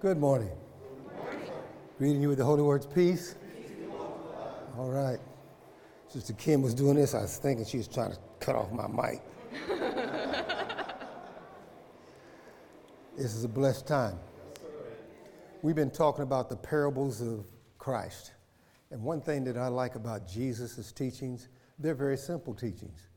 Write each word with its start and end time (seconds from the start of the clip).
Good 0.00 0.18
morning. 0.18 0.52
Greeting 1.98 2.22
you 2.22 2.28
with 2.28 2.38
the 2.38 2.44
holy 2.44 2.62
words, 2.62 2.86
peace. 2.86 3.34
All 4.78 4.90
right. 4.90 5.18
Sister 6.06 6.34
Kim 6.34 6.62
was 6.62 6.72
doing 6.72 6.94
this. 6.94 7.16
I 7.16 7.22
was 7.22 7.36
thinking 7.36 7.66
she 7.66 7.78
was 7.78 7.88
trying 7.88 8.12
to 8.12 8.18
cut 8.38 8.54
off 8.54 8.70
my 8.70 8.86
mic. 8.86 9.20
this 13.16 13.34
is 13.34 13.42
a 13.42 13.48
blessed 13.48 13.88
time. 13.88 14.16
We've 15.62 15.74
been 15.74 15.90
talking 15.90 16.22
about 16.22 16.48
the 16.48 16.56
parables 16.56 17.20
of 17.20 17.44
Christ. 17.78 18.34
And 18.92 19.02
one 19.02 19.20
thing 19.20 19.42
that 19.44 19.56
I 19.56 19.66
like 19.66 19.96
about 19.96 20.28
Jesus' 20.28 20.92
teachings, 20.92 21.48
they're 21.80 21.96
very 21.96 22.16
simple 22.16 22.54
teachings. 22.54 23.08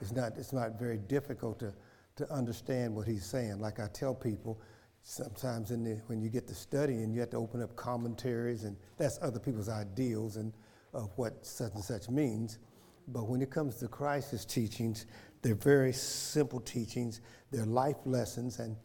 It's 0.00 0.12
not, 0.12 0.38
it's 0.38 0.54
not 0.54 0.78
very 0.78 0.96
difficult 0.96 1.58
to, 1.58 1.74
to 2.16 2.32
understand 2.32 2.96
what 2.96 3.06
he's 3.06 3.26
saying. 3.26 3.60
Like 3.60 3.78
I 3.78 3.88
tell 3.92 4.14
people, 4.14 4.58
sometimes 5.02 5.70
the, 5.70 6.00
when 6.06 6.20
you 6.20 6.28
get 6.28 6.46
to 6.48 6.54
studying, 6.54 7.12
you 7.12 7.20
have 7.20 7.30
to 7.30 7.36
open 7.36 7.62
up 7.62 7.74
commentaries, 7.76 8.64
and 8.64 8.76
that's 8.98 9.18
other 9.22 9.38
people's 9.38 9.68
ideals 9.68 10.36
and 10.36 10.52
of 10.92 11.10
what 11.16 11.44
such 11.44 11.72
and 11.74 11.84
such 11.84 12.08
means. 12.08 12.58
But 13.08 13.28
when 13.28 13.42
it 13.42 13.50
comes 13.50 13.76
to 13.76 13.88
Christ's 13.88 14.44
teachings, 14.44 15.06
they're 15.42 15.54
very 15.54 15.92
simple 15.92 16.60
teachings. 16.60 17.20
They're 17.50 17.64
life 17.64 17.96
lessons, 18.04 18.58
and, 18.58 18.76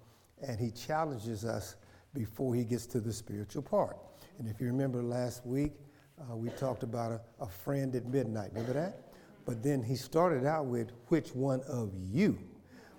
and 0.42 0.60
he 0.60 0.72
challenges 0.72 1.46
us 1.46 1.76
before 2.14 2.56
he 2.56 2.64
gets 2.64 2.86
to 2.88 3.00
the 3.00 3.12
spiritual 3.12 3.62
part. 3.62 3.98
And 4.40 4.48
if 4.48 4.60
you 4.60 4.68
remember 4.68 5.04
last 5.04 5.46
week, 5.46 5.74
uh, 6.20 6.36
we 6.36 6.50
talked 6.50 6.84
about 6.84 7.12
a, 7.12 7.22
a 7.42 7.48
friend 7.48 7.94
at 7.96 8.06
midnight. 8.06 8.52
Remember 8.54 8.74
that? 8.74 9.14
But 9.46 9.62
then 9.62 9.84
he 9.84 9.96
started 9.96 10.46
out 10.46 10.66
with 10.66 10.92
which 11.10 11.36
one 11.36 11.62
of 11.68 11.92
you 11.94 12.38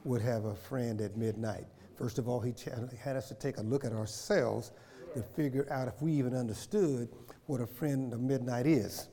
would 0.05 0.23
have 0.23 0.45
a 0.45 0.55
friend 0.55 1.01
at 1.01 1.17
midnight? 1.17 1.67
First 1.97 2.19
of 2.19 2.29
all, 2.29 2.41
he 2.41 2.55
had 3.03 3.17
us 3.17 3.29
to 3.29 3.35
take 3.35 3.57
a 3.57 3.63
look 3.63 3.85
at 3.85 3.93
ourselves 3.93 4.73
to 5.15 5.23
figure 5.23 5.67
out 5.71 5.89
if 5.89 6.01
we 6.03 6.13
even 6.13 6.35
understood 6.35 7.09
what 7.47 7.61
a 7.61 7.67
friend 7.67 8.13
of 8.13 8.21
midnight 8.21 8.67
is. 8.67 9.09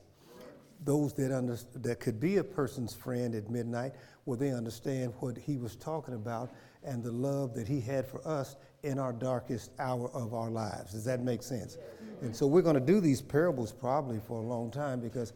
Those 0.84 1.14
that, 1.14 1.34
under, 1.34 1.56
that 1.76 2.00
could 2.00 2.20
be 2.20 2.36
a 2.36 2.44
person's 2.44 2.94
friend 2.94 3.34
at 3.34 3.48
midnight, 3.48 3.92
will 4.26 4.36
they 4.36 4.50
understand 4.50 5.14
what 5.20 5.38
he 5.38 5.56
was 5.56 5.76
talking 5.76 6.14
about 6.14 6.52
and 6.82 7.02
the 7.02 7.10
love 7.10 7.54
that 7.54 7.66
he 7.66 7.80
had 7.80 8.06
for 8.06 8.26
us 8.28 8.56
in 8.82 8.98
our 8.98 9.12
darkest 9.12 9.70
hour 9.78 10.10
of 10.10 10.34
our 10.34 10.50
lives. 10.50 10.92
Does 10.92 11.04
that 11.06 11.22
make 11.22 11.42
sense? 11.42 11.78
And 12.20 12.36
so 12.36 12.46
we're 12.46 12.62
going 12.62 12.74
to 12.74 12.80
do 12.80 13.00
these 13.00 13.22
parables 13.22 13.72
probably 13.72 14.20
for 14.28 14.38
a 14.40 14.46
long 14.46 14.70
time 14.70 15.00
because 15.00 15.32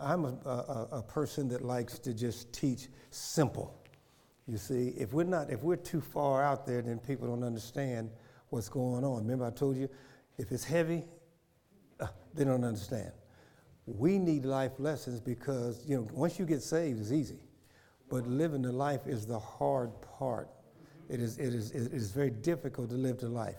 I'm 0.00 0.24
a, 0.24 0.34
a, 0.46 0.88
a 0.92 1.02
person 1.02 1.48
that 1.48 1.62
likes 1.62 1.98
to 2.00 2.14
just 2.14 2.52
teach 2.52 2.88
simple. 3.10 3.77
You 4.48 4.56
see, 4.56 4.94
if 4.96 5.12
we're 5.12 5.24
not, 5.24 5.50
if 5.50 5.62
we're 5.62 5.76
too 5.76 6.00
far 6.00 6.42
out 6.42 6.66
there, 6.66 6.80
then 6.80 6.98
people 6.98 7.28
don't 7.28 7.44
understand 7.44 8.10
what's 8.48 8.70
going 8.70 9.04
on. 9.04 9.18
Remember, 9.18 9.44
I 9.44 9.50
told 9.50 9.76
you, 9.76 9.90
if 10.38 10.50
it's 10.50 10.64
heavy, 10.64 11.04
uh, 12.00 12.06
they 12.32 12.44
don't 12.44 12.64
understand. 12.64 13.12
We 13.84 14.18
need 14.18 14.46
life 14.46 14.72
lessons 14.78 15.20
because 15.20 15.84
you 15.86 15.96
know 15.96 16.08
once 16.12 16.38
you 16.38 16.46
get 16.46 16.62
saved, 16.62 16.98
it's 16.98 17.12
easy, 17.12 17.40
but 18.08 18.26
living 18.26 18.62
the 18.62 18.72
life 18.72 19.06
is 19.06 19.26
the 19.26 19.38
hard 19.38 19.90
part. 20.00 20.48
It 21.10 21.20
is, 21.20 21.38
it 21.38 21.54
is, 21.54 21.70
it 21.72 21.92
is 21.92 22.10
very 22.10 22.30
difficult 22.30 22.88
to 22.90 22.96
live 22.96 23.18
the 23.18 23.28
life. 23.28 23.56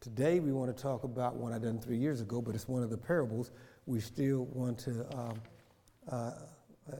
Today, 0.00 0.40
we 0.40 0.52
want 0.52 0.74
to 0.74 0.82
talk 0.82 1.04
about 1.04 1.36
one 1.36 1.52
I 1.52 1.58
done 1.58 1.78
three 1.78 1.98
years 1.98 2.22
ago, 2.22 2.40
but 2.40 2.54
it's 2.54 2.66
one 2.68 2.82
of 2.82 2.88
the 2.88 2.96
parables. 2.96 3.50
We 3.84 4.00
still 4.00 4.46
want 4.52 4.78
to 4.80 5.06
um, 5.14 5.42
uh, 6.10 6.14
uh, 6.14 6.32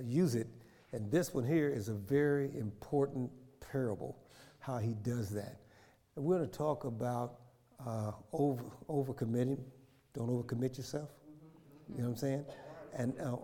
use 0.02 0.34
it 0.34 0.46
and 0.92 1.10
this 1.10 1.33
one 1.33 1.44
here 1.44 1.69
is 1.69 1.88
a 1.88 1.94
very 1.94 2.50
important 2.58 3.30
parable, 3.60 4.16
how 4.58 4.78
he 4.78 4.94
does 5.02 5.30
that. 5.30 5.60
And 6.16 6.24
we're 6.24 6.38
going 6.38 6.48
to 6.48 6.58
talk 6.58 6.84
about 6.84 7.36
uh, 7.86 8.12
over 8.33 8.64
overcommitting. 8.88 9.61
Don't 10.14 10.28
overcommit 10.28 10.77
yourself. 10.77 11.11
You 11.89 12.02
know 12.02 12.05
what 12.05 12.11
I'm 12.11 12.17
saying? 12.17 12.45
And 12.96 13.14
uh, 13.20 13.36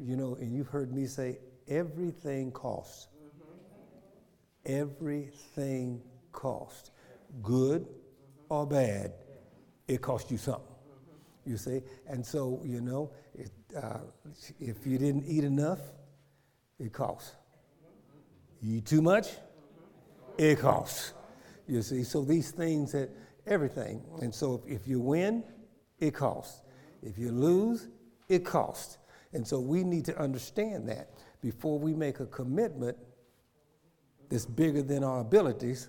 you 0.00 0.16
know, 0.16 0.36
and 0.36 0.54
you've 0.54 0.68
heard 0.68 0.92
me 0.92 1.06
say 1.06 1.38
everything 1.68 2.52
costs. 2.52 3.08
Everything 4.66 6.02
costs, 6.32 6.90
good 7.42 7.86
or 8.50 8.66
bad. 8.66 9.14
It 9.88 10.02
costs 10.02 10.30
you 10.30 10.36
something. 10.36 10.66
You 11.46 11.56
see, 11.56 11.80
and 12.06 12.24
so 12.24 12.60
you 12.62 12.82
know, 12.82 13.10
it, 13.34 13.50
uh, 13.74 14.00
if 14.60 14.86
you 14.86 14.98
didn't 14.98 15.24
eat 15.26 15.44
enough, 15.44 15.80
it 16.80 16.92
costs. 16.92 17.36
You 18.62 18.78
eat 18.78 18.86
too 18.86 19.02
much, 19.02 19.28
it 20.38 20.58
costs. 20.58 21.12
You 21.68 21.82
see, 21.82 22.02
so 22.02 22.22
these 22.22 22.50
things 22.50 22.92
that 22.92 23.10
everything. 23.46 24.02
And 24.20 24.34
so 24.34 24.62
if, 24.66 24.80
if 24.80 24.88
you 24.88 25.00
win, 25.00 25.44
it 25.98 26.14
costs. 26.14 26.62
If 27.02 27.18
you 27.18 27.30
lose, 27.30 27.88
it 28.28 28.44
costs. 28.44 28.98
And 29.32 29.46
so 29.46 29.60
we 29.60 29.84
need 29.84 30.04
to 30.06 30.18
understand 30.18 30.88
that 30.88 31.10
before 31.40 31.78
we 31.78 31.94
make 31.94 32.20
a 32.20 32.26
commitment 32.26 32.96
that's 34.28 34.46
bigger 34.46 34.82
than 34.82 35.04
our 35.04 35.20
abilities, 35.20 35.88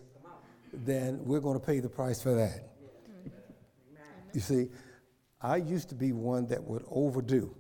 then 0.74 1.20
we're 1.24 1.40
going 1.40 1.60
to 1.60 1.66
pay 1.66 1.80
the 1.80 1.90
price 1.90 2.22
for 2.22 2.34
that. 2.36 2.68
You 4.34 4.40
see, 4.40 4.70
I 5.42 5.58
used 5.58 5.90
to 5.90 5.96
be 5.96 6.12
one 6.14 6.48
that 6.48 6.64
would 6.64 6.84
overdo. 6.90 7.56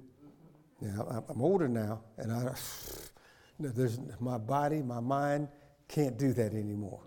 Now, 0.79 1.25
I'm 1.29 1.41
older 1.41 1.67
now, 1.67 2.01
and 2.17 2.31
I, 2.31 2.53
there's, 3.61 3.99
my 4.19 4.37
body, 4.37 4.81
my 4.81 4.99
mind 4.99 5.47
can't 5.87 6.17
do 6.17 6.33
that 6.33 6.53
anymore. 6.53 7.01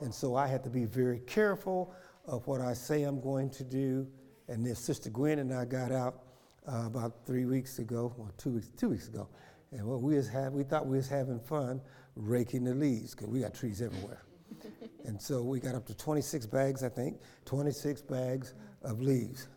And 0.00 0.12
so 0.12 0.34
I 0.34 0.46
had 0.46 0.64
to 0.64 0.70
be 0.70 0.84
very 0.84 1.20
careful 1.20 1.94
of 2.26 2.46
what 2.46 2.60
I 2.60 2.74
say 2.74 3.02
I'm 3.02 3.20
going 3.20 3.50
to 3.50 3.64
do. 3.64 4.06
And 4.48 4.66
then 4.66 4.74
Sister 4.74 5.10
Gwen 5.10 5.38
and 5.38 5.52
I 5.52 5.64
got 5.64 5.92
out 5.92 6.22
uh, 6.66 6.86
about 6.86 7.26
three 7.26 7.44
weeks 7.44 7.78
ago, 7.78 8.14
or 8.18 8.30
two 8.36 8.50
weeks, 8.50 8.68
two 8.76 8.90
weeks 8.90 9.08
ago. 9.08 9.28
And 9.72 9.86
what 9.86 10.02
we 10.02 10.16
was 10.16 10.28
have, 10.28 10.52
we 10.52 10.62
thought 10.62 10.86
we 10.86 10.96
was 10.96 11.08
having 11.08 11.40
fun 11.40 11.80
raking 12.16 12.64
the 12.64 12.74
leaves 12.74 13.14
because 13.14 13.28
we 13.28 13.40
got 13.40 13.54
trees 13.54 13.82
everywhere. 13.82 14.22
and 15.04 15.20
so 15.20 15.42
we 15.42 15.60
got 15.60 15.74
up 15.74 15.86
to 15.86 15.94
26 15.94 16.46
bags, 16.46 16.82
I 16.82 16.88
think, 16.88 17.20
26 17.44 18.02
bags 18.02 18.54
of 18.82 19.00
leaves, 19.00 19.48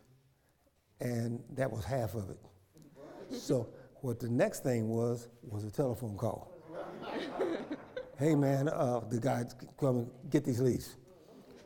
and 1.00 1.44
that 1.52 1.72
was 1.72 1.86
half 1.86 2.16
of 2.16 2.30
it. 2.30 2.40
So 3.32 3.70
what 4.02 4.20
the 4.20 4.30
next 4.30 4.64
thing 4.64 4.90
was 4.90 5.28
was 5.44 5.64
a 5.64 5.72
telephone 5.72 6.18
call. 6.18 6.52
hey 8.20 8.36
man, 8.36 8.70
uh, 8.70 9.02
the 9.10 9.20
guy 9.20 9.46
come 9.80 9.98
and 9.98 10.12
get 10.30 10.44
these 10.44 10.60
leaves. 10.60 10.96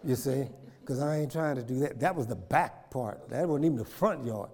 You 0.04 0.16
see, 0.16 0.48
because 0.82 1.02
I 1.02 1.20
ain't 1.20 1.32
trying 1.32 1.56
to 1.56 1.64
do 1.64 1.80
that. 1.80 2.00
That 2.00 2.16
was 2.16 2.28
the 2.28 2.36
back 2.36 2.90
part. 2.90 3.30
That 3.30 3.48
wasn't 3.48 3.66
even 3.66 3.78
the 3.78 3.86
front 3.86 4.26
yard. 4.26 4.50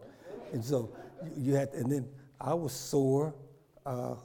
And 0.53 0.63
so 0.63 0.95
you 1.35 1.55
had, 1.55 1.71
to, 1.71 1.79
and 1.79 1.91
then 1.91 2.07
I 2.39 2.53
was 2.53 2.73
sore 2.73 3.33
uh, 3.85 4.15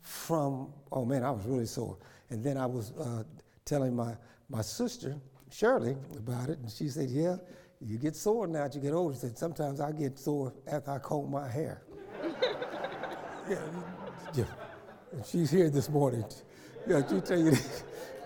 from. 0.00 0.72
Oh 0.90 1.04
man, 1.04 1.22
I 1.22 1.30
was 1.30 1.44
really 1.44 1.66
sore. 1.66 1.98
And 2.30 2.42
then 2.42 2.56
I 2.56 2.66
was 2.66 2.92
uh, 2.92 3.24
telling 3.64 3.94
my 3.94 4.16
my 4.48 4.62
sister 4.62 5.16
Shirley 5.50 5.96
about 6.16 6.48
it, 6.48 6.58
and 6.58 6.70
she 6.70 6.88
said, 6.88 7.10
"Yeah, 7.10 7.36
you 7.80 7.98
get 7.98 8.16
sore 8.16 8.46
now 8.46 8.64
as 8.64 8.74
you 8.74 8.80
get 8.80 8.92
older." 8.92 9.14
She 9.14 9.20
said, 9.20 9.38
"Sometimes 9.38 9.80
I 9.80 9.92
get 9.92 10.18
sore 10.18 10.52
after 10.66 10.90
I 10.90 10.98
comb 10.98 11.30
my 11.30 11.48
hair." 11.48 11.82
Yeah, 13.48 13.58
yeah. 14.34 14.44
she's 15.24 15.50
here 15.50 15.70
this 15.70 15.88
morning. 15.88 16.24
Yeah, 16.86 17.02
she 17.08 17.20
tell 17.20 17.38
you. 17.38 17.52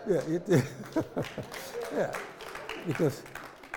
Yeah, 0.09 0.21
it, 0.27 0.43
yeah, 1.95 2.15
because 2.87 3.23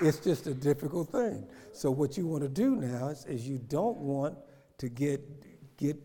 it's 0.02 0.20
just 0.20 0.48
a 0.48 0.54
difficult 0.54 1.10
thing. 1.10 1.46
So 1.74 1.92
what 1.92 2.18
you 2.18 2.28
want 2.28 2.44
to 2.44 2.50
do 2.50 2.76
now 2.76 3.10
is, 3.10 3.26
is 3.26 3.48
you 3.48 3.58
don't 3.58 3.98
want 3.98 4.38
to 4.78 4.90
get 4.90 5.22
get 5.78 5.98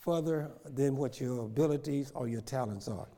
further 0.00 0.50
than 0.64 0.96
what 0.96 1.20
your 1.20 1.44
abilities 1.44 2.10
or 2.14 2.26
your 2.26 2.40
talents 2.40 2.88
are. 2.88 3.08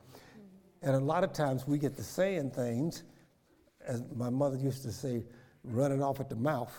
And 0.81 0.95
a 0.95 0.99
lot 0.99 1.23
of 1.23 1.31
times 1.31 1.65
we 1.65 1.77
get 1.77 1.95
to 1.95 2.03
saying 2.03 2.51
things, 2.51 3.03
as 3.87 4.03
my 4.13 4.29
mother 4.29 4.57
used 4.57 4.83
to 4.83 4.91
say, 4.91 5.23
running 5.63 6.03
off 6.03 6.19
at 6.19 6.29
the 6.29 6.35
mouth. 6.35 6.73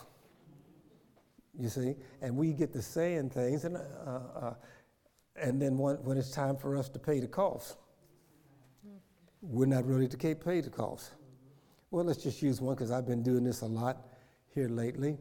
You 1.58 1.68
see, 1.68 1.94
and 2.20 2.36
we 2.36 2.52
get 2.52 2.72
to 2.72 2.82
saying 2.82 3.30
things, 3.30 3.64
and 3.64 3.76
uh, 3.76 3.80
uh, 4.10 4.54
and 5.36 5.60
then 5.60 5.78
when, 5.78 5.96
when 5.96 6.16
it's 6.16 6.30
time 6.30 6.56
for 6.56 6.76
us 6.76 6.88
to 6.90 6.98
pay 6.98 7.20
the 7.20 7.28
cost, 7.28 7.76
we're 9.40 9.66
not 9.66 9.86
ready 9.86 10.08
to 10.08 10.16
pay 10.16 10.60
the 10.60 10.70
cost. 10.70 11.12
Well, 11.90 12.04
let's 12.04 12.22
just 12.22 12.42
use 12.42 12.60
one 12.60 12.74
because 12.74 12.90
I've 12.90 13.06
been 13.06 13.22
doing 13.22 13.44
this 13.44 13.60
a 13.60 13.66
lot 13.66 14.08
here 14.52 14.68
lately. 14.68 15.16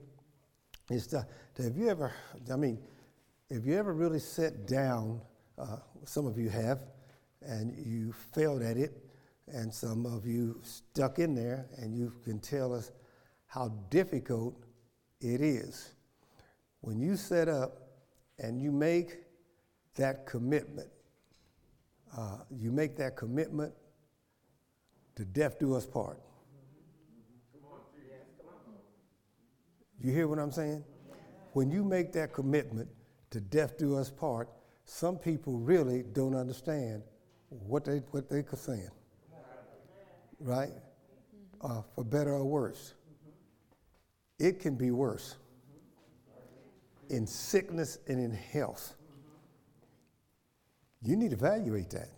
Is 0.89 1.07
to, 1.07 1.25
have 1.57 1.77
you 1.77 1.89
ever, 1.89 2.11
I 2.51 2.55
mean, 2.55 2.79
have 3.51 3.65
you 3.65 3.77
ever 3.77 3.93
really 3.93 4.19
sat 4.19 4.67
down, 4.67 5.21
uh, 5.57 5.77
some 6.03 6.25
of 6.25 6.37
you 6.37 6.49
have, 6.49 6.79
and 7.41 7.75
you 7.85 8.13
failed 8.33 8.63
at 8.63 8.77
it, 8.77 9.05
and 9.47 9.73
some 9.73 10.05
of 10.05 10.25
you 10.25 10.59
stuck 10.63 11.19
in 11.19 11.35
there, 11.35 11.67
and 11.77 11.95
you 11.95 12.11
can 12.23 12.39
tell 12.39 12.73
us 12.73 12.91
how 13.45 13.67
difficult 13.89 14.55
it 15.21 15.41
is. 15.41 15.92
When 16.83 17.01
you 17.01 17.17
set 17.17 17.49
up 17.49 17.79
and 18.39 18.61
you 18.61 18.71
make 18.71 19.23
that 19.95 20.25
commitment. 20.25 20.89
Uh, 22.15 22.37
you 22.51 22.71
make 22.71 22.95
that 22.97 23.15
commitment 23.15 23.73
to 25.15 25.25
death 25.25 25.59
do 25.59 25.75
us 25.75 25.85
part. 25.85 26.19
You 30.01 30.11
hear 30.11 30.27
what 30.27 30.39
I'm 30.39 30.51
saying? 30.51 30.83
When 31.53 31.71
you 31.71 31.83
make 31.83 32.11
that 32.13 32.33
commitment 32.33 32.89
to 33.31 33.39
death 33.39 33.77
do 33.77 33.97
us 33.97 34.09
part, 34.09 34.49
some 34.85 35.17
people 35.17 35.59
really 35.59 36.03
don't 36.13 36.35
understand 36.35 37.03
what 37.49 37.85
they 37.85 37.97
what 38.11 38.29
they 38.29 38.39
are 38.39 38.55
saying. 38.55 38.89
Right? 40.39 40.71
Uh, 41.61 41.81
for 41.95 42.03
better 42.03 42.33
or 42.33 42.43
worse. 42.43 42.95
It 44.39 44.59
can 44.59 44.75
be 44.75 44.91
worse. 44.91 45.37
In 47.13 47.27
sickness 47.27 47.99
and 48.07 48.19
in 48.19 48.31
health. 48.31 48.95
You 51.03 51.15
need 51.15 51.29
to 51.29 51.35
evaluate 51.35 51.91
that. 51.91 52.09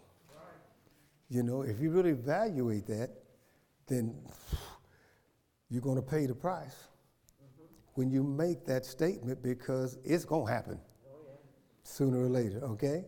You 1.27 1.43
know, 1.43 1.63
if 1.63 1.81
you 1.81 1.89
really 1.91 2.11
evaluate 2.11 2.87
that, 2.87 3.09
then 3.87 4.15
you're 5.69 5.81
going 5.81 5.97
to 5.97 6.01
pay 6.01 6.27
the 6.27 6.33
price 6.33 6.87
when 7.95 8.09
you 8.09 8.23
make 8.23 8.65
that 8.67 8.85
statement 8.85 9.43
because 9.43 9.97
it's 10.05 10.23
going 10.23 10.47
to 10.47 10.53
happen 10.53 10.79
sooner 11.83 12.23
or 12.23 12.29
later, 12.29 12.63
okay? 12.63 13.03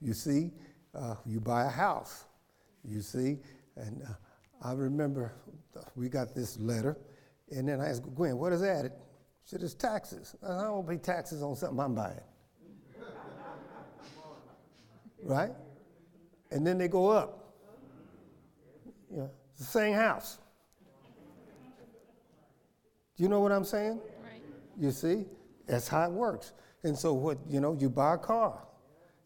You 0.00 0.12
see, 0.12 0.50
uh, 0.94 1.14
you 1.24 1.40
buy 1.40 1.64
a 1.64 1.70
house, 1.70 2.26
you 2.84 3.00
see, 3.00 3.38
and 3.76 4.02
uh, 4.02 4.68
I 4.68 4.72
remember 4.72 5.32
we 5.96 6.10
got 6.10 6.34
this 6.34 6.58
letter, 6.58 6.98
and 7.50 7.66
then 7.66 7.80
I 7.80 7.88
asked 7.88 8.02
Gwen, 8.14 8.36
what 8.36 8.52
is 8.52 8.60
that? 8.60 8.92
Said, 9.50 9.64
it's 9.64 9.74
taxes. 9.74 10.36
I 10.46 10.62
don't 10.62 10.88
pay 10.88 10.96
taxes 10.96 11.42
on 11.42 11.56
something 11.56 11.80
I'm 11.80 11.92
buying. 11.92 12.20
right? 15.24 15.50
And 16.52 16.64
then 16.64 16.78
they 16.78 16.86
go 16.86 17.08
up. 17.08 17.52
Know, 19.10 19.28
it's 19.50 19.58
the 19.58 19.66
same 19.66 19.94
house. 19.94 20.38
Do 23.16 23.24
you 23.24 23.28
know 23.28 23.40
what 23.40 23.50
I'm 23.50 23.64
saying? 23.64 23.98
Right. 24.22 24.40
You 24.78 24.92
see? 24.92 25.24
That's 25.66 25.88
how 25.88 26.04
it 26.04 26.12
works. 26.12 26.52
And 26.84 26.96
so 26.96 27.12
what, 27.12 27.38
you 27.48 27.58
know, 27.58 27.72
you 27.72 27.90
buy 27.90 28.14
a 28.14 28.18
car, 28.18 28.68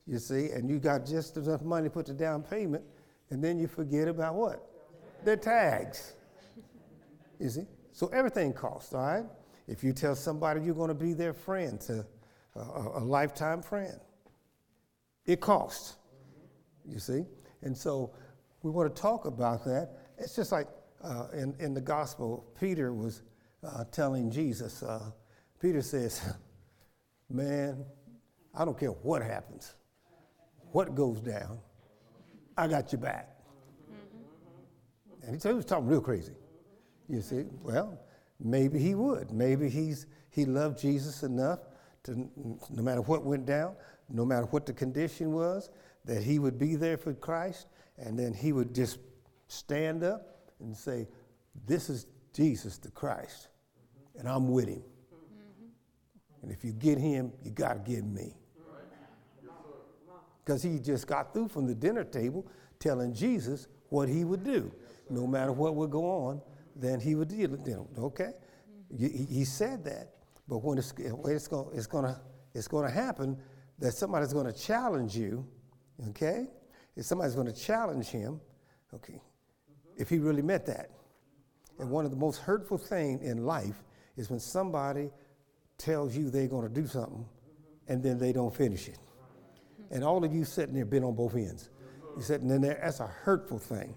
you 0.06 0.18
see, 0.18 0.48
and 0.52 0.70
you 0.70 0.78
got 0.78 1.04
just 1.04 1.36
enough 1.36 1.60
money 1.60 1.88
to 1.88 1.90
put 1.90 2.06
the 2.06 2.14
down 2.14 2.42
payment, 2.42 2.82
and 3.28 3.44
then 3.44 3.58
you 3.58 3.66
forget 3.66 4.08
about 4.08 4.36
what? 4.36 4.66
The 5.22 5.36
tags. 5.36 6.14
You 7.38 7.50
see? 7.50 7.66
So 7.92 8.06
everything 8.06 8.54
costs, 8.54 8.94
all 8.94 9.02
right? 9.02 9.26
If 9.66 9.82
you 9.82 9.92
tell 9.92 10.14
somebody 10.14 10.60
you're 10.62 10.74
going 10.74 10.88
to 10.88 10.94
be 10.94 11.14
their 11.14 11.32
friend, 11.32 11.80
to, 11.82 12.06
uh, 12.56 12.90
a 12.94 13.04
lifetime 13.04 13.62
friend, 13.62 13.98
it 15.26 15.40
costs. 15.40 15.96
You 16.86 16.98
see? 16.98 17.24
And 17.62 17.76
so 17.76 18.14
we 18.62 18.70
want 18.70 18.94
to 18.94 19.00
talk 19.00 19.24
about 19.24 19.64
that. 19.64 19.90
It's 20.18 20.36
just 20.36 20.52
like 20.52 20.68
uh, 21.02 21.28
in, 21.32 21.54
in 21.58 21.74
the 21.74 21.80
gospel, 21.80 22.46
Peter 22.58 22.92
was 22.92 23.22
uh, 23.62 23.84
telling 23.90 24.30
Jesus, 24.30 24.82
uh, 24.82 25.10
Peter 25.60 25.82
says, 25.82 26.34
Man, 27.30 27.84
I 28.54 28.64
don't 28.64 28.78
care 28.78 28.90
what 28.90 29.22
happens, 29.22 29.74
what 30.72 30.94
goes 30.94 31.20
down, 31.20 31.58
I 32.56 32.68
got 32.68 32.92
your 32.92 33.00
back. 33.00 33.30
Mm-hmm. 33.90 35.26
And 35.26 35.42
he, 35.42 35.48
he 35.48 35.54
was 35.54 35.64
talking 35.64 35.86
real 35.86 36.02
crazy. 36.02 36.34
You 37.08 37.22
see, 37.22 37.44
well, 37.62 37.98
maybe 38.40 38.78
he 38.78 38.94
would. 38.94 39.32
Maybe 39.32 39.68
he's, 39.68 40.06
he 40.30 40.44
loved 40.44 40.78
Jesus 40.78 41.22
enough 41.22 41.60
to, 42.04 42.28
no 42.70 42.82
matter 42.82 43.02
what 43.02 43.24
went 43.24 43.46
down, 43.46 43.74
no 44.08 44.24
matter 44.24 44.46
what 44.46 44.66
the 44.66 44.72
condition 44.72 45.32
was, 45.32 45.70
that 46.04 46.22
he 46.22 46.38
would 46.38 46.58
be 46.58 46.76
there 46.76 46.98
for 46.98 47.14
Christ, 47.14 47.66
and 47.98 48.18
then 48.18 48.34
he 48.34 48.52
would 48.52 48.74
just 48.74 48.98
stand 49.48 50.04
up 50.04 50.50
and 50.60 50.76
say, 50.76 51.08
This 51.66 51.88
is 51.88 52.06
Jesus 52.32 52.78
the 52.78 52.90
Christ, 52.90 53.48
and 54.18 54.28
I'm 54.28 54.48
with 54.48 54.68
him. 54.68 54.82
Mm-hmm. 54.82 56.42
And 56.42 56.52
if 56.52 56.64
you 56.64 56.72
get 56.72 56.98
him, 56.98 57.32
you 57.42 57.50
got 57.50 57.84
to 57.84 57.90
get 57.90 58.04
me. 58.04 58.34
Because 60.44 60.62
he 60.62 60.78
just 60.78 61.06
got 61.06 61.32
through 61.32 61.48
from 61.48 61.66
the 61.66 61.74
dinner 61.74 62.04
table 62.04 62.46
telling 62.78 63.14
Jesus 63.14 63.66
what 63.88 64.08
he 64.08 64.24
would 64.24 64.44
do. 64.44 64.70
No 65.08 65.26
matter 65.26 65.52
what 65.52 65.74
would 65.74 65.90
go 65.90 66.04
on, 66.04 66.42
then 66.74 67.00
he 67.00 67.14
would 67.14 67.28
deal 67.28 67.50
with 67.50 67.64
them. 67.64 67.86
Okay? 67.98 68.32
He, 68.96 69.44
said 69.44 69.84
that. 69.84 70.10
But 70.48 70.58
when 70.58 70.78
it's, 70.78 70.92
when 70.96 71.34
it's 71.34 71.48
going 71.48 71.68
it's 71.74 71.86
gonna, 71.86 72.20
it's 72.54 72.68
gonna 72.68 72.90
happen, 72.90 73.38
that 73.78 73.92
somebody's 73.92 74.32
going 74.32 74.46
to 74.46 74.52
challenge 74.52 75.16
you, 75.16 75.46
okay? 76.08 76.46
If 76.96 77.04
somebody's 77.04 77.34
going 77.34 77.46
to 77.46 77.52
challenge 77.52 78.06
him, 78.06 78.40
okay, 78.92 79.20
if 79.96 80.08
he 80.08 80.18
really 80.18 80.42
meant 80.42 80.66
that. 80.66 80.90
And 81.78 81.90
one 81.90 82.04
of 82.04 82.10
the 82.10 82.16
most 82.16 82.38
hurtful 82.38 82.78
things 82.78 83.22
in 83.22 83.44
life 83.44 83.82
is 84.16 84.30
when 84.30 84.38
somebody 84.38 85.10
tells 85.76 86.16
you 86.16 86.30
they're 86.30 86.46
going 86.46 86.68
to 86.68 86.72
do 86.72 86.86
something 86.86 87.26
and 87.88 88.02
then 88.02 88.18
they 88.18 88.32
don't 88.32 88.54
finish 88.54 88.88
it. 88.88 88.98
And 89.90 90.04
all 90.04 90.24
of 90.24 90.32
you 90.32 90.44
sitting 90.44 90.74
there 90.74 90.84
been 90.84 91.04
on 91.04 91.14
both 91.14 91.34
ends. 91.34 91.70
You're 92.14 92.24
sitting 92.24 92.48
in 92.50 92.62
there, 92.62 92.78
that's 92.80 93.00
a 93.00 93.06
hurtful 93.06 93.58
thing. 93.58 93.94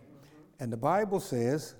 And 0.60 0.74
the 0.74 0.78
Bible 0.78 1.20
says 1.20 1.76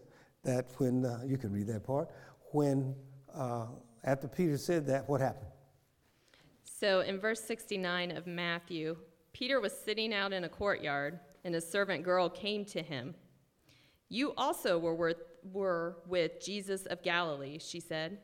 that 0.48 0.66
when, 0.78 1.06
uh, 1.06 1.22
you 1.26 1.38
can 1.38 1.52
read 1.52 1.68
that 1.68 1.86
part, 1.86 2.10
when 2.52 2.96
uh, 3.36 3.68
after 4.04 4.28
Peter 4.28 4.58
said 4.58 4.88
that, 4.88 5.08
what 5.08 5.22
happened? 5.22 5.52
So 6.64 7.02
in 7.02 7.20
verse 7.20 7.42
69 7.44 8.12
of 8.12 8.26
Matthew, 8.26 8.98
Peter 9.34 9.62
was 9.62 9.74
sitting 9.74 10.14
out 10.14 10.34
in 10.34 10.44
a 10.44 10.50
courtyard, 10.50 11.20
and 11.44 11.54
a 11.56 11.62
servant 11.62 12.04
girl 12.04 12.30
came 12.30 12.66
to 12.66 12.82
him. 12.82 13.14
You 14.10 14.34
also 14.36 14.80
were 14.80 14.96
with, 14.96 15.18
were 15.52 15.98
with 16.08 16.44
Jesus 16.44 16.86
of 16.88 17.04
Galilee, 17.04 17.60
she 17.60 17.80
said. 17.80 18.18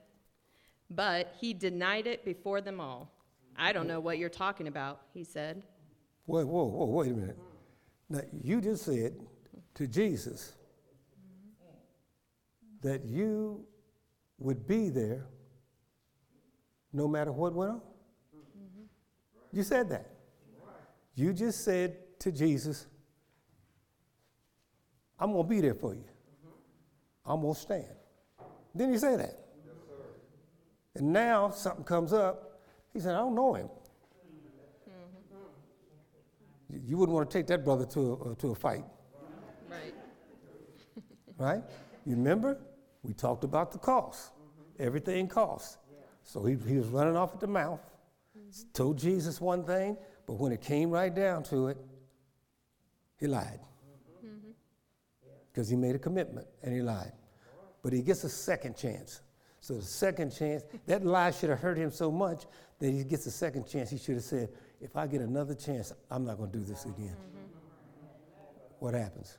But 0.89 1.35
he 1.39 1.53
denied 1.53 2.07
it 2.07 2.25
before 2.25 2.61
them 2.61 2.79
all. 2.79 3.11
I 3.55 3.73
don't 3.73 3.87
know 3.87 3.99
what 3.99 4.17
you're 4.17 4.29
talking 4.29 4.67
about, 4.67 5.01
he 5.13 5.23
said. 5.23 5.63
Whoa, 6.25 6.45
whoa, 6.45 6.63
whoa, 6.63 6.85
wait 6.85 7.11
a 7.11 7.13
minute. 7.13 7.37
Now, 8.09 8.21
you 8.41 8.61
just 8.61 8.83
said 8.83 9.13
to 9.75 9.87
Jesus 9.87 10.53
that 12.83 13.05
you 13.05 13.65
would 14.37 14.67
be 14.67 14.89
there 14.89 15.25
no 16.91 17.07
matter 17.07 17.31
what 17.31 17.53
went 17.53 17.71
on. 17.71 17.77
Mm-hmm. 17.77 18.83
You 19.51 19.63
said 19.63 19.89
that. 19.89 20.09
You 21.15 21.33
just 21.33 21.63
said 21.63 21.97
to 22.19 22.31
Jesus, 22.31 22.87
I'm 25.19 25.31
going 25.31 25.43
to 25.43 25.49
be 25.49 25.61
there 25.61 25.75
for 25.75 25.93
you. 25.93 26.05
I'm 27.25 27.41
going 27.41 27.53
to 27.53 27.59
stand. 27.59 27.85
Didn't 28.75 28.93
you 28.93 28.99
say 28.99 29.15
that? 29.15 29.39
And 30.95 31.13
now 31.13 31.49
something 31.49 31.83
comes 31.83 32.13
up. 32.13 32.59
He 32.93 32.99
said, 32.99 33.15
I 33.15 33.19
don't 33.19 33.33
know 33.33 33.53
him. 33.55 33.67
Mm-hmm. 36.69 36.87
You 36.87 36.97
wouldn't 36.97 37.15
want 37.15 37.29
to 37.29 37.37
take 37.37 37.47
that 37.47 37.63
brother 37.63 37.85
to 37.85 37.99
a, 37.99 38.31
uh, 38.31 38.35
to 38.35 38.51
a 38.51 38.55
fight. 38.55 38.83
Right. 39.69 39.93
right? 41.37 41.63
You 42.05 42.15
remember? 42.15 42.59
We 43.03 43.13
talked 43.13 43.43
about 43.43 43.71
the 43.71 43.77
cost. 43.77 44.31
Mm-hmm. 44.31 44.83
Everything 44.83 45.27
costs. 45.27 45.77
Yeah. 45.91 45.99
So 46.23 46.43
he, 46.45 46.57
he 46.67 46.77
was 46.77 46.87
running 46.87 47.15
off 47.15 47.33
at 47.33 47.39
the 47.39 47.47
mouth, 47.47 47.81
mm-hmm. 48.37 48.71
told 48.73 48.97
Jesus 48.97 49.39
one 49.39 49.63
thing, 49.63 49.97
but 50.25 50.33
when 50.33 50.51
it 50.51 50.61
came 50.61 50.89
right 50.89 51.13
down 51.13 51.43
to 51.43 51.67
it, 51.67 51.77
he 53.17 53.27
lied. 53.27 53.59
Because 55.51 55.69
he 55.69 55.75
made 55.75 55.95
a 55.95 55.99
commitment 55.99 56.47
and 56.63 56.73
he 56.73 56.81
lied. 56.81 57.11
But 57.83 57.93
he 57.93 58.01
gets 58.01 58.23
a 58.23 58.29
second 58.29 58.75
chance. 58.75 59.21
So 59.59 59.75
the 59.75 59.81
second 59.83 60.35
chance, 60.35 60.63
that 60.87 61.05
lie 61.05 61.31
should 61.31 61.49
have 61.51 61.59
hurt 61.59 61.77
him 61.77 61.91
so 61.91 62.11
much 62.11 62.45
that 62.79 62.89
he 62.89 63.03
gets 63.03 63.27
a 63.27 63.31
second 63.31 63.67
chance. 63.67 63.89
He 63.91 63.97
should 63.97 64.15
have 64.15 64.23
said, 64.23 64.49
if 64.81 64.97
I 64.97 65.05
get 65.05 65.21
another 65.21 65.53
chance, 65.53 65.93
I'm 66.09 66.25
not 66.25 66.37
going 66.37 66.51
to 66.51 66.57
do 66.57 66.65
this 66.65 66.85
again. 66.85 67.15
Mm-hmm. 67.15 68.77
What 68.79 68.93
happens? 68.95 69.37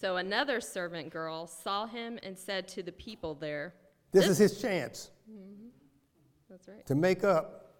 So 0.00 0.16
another 0.16 0.60
servant 0.60 1.10
girl 1.10 1.46
saw 1.46 1.86
him 1.86 2.20
and 2.22 2.38
said 2.38 2.68
to 2.68 2.82
the 2.82 2.92
people 2.92 3.34
there, 3.34 3.74
This, 4.12 4.26
this 4.26 4.32
is 4.32 4.52
his 4.52 4.60
chance. 4.62 5.10
Mm-hmm. 5.28 5.68
That's 6.48 6.68
right. 6.68 6.86
To 6.86 6.94
make 6.94 7.24
up 7.24 7.74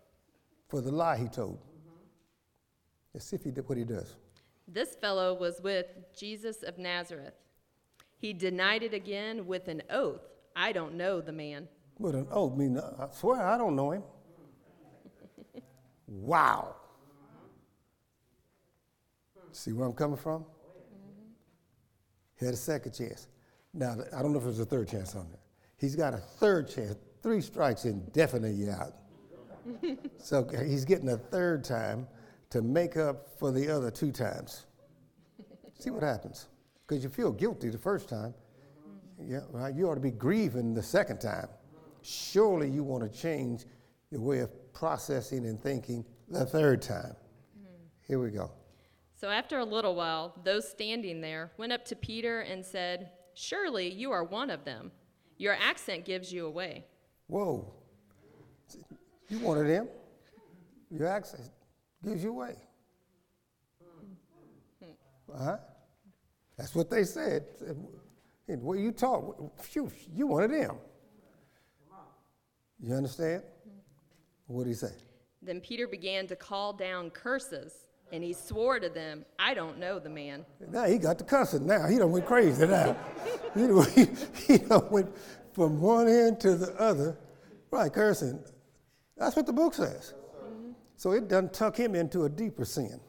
for 0.69 0.81
the 0.81 0.91
lie 0.91 1.17
he 1.17 1.29
told. 1.29 1.59
Mm-hmm. 1.59 1.91
Let's 3.15 3.27
see 3.27 3.37
if 3.37 3.45
he 3.45 3.53
did 3.53 3.69
what 3.69 3.79
he 3.79 3.85
does. 3.85 4.17
This 4.67 4.97
fellow 4.97 5.33
was 5.33 5.61
with 5.63 5.87
Jesus 6.17 6.65
of 6.65 6.77
Nazareth. 6.77 7.35
He 8.19 8.33
denied 8.33 8.83
it 8.83 8.95
again 8.95 9.47
with 9.47 9.69
an 9.69 9.83
oath 9.89 10.23
I 10.57 10.73
don't 10.73 10.95
know 10.95 11.21
the 11.21 11.31
man. 11.31 11.69
With 12.01 12.17
an 12.17 12.27
oath, 12.33 12.53
I 12.53 12.57
mean, 12.57 12.79
I 12.79 13.07
swear 13.13 13.41
I 13.41 13.57
don't 13.57 13.77
know 13.77 13.93
him. 13.93 14.03
wow. 16.09 16.75
See 19.53 19.73
where 19.73 19.87
I'm 19.87 19.93
coming 19.93 20.17
from? 20.17 20.45
Mm-hmm. 22.39 22.45
He 22.45 22.47
had 22.47 22.55
a 22.55 22.59
second 22.59 22.93
chance. 22.93 23.29
Now, 23.75 23.97
I 24.17 24.23
don't 24.23 24.33
know 24.33 24.39
if 24.39 24.45
there's 24.45 24.61
a 24.61 24.65
third 24.65 24.89
chance 24.89 25.15
on 25.15 25.29
there. 25.31 25.41
He's 25.77 25.95
got 25.95 26.15
a 26.15 26.19
third 26.19 26.69
chance. 26.69 26.97
Three 27.23 27.41
strikes 27.41 27.85
and 27.85 28.13
definitely 28.13 28.71
out. 28.71 28.95
so 30.19 30.49
he's 30.65 30.85
getting 30.85 31.09
a 31.11 31.17
third 31.17 31.65
time 31.65 32.07
to 32.51 32.63
make 32.63 32.97
up 32.97 33.39
for 33.39 33.51
the 33.53 33.69
other 33.69 33.91
two 33.91 34.13
times. 34.13 34.67
See 35.79 35.91
what 35.91 36.03
happens. 36.03 36.49
Because 36.87 37.05
you 37.05 37.11
feel 37.11 37.31
guilty 37.31 37.69
the 37.69 37.79
first 37.79 38.09
time, 38.09 38.35
yeah, 39.23 39.41
right? 39.51 39.75
You 39.75 39.91
ought 39.91 39.97
to 39.97 40.01
be 40.01 40.11
grieving 40.11 40.75
the 40.75 40.83
second 40.83 41.21
time. 41.21 41.49
surely 42.03 42.71
you 42.71 42.83
want 42.83 43.11
to 43.11 43.19
change 43.21 43.67
your 44.11 44.21
way 44.21 44.39
of 44.39 44.73
processing 44.73 45.45
and 45.47 45.61
thinking 45.61 46.05
the 46.29 46.47
third 46.47 46.81
time. 46.81 47.15
Here 48.07 48.19
we 48.19 48.31
go. 48.31 48.51
So 49.21 49.31
after 49.31 49.59
a 49.59 49.65
little 49.65 49.97
while, 49.97 50.33
those 50.45 50.69
standing 50.69 51.21
there 51.21 51.51
went 51.57 51.73
up 51.73 51.85
to 51.87 51.97
Peter 51.97 52.43
and 52.43 52.65
said, 52.65 53.11
Surely 53.35 53.91
you 53.91 54.13
are 54.13 54.23
one 54.23 54.49
of 54.49 54.65
them. 54.65 54.93
Your 55.39 55.55
accent 55.55 56.05
gives 56.05 56.33
you 56.33 56.47
away. 56.47 56.85
Whoa. 57.27 57.73
You 59.29 59.41
one 59.41 59.59
of 59.59 59.67
them? 59.67 59.89
Your 60.89 61.09
accent 61.09 61.51
gives 62.05 62.23
you 62.23 62.31
away. 62.31 62.55
Uh-huh. 65.35 65.57
That's 66.57 66.75
what 66.77 66.89
they 66.89 67.03
said. 67.03 67.45
And 68.47 68.63
what 68.63 68.79
you 68.79 68.93
talk, 68.93 69.61
phew, 69.61 69.91
you 70.15 70.29
one 70.29 70.45
of 70.45 70.51
them. 70.51 70.77
You 72.81 72.95
understand? 72.95 73.43
What 74.47 74.65
did 74.65 74.71
he 74.71 74.75
say? 74.77 74.93
Then 75.43 75.61
Peter 75.61 75.89
began 75.89 76.29
to 76.29 76.37
call 76.37 76.73
down 76.73 77.11
curses, 77.11 77.88
and 78.13 78.23
he 78.23 78.33
swore 78.33 78.81
to 78.81 78.89
them, 78.89 79.25
I 79.39 79.55
don't 79.55 79.79
know 79.79 79.99
the 79.99 80.09
man. 80.09 80.45
Now 80.71 80.85
he 80.85 80.99
got 80.99 81.19
the 81.19 81.25
cussing. 81.25 81.67
Now 81.67 81.87
he 81.87 81.99
done 81.99 82.13
went 82.13 82.27
crazy. 82.27 82.67
Now 82.67 82.97
he, 83.55 83.61
done- 83.61 83.91
he, 83.95 84.07
he 84.47 84.59
done 84.59 84.89
went 84.91 85.15
from 85.53 85.81
one 85.81 86.09
end 86.09 86.41
to 86.41 86.57
the 86.57 86.75
other, 86.81 87.19
right? 87.71 87.93
Cursing. 87.93 88.43
That's 89.17 89.37
what 89.37 89.47
the 89.47 89.53
book 89.53 89.75
says. 89.75 90.15
Mm-hmm. 90.45 90.73
So 90.97 91.13
it 91.13 91.29
done 91.29 91.51
tuck 91.51 91.77
him 91.77 91.95
into 91.95 92.25
a 92.25 92.29
deeper 92.29 92.65
sin. 92.65 93.01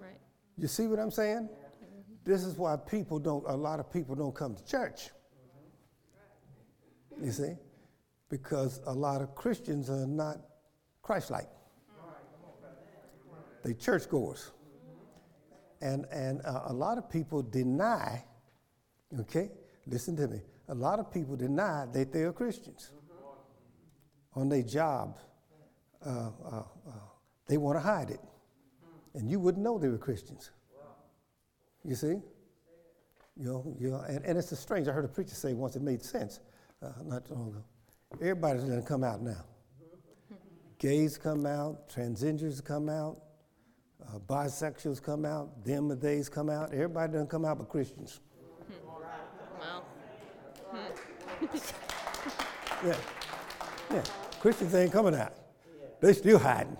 Right. 0.00 0.18
You 0.56 0.66
see 0.68 0.86
what 0.86 0.98
I'm 0.98 1.10
saying? 1.10 1.48
Mm-hmm. 1.48 2.12
This 2.24 2.44
is 2.44 2.56
why 2.56 2.76
people 2.76 3.18
don't. 3.18 3.44
A 3.46 3.54
lot 3.54 3.78
of 3.78 3.92
people 3.92 4.14
don't 4.14 4.34
come 4.34 4.54
to 4.54 4.64
church. 4.64 5.10
You 7.22 7.30
see, 7.30 7.52
because 8.30 8.80
a 8.86 8.92
lot 8.92 9.20
of 9.20 9.34
Christians 9.34 9.90
are 9.90 10.06
not 10.06 10.38
Christ-like. 11.02 11.48
They 13.62 13.74
churchgoers, 13.74 14.50
and 15.80 16.06
and 16.10 16.40
uh, 16.44 16.62
a 16.66 16.72
lot 16.72 16.98
of 16.98 17.08
people 17.08 17.42
deny. 17.42 18.24
Okay, 19.20 19.50
listen 19.86 20.16
to 20.16 20.28
me. 20.28 20.40
A 20.68 20.74
lot 20.74 20.98
of 20.98 21.12
people 21.12 21.36
deny 21.36 21.86
that 21.92 22.12
they 22.12 22.22
are 22.22 22.32
Christians. 22.32 22.90
On 24.34 24.48
their 24.48 24.62
job, 24.62 25.18
uh, 26.04 26.30
uh, 26.44 26.62
uh, 26.88 26.92
they 27.46 27.58
want 27.58 27.76
to 27.76 27.80
hide 27.80 28.10
it, 28.10 28.20
and 29.14 29.30
you 29.30 29.38
wouldn't 29.38 29.62
know 29.62 29.78
they 29.78 29.88
were 29.88 29.98
Christians. 29.98 30.50
You 31.84 31.94
see? 31.94 32.16
You 33.36 33.46
know, 33.46 33.76
you 33.78 33.90
know 33.90 34.04
and, 34.08 34.24
and 34.24 34.38
it's 34.38 34.52
a 34.52 34.56
strange. 34.56 34.88
I 34.88 34.92
heard 34.92 35.04
a 35.04 35.08
preacher 35.08 35.34
say 35.34 35.52
once 35.52 35.76
it 35.76 35.82
made 35.82 36.02
sense, 36.02 36.40
uh, 36.82 36.90
not 37.04 37.30
long 37.30 37.48
ago. 37.48 37.64
Everybody's 38.14 38.64
going 38.64 38.80
to 38.80 38.86
come 38.86 39.04
out 39.04 39.22
now. 39.22 39.44
Gays 40.78 41.16
come 41.16 41.46
out, 41.46 41.88
transgenders 41.88 42.62
come 42.62 42.88
out, 42.88 43.18
uh, 44.12 44.18
bisexuals 44.18 45.02
come 45.02 45.24
out, 45.24 45.64
them 45.64 45.90
and 45.90 46.00
theys 46.00 46.28
come 46.28 46.50
out. 46.50 46.72
Everybody 46.72 47.12
doesn't 47.12 47.28
come 47.28 47.44
out 47.44 47.58
but 47.58 47.68
Christians. 47.68 48.20
Well, 49.58 49.84
Yeah. 52.84 52.96
Yeah. 53.92 54.02
Christians 54.40 54.74
ain't 54.74 54.92
coming 54.92 55.14
out. 55.14 55.34
They 56.00 56.12
still 56.12 56.38
hiding. 56.38 56.76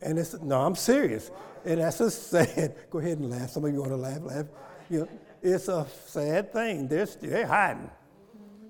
And 0.00 0.18
it's 0.18 0.40
no, 0.40 0.60
I'm 0.60 0.76
serious. 0.76 1.30
And 1.64 1.80
that's 1.80 2.00
a 2.00 2.10
sad. 2.10 2.76
Go 2.90 3.00
ahead 3.00 3.18
and 3.18 3.28
laugh. 3.28 3.50
Some 3.50 3.64
of 3.64 3.72
you 3.72 3.80
want 3.80 3.90
to 3.90 3.96
laugh, 3.96 4.22
laugh. 4.22 4.46
You 4.88 5.00
know, 5.00 5.08
it's 5.42 5.66
a 5.66 5.86
sad 6.06 6.52
thing. 6.52 6.86
They're 6.86 7.06
still, 7.06 7.30
they're 7.30 7.46
hiding. 7.46 7.90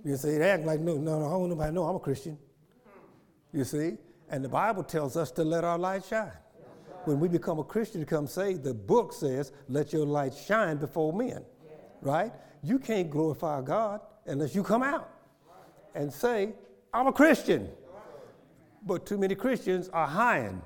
You 0.05 0.17
see, 0.17 0.39
they 0.39 0.51
act 0.51 0.65
like 0.65 0.81
no, 0.81 0.97
no, 0.97 1.19
no. 1.19 1.27
I 1.27 1.31
don't 1.31 1.41
want 1.41 1.51
nobody 1.51 1.75
know 1.75 1.85
I'm 1.85 1.97
a 1.97 2.01
Christian. 2.01 2.39
You 3.53 3.65
see, 3.65 3.99
and 4.31 4.43
the 4.43 4.49
Bible 4.49 4.83
tells 4.83 5.17
us 5.17 5.31
to 5.33 5.45
let 5.45 5.65
our 5.65 5.79
light 5.79 6.05
shine. 6.05 6.33
When 7.07 7.21
we 7.21 7.29
become 7.29 7.59
a 7.59 7.65
Christian, 7.65 8.01
to 8.01 8.07
become 8.07 8.27
saved, 8.27 8.65
the 8.65 8.75
book 8.75 9.13
says, 9.13 9.53
"Let 9.69 9.93
your 9.93 10.05
light 10.05 10.35
shine 10.35 10.77
before 10.77 11.13
men." 11.13 11.45
Right? 12.03 12.33
You 12.63 12.79
can't 12.79 13.09
glorify 13.09 13.63
God 13.63 14.01
unless 14.27 14.55
you 14.55 14.63
come 14.63 14.83
out 14.83 15.09
and 15.95 16.13
say, 16.13 16.55
"I'm 16.93 17.07
a 17.07 17.13
Christian." 17.13 17.71
But 18.85 19.07
too 19.07 19.19
many 19.19 19.35
Christians 19.35 19.89
are 19.89 20.07
hiding, 20.07 20.63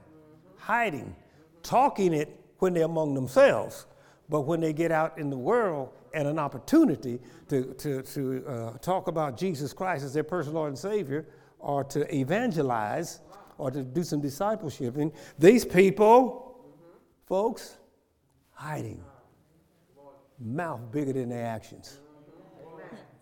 hiding, 0.57 1.15
talking 1.63 2.13
it 2.15 2.29
when 2.59 2.75
they're 2.75 2.85
among 2.85 3.15
themselves. 3.15 3.87
But 4.29 4.43
when 4.43 4.61
they 4.61 4.73
get 4.73 4.93
out 4.93 5.19
in 5.19 5.29
the 5.29 5.39
world 5.39 5.91
and 6.15 6.27
an 6.27 6.39
opportunity 6.39 7.21
to, 7.49 7.75
to, 7.75 8.03
to 8.03 8.47
uh, 8.47 8.79
talk 8.79 9.09
about 9.09 9.37
Jesus 9.37 9.73
Christ 9.73 10.05
as 10.05 10.13
their 10.15 10.25
personal 10.25 10.61
Lord 10.61 10.69
and 10.69 10.79
Savior, 10.79 11.27
or 11.59 11.85
to 11.85 12.15
evangelize, 12.15 13.21
or 13.61 13.71
to 13.71 13.83
do 13.83 14.03
some 14.03 14.21
discipleship, 14.21 14.97
and 14.97 15.13
these 15.39 15.65
people, 15.65 16.57
folks, 17.27 17.77
hiding, 18.53 19.05
mouth 20.39 20.81
bigger 20.91 21.13
than 21.13 21.29
their 21.29 21.45
actions. 21.45 21.99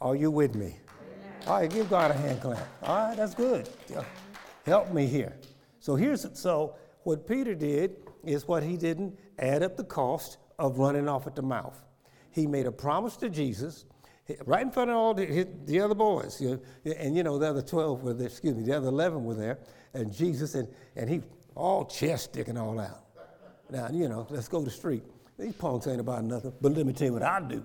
Are 0.01 0.15
you 0.15 0.31
with 0.31 0.55
me? 0.55 0.77
All 1.47 1.61
right, 1.61 1.69
give 1.71 1.91
God 1.91 2.13
a 2.13 2.15
hand 2.15 2.41
clap. 2.41 2.69
All 2.83 3.09
right, 3.09 3.17
that's 3.17 3.35
good. 3.35 3.69
Help 4.65 4.93
me 4.93 5.07
here. 5.07 5.37
So 5.81 5.97
here's 5.97 6.27
so 6.39 6.77
what 7.03 7.27
Peter 7.27 7.55
did 7.55 7.97
is 8.25 8.47
what 8.47 8.63
he 8.63 8.77
didn't 8.77 9.19
add 9.39 9.63
up 9.63 9.77
the 9.77 9.85
cost 9.85 10.39
of 10.59 10.79
running 10.79 11.09
off 11.09 11.27
at 11.27 11.35
the 11.35 11.43
mouth. 11.43 11.83
He 12.31 12.47
made 12.47 12.67
a 12.67 12.73
promise 12.73 13.17
to 13.17 13.29
Jesus 13.29 13.87
right 14.45 14.63
in 14.63 14.71
front 14.71 14.91
of 14.91 14.97
all 14.97 15.15
the, 15.15 15.25
his- 15.25 15.47
the 15.65 15.81
other 15.81 15.95
boys, 15.95 16.41
you 16.41 16.61
know, 16.85 16.93
and 16.93 17.17
you 17.17 17.23
know 17.23 17.39
the 17.39 17.49
other 17.49 17.63
twelve 17.63 18.03
were 18.03 18.15
there. 18.15 18.29
Excuse 18.29 18.55
me, 18.55 18.63
the 18.63 18.77
other 18.77 18.89
eleven 18.89 19.25
were 19.25 19.35
there, 19.35 19.59
and 19.95 20.13
Jesus 20.13 20.55
and 20.55 20.69
and 20.97 21.09
he 21.09 21.23
all 21.55 21.85
chest 21.85 22.25
sticking 22.25 22.57
all 22.57 22.79
out. 22.79 23.05
Now 23.71 23.89
you 23.93 24.09
know, 24.09 24.27
let's 24.31 24.49
go 24.49 24.59
to 24.61 24.65
the 24.67 24.71
street. 24.71 25.03
These 25.39 25.55
punks 25.55 25.87
ain't 25.87 26.01
about 26.01 26.25
nothing, 26.25 26.53
but 26.61 26.73
let 26.73 26.85
me 26.85 26.93
tell 26.93 27.07
you 27.09 27.13
what 27.15 27.23
I 27.23 27.41
do. 27.41 27.63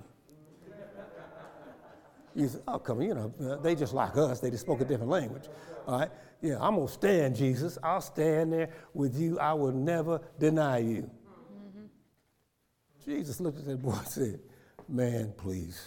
You 2.35 2.47
say, 2.47 2.59
oh, 2.67 2.79
come 2.79 2.97
on, 2.97 3.03
you 3.03 3.13
know, 3.13 3.33
uh, 3.47 3.55
they 3.57 3.75
just 3.75 3.93
like 3.93 4.17
us. 4.17 4.39
They 4.39 4.49
just 4.49 4.63
spoke 4.63 4.81
a 4.81 4.85
different 4.85 5.11
language. 5.11 5.43
All 5.87 5.99
right? 5.99 6.09
Yeah, 6.41 6.57
I'm 6.59 6.75
going 6.75 6.87
to 6.87 6.93
stand, 6.93 7.35
Jesus. 7.35 7.77
I'll 7.83 8.01
stand 8.01 8.51
there 8.51 8.69
with 8.95 9.15
you. 9.15 9.37
I 9.39 9.53
will 9.53 9.71
never 9.71 10.19
deny 10.39 10.79
you. 10.79 11.09
Jesus 13.05 13.39
looked 13.39 13.59
at 13.59 13.65
that 13.65 13.81
boy 13.81 13.91
and 13.91 14.07
said, 14.07 14.39
man, 14.89 15.33
please. 15.37 15.79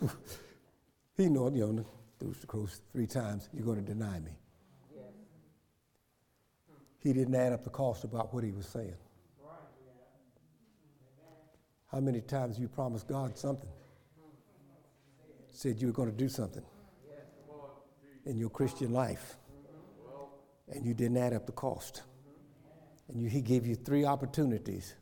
he 1.16 1.28
know, 1.28 1.50
you 1.50 1.72
know, 1.72 1.86
through 2.18 2.34
the 2.40 2.46
cross 2.46 2.80
three 2.92 3.06
times, 3.06 3.48
you're 3.52 3.64
going 3.64 3.84
to 3.84 3.92
deny 3.92 4.18
me. 4.20 4.32
He 7.04 7.12
didn't 7.12 7.34
add 7.34 7.52
up 7.52 7.64
the 7.64 7.70
cost 7.70 8.04
about 8.04 8.32
what 8.32 8.44
he 8.44 8.50
was 8.50 8.66
saying. 8.66 8.96
How 11.92 12.00
many 12.00 12.22
times 12.22 12.58
you 12.58 12.66
promised 12.66 13.06
God 13.06 13.36
something? 13.36 13.68
Said 15.50 15.80
you 15.80 15.88
were 15.88 15.92
going 15.92 16.10
to 16.10 16.16
do 16.16 16.28
something 16.28 16.64
in 18.24 18.38
your 18.38 18.48
Christian 18.48 18.92
life, 18.92 19.36
and 20.72 20.84
you 20.84 20.94
didn't 20.94 21.18
add 21.18 21.34
up 21.34 21.46
the 21.46 21.52
cost. 21.52 22.02
And 23.08 23.20
you, 23.20 23.28
he 23.28 23.42
gave 23.42 23.66
you 23.66 23.74
three 23.74 24.06
opportunities 24.06 24.94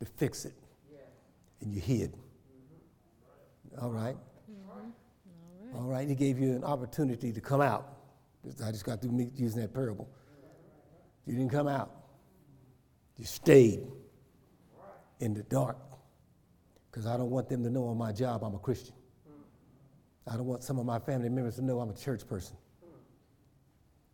to 0.00 0.06
fix 0.06 0.44
it, 0.44 0.54
and 1.60 1.72
you 1.72 1.80
hid. 1.80 2.14
All 3.80 3.90
right? 3.90 4.16
All 5.74 5.82
right, 5.84 6.08
he 6.08 6.14
gave 6.14 6.38
you 6.38 6.52
an 6.52 6.64
opportunity 6.64 7.32
to 7.32 7.40
come 7.40 7.60
out. 7.60 7.88
I 8.64 8.70
just 8.70 8.84
got 8.84 9.00
through 9.00 9.12
me 9.12 9.30
using 9.34 9.60
that 9.62 9.74
parable. 9.74 10.08
You 11.26 11.34
didn't 11.34 11.50
come 11.50 11.66
out. 11.66 11.90
You 13.16 13.24
stayed 13.24 13.86
in 15.20 15.34
the 15.34 15.42
dark 15.44 15.78
because 16.90 17.06
I 17.06 17.16
don't 17.16 17.30
want 17.30 17.48
them 17.48 17.62
to 17.64 17.70
know 17.70 17.86
on 17.86 17.96
my 17.96 18.12
job 18.12 18.44
I'm 18.44 18.54
a 18.54 18.58
Christian. 18.58 18.94
I 20.30 20.36
don't 20.36 20.46
want 20.46 20.62
some 20.62 20.78
of 20.78 20.86
my 20.86 20.98
family 20.98 21.28
members 21.28 21.56
to 21.56 21.62
know 21.64 21.80
I'm 21.80 21.90
a 21.90 21.94
church 21.96 22.26
person. 22.26 22.56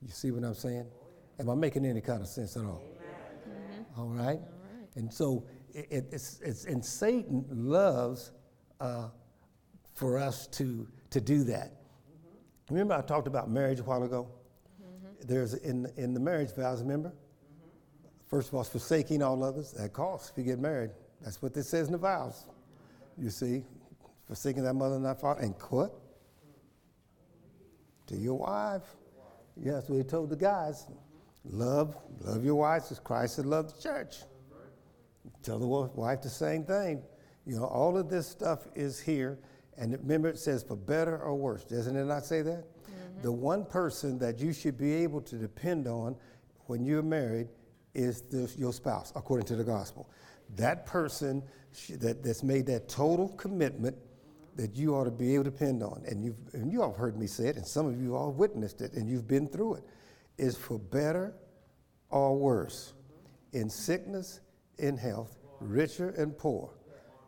You 0.03 0.09
see 0.11 0.31
what 0.31 0.45
I'm 0.45 0.55
saying? 0.55 0.87
Am 1.39 1.51
I 1.51 1.55
making 1.55 1.85
any 1.85 2.01
kind 2.01 2.23
of 2.23 2.29
sense 2.29 2.57
at 2.57 2.65
all? 2.65 2.83
All, 3.97 4.07
right? 4.09 4.25
all 4.31 4.31
right? 4.31 4.41
And 4.97 5.13
so 5.13 5.45
it- 5.75 6.07
it's, 6.11 6.41
it's, 6.41 6.65
and 6.65 6.85
Satan 6.85 7.45
loves 7.51 8.33
uh, 8.81 9.09
for 9.95 10.19
us 10.19 10.47
to, 10.49 10.87
to 11.11 11.21
do 11.21 11.45
that. 11.45 11.73
Remember, 12.71 12.95
I 12.95 13.03
talked 13.03 13.27
about 13.27 13.51
marriage 13.51 13.81
a 13.81 13.83
while 13.83 14.03
ago? 14.03 14.29
There's 15.27 15.55
in, 15.55 15.91
in 15.97 16.15
the 16.15 16.21
marriage 16.21 16.55
vows, 16.55 16.81
remember? 16.81 17.13
First 18.29 18.49
of 18.49 18.55
all, 18.55 18.61
it's 18.61 18.71
forsaking 18.71 19.23
all 19.23 19.43
others. 19.43 19.73
That 19.73 19.93
costs 19.93 20.31
if 20.31 20.39
you 20.39 20.45
get 20.45 20.61
married. 20.61 20.91
That's 21.21 21.43
what 21.43 21.53
this 21.53 21.69
says 21.69 21.89
in 21.89 21.93
the 21.93 21.99
vows. 21.99 22.47
You 23.19 23.29
see, 23.29 23.65
forsaking 24.27 24.63
that 24.63 24.75
mother 24.75 24.97
and 24.97 25.05
that 25.05 25.21
father. 25.21 25.43
And 25.43 25.55
what? 25.69 25.93
To 28.07 28.17
your 28.17 28.39
wife. 28.39 28.83
Yeah, 29.63 29.81
we 29.89 30.03
told 30.05 30.31
the 30.31 30.37
guys. 30.37 30.87
Love, 31.45 31.97
love 32.21 32.45
your 32.45 32.55
wives 32.55 32.93
as 32.93 32.99
Christ 32.99 33.37
had 33.37 33.47
loved 33.47 33.77
the 33.77 33.83
church. 33.83 34.19
Tell 35.43 35.59
the 35.59 35.67
wife 35.67 36.23
the 36.23 36.29
same 36.29 36.65
thing. 36.65 37.03
You 37.47 37.57
know, 37.57 37.65
all 37.65 37.97
of 37.97 38.09
this 38.09 38.29
stuff 38.29 38.67
is 38.75 39.01
here. 39.01 39.39
And 39.81 39.93
remember, 39.93 40.29
it 40.29 40.39
says 40.39 40.63
for 40.63 40.77
better 40.77 41.19
or 41.19 41.35
worse. 41.35 41.65
Doesn't 41.65 41.97
it 41.97 42.05
not 42.05 42.25
say 42.27 42.43
that? 42.43 42.65
Mm-hmm. 42.65 43.23
The 43.23 43.33
one 43.33 43.65
person 43.65 44.19
that 44.19 44.39
you 44.39 44.53
should 44.53 44.77
be 44.77 44.93
able 44.93 45.23
to 45.23 45.37
depend 45.37 45.89
on 45.89 46.15
when 46.67 46.85
you're 46.85 47.03
married 47.03 47.49
is 47.95 48.21
the, 48.21 48.53
your 48.57 48.73
spouse, 48.73 49.13
according 49.17 49.47
to 49.47 49.57
the 49.57 49.65
gospel. 49.65 50.09
That 50.57 50.85
person 50.87 51.43
sh- 51.75 51.93
that, 51.99 52.23
that's 52.23 52.43
made 52.43 52.67
that 52.67 52.89
total 52.89 53.31
commitment 53.31 53.97
that 54.57 54.77
you 54.77 54.95
ought 54.95 55.05
to 55.05 55.11
be 55.11 55.35
able 55.35 55.45
to 55.45 55.51
depend 55.51 55.83
on, 55.83 56.03
and, 56.07 56.23
you've, 56.23 56.37
and 56.53 56.71
you 56.71 56.83
all 56.83 56.91
have 56.91 56.99
heard 56.99 57.17
me 57.17 57.27
say 57.27 57.47
it, 57.47 57.57
and 57.57 57.67
some 57.67 57.87
of 57.87 58.01
you 58.01 58.15
all 58.15 58.33
witnessed 58.33 58.83
it, 58.83 58.93
and 58.93 59.09
you've 59.09 59.27
been 59.27 59.49
through 59.49 59.75
it, 59.75 59.85
is 60.37 60.57
for 60.57 60.79
better 60.79 61.33
or 62.11 62.37
worse, 62.37 62.93
in 63.53 63.71
sickness, 63.71 64.41
in 64.79 64.97
health, 64.97 65.39
richer 65.61 66.11
and 66.11 66.37
poor. 66.37 66.71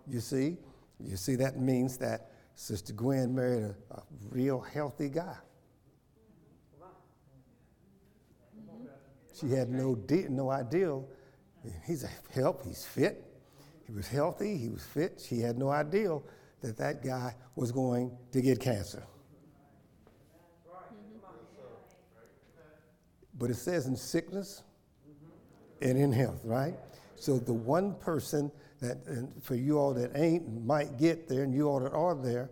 You 0.06 0.20
see, 0.20 0.58
you 1.00 1.16
see 1.16 1.36
that 1.36 1.58
means 1.58 1.96
that 1.98 2.31
Sister 2.54 2.92
Gwen 2.92 3.34
married 3.34 3.64
a, 3.64 3.94
a 3.94 4.02
real 4.30 4.60
healthy 4.60 5.08
guy. 5.08 5.36
She 9.38 9.48
had 9.50 9.70
no, 9.70 9.96
de- 9.96 10.28
no 10.28 10.50
idea. 10.50 11.00
He's 11.84 12.04
a 12.04 12.10
help, 12.32 12.64
he's 12.64 12.84
fit. 12.84 13.24
He 13.86 13.92
was 13.92 14.06
healthy, 14.06 14.56
he 14.56 14.68
was 14.68 14.84
fit. 14.84 15.20
She 15.26 15.40
had 15.40 15.58
no 15.58 15.70
idea 15.70 16.18
that 16.60 16.76
that 16.78 17.02
guy 17.04 17.34
was 17.56 17.72
going 17.72 18.16
to 18.30 18.40
get 18.40 18.60
cancer. 18.60 19.02
But 23.38 23.50
it 23.50 23.56
says 23.56 23.86
in 23.86 23.96
sickness 23.96 24.62
and 25.80 25.98
in 25.98 26.12
health, 26.12 26.40
right? 26.44 26.74
So 27.16 27.38
the 27.38 27.52
one 27.52 27.94
person 27.94 28.52
that, 28.82 28.98
for 29.40 29.54
you 29.54 29.78
all 29.78 29.94
that 29.94 30.10
ain't 30.14 30.46
and 30.46 30.66
might 30.66 30.98
get 30.98 31.28
there, 31.28 31.44
and 31.44 31.54
you 31.54 31.68
all 31.68 31.80
that 31.80 31.92
are 31.92 32.14
there, 32.14 32.50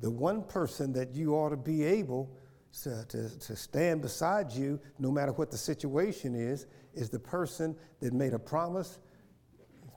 the 0.00 0.10
one 0.10 0.42
person 0.42 0.92
that 0.94 1.14
you 1.14 1.34
ought 1.34 1.50
to 1.50 1.56
be 1.56 1.84
able 1.84 2.36
to, 2.82 3.04
to, 3.08 3.38
to 3.38 3.54
stand 3.54 4.02
beside 4.02 4.50
you, 4.50 4.80
no 4.98 5.12
matter 5.12 5.32
what 5.32 5.50
the 5.50 5.56
situation 5.56 6.34
is, 6.34 6.66
is 6.94 7.10
the 7.10 7.18
person 7.18 7.76
that 8.00 8.12
made 8.12 8.32
a 8.32 8.38
promise, 8.38 8.98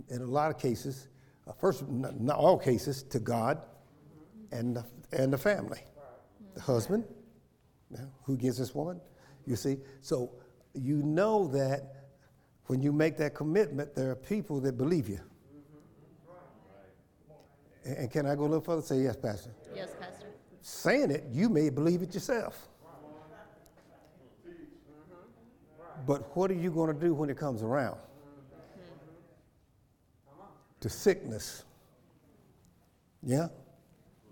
in 0.10 0.22
a 0.22 0.26
lot 0.26 0.52
of 0.52 0.60
cases, 0.60 1.08
uh, 1.48 1.54
first, 1.54 1.88
not, 1.88 2.20
not 2.20 2.38
all 2.38 2.58
cases, 2.58 3.04
to 3.04 3.20
God 3.20 3.62
and 4.52 4.76
the, 4.76 4.86
and 5.12 5.32
the 5.34 5.38
family. 5.38 5.80
The 6.56 6.62
husband, 6.62 7.06
who 8.24 8.38
gives 8.38 8.58
this 8.58 8.76
woman, 8.76 9.00
you 9.46 9.56
see? 9.56 9.78
So 10.02 10.32
you 10.74 11.02
know 11.04 11.48
that 11.48 11.94
when 12.66 12.82
you 12.82 12.92
make 12.92 13.18
that 13.18 13.34
commitment, 13.34 13.96
there 13.96 14.12
are 14.12 14.16
people 14.16 14.60
that 14.62 14.78
believe 14.78 15.08
you. 15.08 15.22
And 17.88 18.12
can 18.12 18.26
I 18.26 18.36
go 18.36 18.42
a 18.42 18.50
little 18.50 18.62
further? 18.62 18.82
Say 18.82 18.98
yes, 19.04 19.16
Pastor. 19.16 19.52
Yes, 19.74 19.96
Pastor. 20.00 20.28
Saying 20.62 21.12
it, 21.12 21.24
you 21.32 21.48
may 21.48 21.70
believe 21.70 22.02
it 22.02 22.14
yourself. 22.14 22.68
But 26.06 26.36
what 26.36 26.52
are 26.52 26.56
you 26.56 26.70
going 26.70 26.94
to 26.94 27.00
do 27.00 27.14
when 27.14 27.30
it 27.30 27.38
comes 27.38 27.64
around? 27.64 27.98
To 30.82 30.90
sickness. 30.90 31.64
Yeah? 33.24 33.48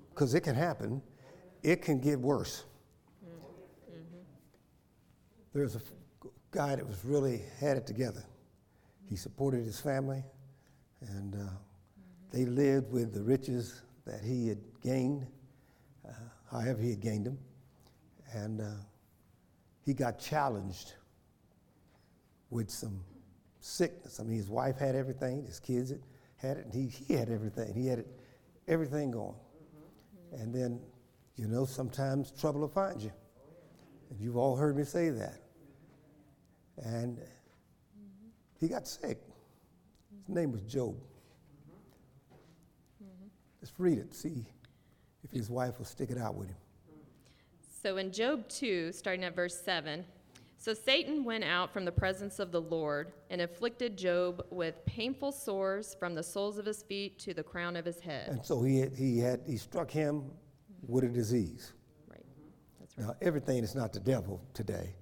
Because 0.09 0.33
it 0.33 0.41
can 0.41 0.55
happen. 0.55 1.01
It 1.63 1.81
can 1.81 1.99
get 1.99 2.19
worse. 2.19 2.65
There's 5.53 5.75
a 5.75 5.81
guy 6.51 6.75
that 6.75 6.85
was 6.85 7.03
really 7.05 7.41
had 7.59 7.77
it 7.77 7.87
together. 7.87 8.23
He 9.09 9.15
supported 9.15 9.63
his 9.63 9.79
family, 9.79 10.23
and 11.01 11.35
uh, 11.35 11.49
they 12.35 12.43
lived 12.43 12.91
with 12.91 13.13
the 13.13 13.23
riches 13.23 13.81
that 14.05 14.19
he 14.21 14.49
had 14.49 14.57
gained, 14.83 15.25
uh, 16.05 16.11
however 16.51 16.81
he 16.81 16.89
had 16.89 16.99
gained 16.99 17.25
them. 17.25 17.37
And 18.33 18.59
uh, 18.59 18.71
he 19.85 19.93
got 19.93 20.19
challenged 20.19 20.95
with 22.49 22.69
some 22.69 22.99
sickness. 23.61 24.19
I 24.19 24.23
mean, 24.23 24.35
his 24.35 24.49
wife 24.49 24.77
had 24.77 24.95
everything, 24.95 25.45
his 25.45 25.61
kids 25.61 25.93
had, 26.35 26.57
it, 26.57 26.65
and 26.65 26.73
he, 26.73 26.87
he 26.87 27.13
had 27.13 27.29
everything. 27.29 27.73
He 27.73 27.87
had 27.87 27.99
it, 27.99 28.07
everything 28.67 29.11
going. 29.11 29.35
And 30.33 30.53
then, 30.53 30.81
you 31.37 31.47
know, 31.47 31.63
sometimes 31.63 32.31
trouble 32.31 32.59
will 32.59 32.67
find 32.67 33.01
you. 33.01 33.13
And 34.09 34.19
you've 34.19 34.35
all 34.35 34.57
heard 34.57 34.75
me 34.75 34.83
say 34.83 35.09
that. 35.09 35.39
And 36.83 37.17
he 38.59 38.67
got 38.67 38.85
sick. 38.89 39.21
His 40.27 40.35
name 40.35 40.51
was 40.51 40.63
Job. 40.63 40.95
Let's 43.65 43.79
read 43.79 43.97
it, 43.97 44.13
see 44.13 44.45
if 45.23 45.31
his 45.31 45.49
wife 45.49 45.79
will 45.79 45.87
stick 45.87 46.11
it 46.11 46.19
out 46.19 46.35
with 46.35 46.49
him. 46.49 46.57
So 47.81 47.97
in 47.97 48.11
Job 48.11 48.47
2, 48.47 48.91
starting 48.91 49.23
at 49.23 49.35
verse 49.35 49.59
7, 49.59 50.05
so 50.59 50.75
Satan 50.75 51.23
went 51.23 51.43
out 51.43 51.73
from 51.73 51.83
the 51.83 51.91
presence 51.91 52.37
of 52.37 52.51
the 52.51 52.61
Lord 52.61 53.11
and 53.31 53.41
afflicted 53.41 53.97
Job 53.97 54.45
with 54.51 54.85
painful 54.85 55.31
sores 55.31 55.95
from 55.99 56.13
the 56.13 56.21
soles 56.21 56.59
of 56.59 56.67
his 56.67 56.83
feet 56.83 57.17
to 57.21 57.33
the 57.33 57.41
crown 57.41 57.75
of 57.75 57.85
his 57.85 57.99
head. 57.99 58.29
And 58.29 58.45
so 58.45 58.61
he 58.61 58.81
had, 58.81 58.93
he 58.93 59.17
had 59.17 59.41
he 59.47 59.57
struck 59.57 59.89
him 59.89 60.25
with 60.87 61.03
a 61.03 61.09
disease. 61.09 61.73
Right. 62.07 62.21
That's 62.79 62.95
right. 62.99 63.07
Now 63.07 63.15
everything 63.19 63.63
is 63.63 63.73
not 63.73 63.93
the 63.93 63.99
devil 63.99 64.43
today, 64.53 64.93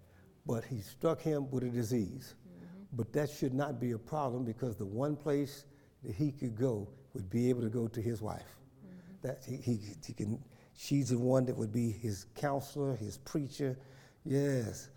but 0.46 0.64
he 0.64 0.80
struck 0.80 1.20
him 1.20 1.52
with 1.52 1.66
a 1.66 1.70
disease. 1.70 2.36
Mm-hmm. 2.48 2.84
But 2.94 3.12
that 3.12 3.30
should 3.30 3.54
not 3.54 3.82
be 3.82 3.92
a 3.92 4.00
problem 4.00 4.46
because 4.46 4.78
the 4.78 4.86
one 4.86 5.18
place 5.18 5.66
that 6.06 6.16
he 6.16 6.32
could 6.32 6.56
go 6.56 6.88
would 7.14 7.30
be 7.30 7.50
able 7.50 7.62
to 7.62 7.70
go 7.70 7.88
to 7.88 8.02
his 8.02 8.22
wife. 8.22 8.56
That 9.22 9.44
he, 9.48 9.58
he, 9.58 9.80
he 10.06 10.14
can, 10.14 10.40
she's 10.76 11.10
the 11.10 11.18
one 11.18 11.46
that 11.46 11.56
would 11.56 11.72
be 11.72 11.92
his 11.92 12.26
counselor, 12.36 12.96
his 12.96 13.18
preacher, 13.20 13.78
yes, 14.26 14.90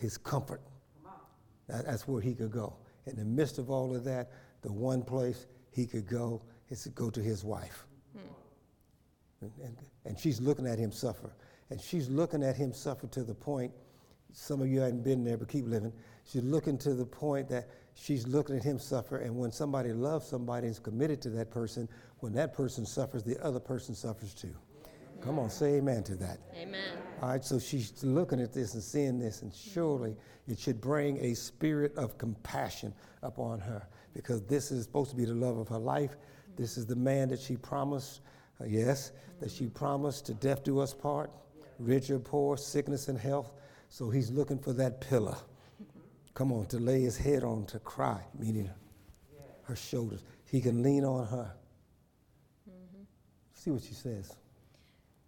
his, 0.00 0.18
comfort. 0.18 0.60
That, 1.68 1.86
that's 1.86 2.06
where 2.06 2.20
he 2.20 2.34
could 2.34 2.50
go. 2.50 2.76
In 3.06 3.16
the 3.16 3.24
midst 3.24 3.58
of 3.58 3.70
all 3.70 3.94
of 3.94 4.04
that, 4.04 4.32
the 4.62 4.72
one 4.72 5.02
place 5.02 5.46
he 5.70 5.86
could 5.86 6.06
go 6.06 6.42
is 6.68 6.82
to 6.82 6.90
go 6.90 7.10
to 7.10 7.20
his 7.20 7.44
wife. 7.44 7.86
And, 9.40 9.50
and, 9.62 9.76
and 10.04 10.18
she's 10.18 10.40
looking 10.40 10.66
at 10.66 10.78
him 10.78 10.90
suffer. 10.90 11.34
And 11.70 11.80
she's 11.80 12.08
looking 12.08 12.42
at 12.42 12.56
him 12.56 12.72
suffer 12.72 13.06
to 13.08 13.22
the 13.22 13.34
point, 13.34 13.72
some 14.32 14.60
of 14.60 14.68
you 14.68 14.80
hadn't 14.80 15.04
been 15.04 15.24
there, 15.24 15.36
but 15.36 15.48
keep 15.48 15.66
living. 15.66 15.92
She's 16.24 16.42
looking 16.42 16.76
to 16.78 16.94
the 16.94 17.04
point 17.04 17.48
that 17.50 17.68
she's 17.94 18.26
looking 18.26 18.56
at 18.56 18.62
him 18.62 18.78
suffer. 18.78 19.18
And 19.18 19.36
when 19.36 19.52
somebody 19.52 19.92
loves 19.92 20.26
somebody 20.26 20.66
and 20.66 20.72
is 20.72 20.78
committed 20.78 21.22
to 21.22 21.30
that 21.30 21.50
person, 21.50 21.88
when 22.18 22.32
that 22.34 22.52
person 22.52 22.84
suffers, 22.84 23.22
the 23.22 23.42
other 23.44 23.60
person 23.60 23.94
suffers 23.94 24.34
too. 24.34 24.54
Come 25.20 25.38
on, 25.38 25.48
say 25.48 25.76
amen 25.76 26.02
to 26.04 26.16
that. 26.16 26.38
Amen. 26.54 26.98
All 27.22 27.30
right, 27.30 27.42
so 27.42 27.58
she's 27.58 28.04
looking 28.04 28.40
at 28.40 28.52
this 28.52 28.74
and 28.74 28.82
seeing 28.82 29.18
this, 29.18 29.40
and 29.40 29.54
surely 29.54 30.16
it 30.46 30.58
should 30.58 30.82
bring 30.82 31.16
a 31.24 31.32
spirit 31.32 31.96
of 31.96 32.18
compassion 32.18 32.92
upon 33.22 33.58
her 33.60 33.86
because 34.12 34.42
this 34.42 34.70
is 34.70 34.84
supposed 34.84 35.10
to 35.10 35.16
be 35.16 35.24
the 35.24 35.34
love 35.34 35.56
of 35.56 35.68
her 35.68 35.78
life. 35.78 36.16
This 36.56 36.76
is 36.76 36.84
the 36.84 36.96
man 36.96 37.30
that 37.30 37.40
she 37.40 37.56
promised, 37.56 38.20
uh, 38.60 38.64
yes, 38.66 39.12
that 39.40 39.50
she 39.50 39.66
promised 39.66 40.26
to 40.26 40.34
death 40.34 40.62
do 40.62 40.78
us 40.78 40.92
part, 40.92 41.30
rich 41.78 42.10
or 42.10 42.18
poor, 42.18 42.58
sickness 42.58 43.08
and 43.08 43.18
health. 43.18 43.52
So 43.88 44.10
he's 44.10 44.30
looking 44.30 44.58
for 44.58 44.74
that 44.74 45.00
pillar. 45.00 45.36
Come 46.34 46.52
on, 46.52 46.66
to 46.66 46.78
lay 46.78 47.02
his 47.02 47.16
head 47.16 47.44
on, 47.44 47.64
to 47.66 47.78
cry, 47.78 48.20
meaning 48.36 48.68
her 49.62 49.76
shoulders. 49.76 50.24
He 50.44 50.60
can 50.60 50.82
lean 50.82 51.04
on 51.04 51.26
her. 51.26 51.54
Mm-hmm. 52.68 53.02
See 53.54 53.70
what 53.70 53.82
she 53.82 53.94
says. 53.94 54.34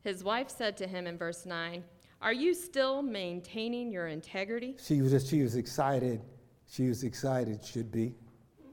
His 0.03 0.23
wife 0.23 0.51
said 0.51 0.77
to 0.79 0.87
him 0.87 1.07
in 1.07 1.16
verse 1.16 1.47
9, 1.47 1.83
Are 2.21 2.33
you 2.33 2.55
still 2.55 3.03
maintaining 3.03 3.90
your 3.90 4.09
integrity? 4.09 4.77
She 4.85 5.01
was 5.01 5.12
just, 5.12 5.29
she 5.29 5.42
was 5.42 5.55
excited. 5.55 6.21
She 6.69 6.88
was 6.88 7.05
excited, 7.05 7.64
should 7.64 7.92
be, 7.92 8.14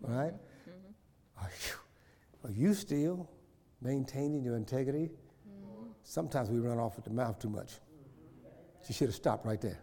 right? 0.01 0.33
Mm-hmm. 0.33 1.43
Are, 1.43 1.51
you, 1.67 2.49
are 2.49 2.51
you 2.51 2.73
still 2.73 3.29
maintaining 3.81 4.43
your 4.43 4.57
integrity? 4.57 5.11
Mm-hmm. 5.47 5.89
Sometimes 6.03 6.49
we 6.49 6.59
run 6.59 6.79
off 6.79 6.97
at 6.97 7.03
the 7.03 7.11
mouth 7.11 7.39
too 7.39 7.49
much. 7.49 7.73
She 8.85 8.93
should 8.93 9.07
have 9.07 9.15
stopped 9.15 9.45
right 9.45 9.61
there. 9.61 9.79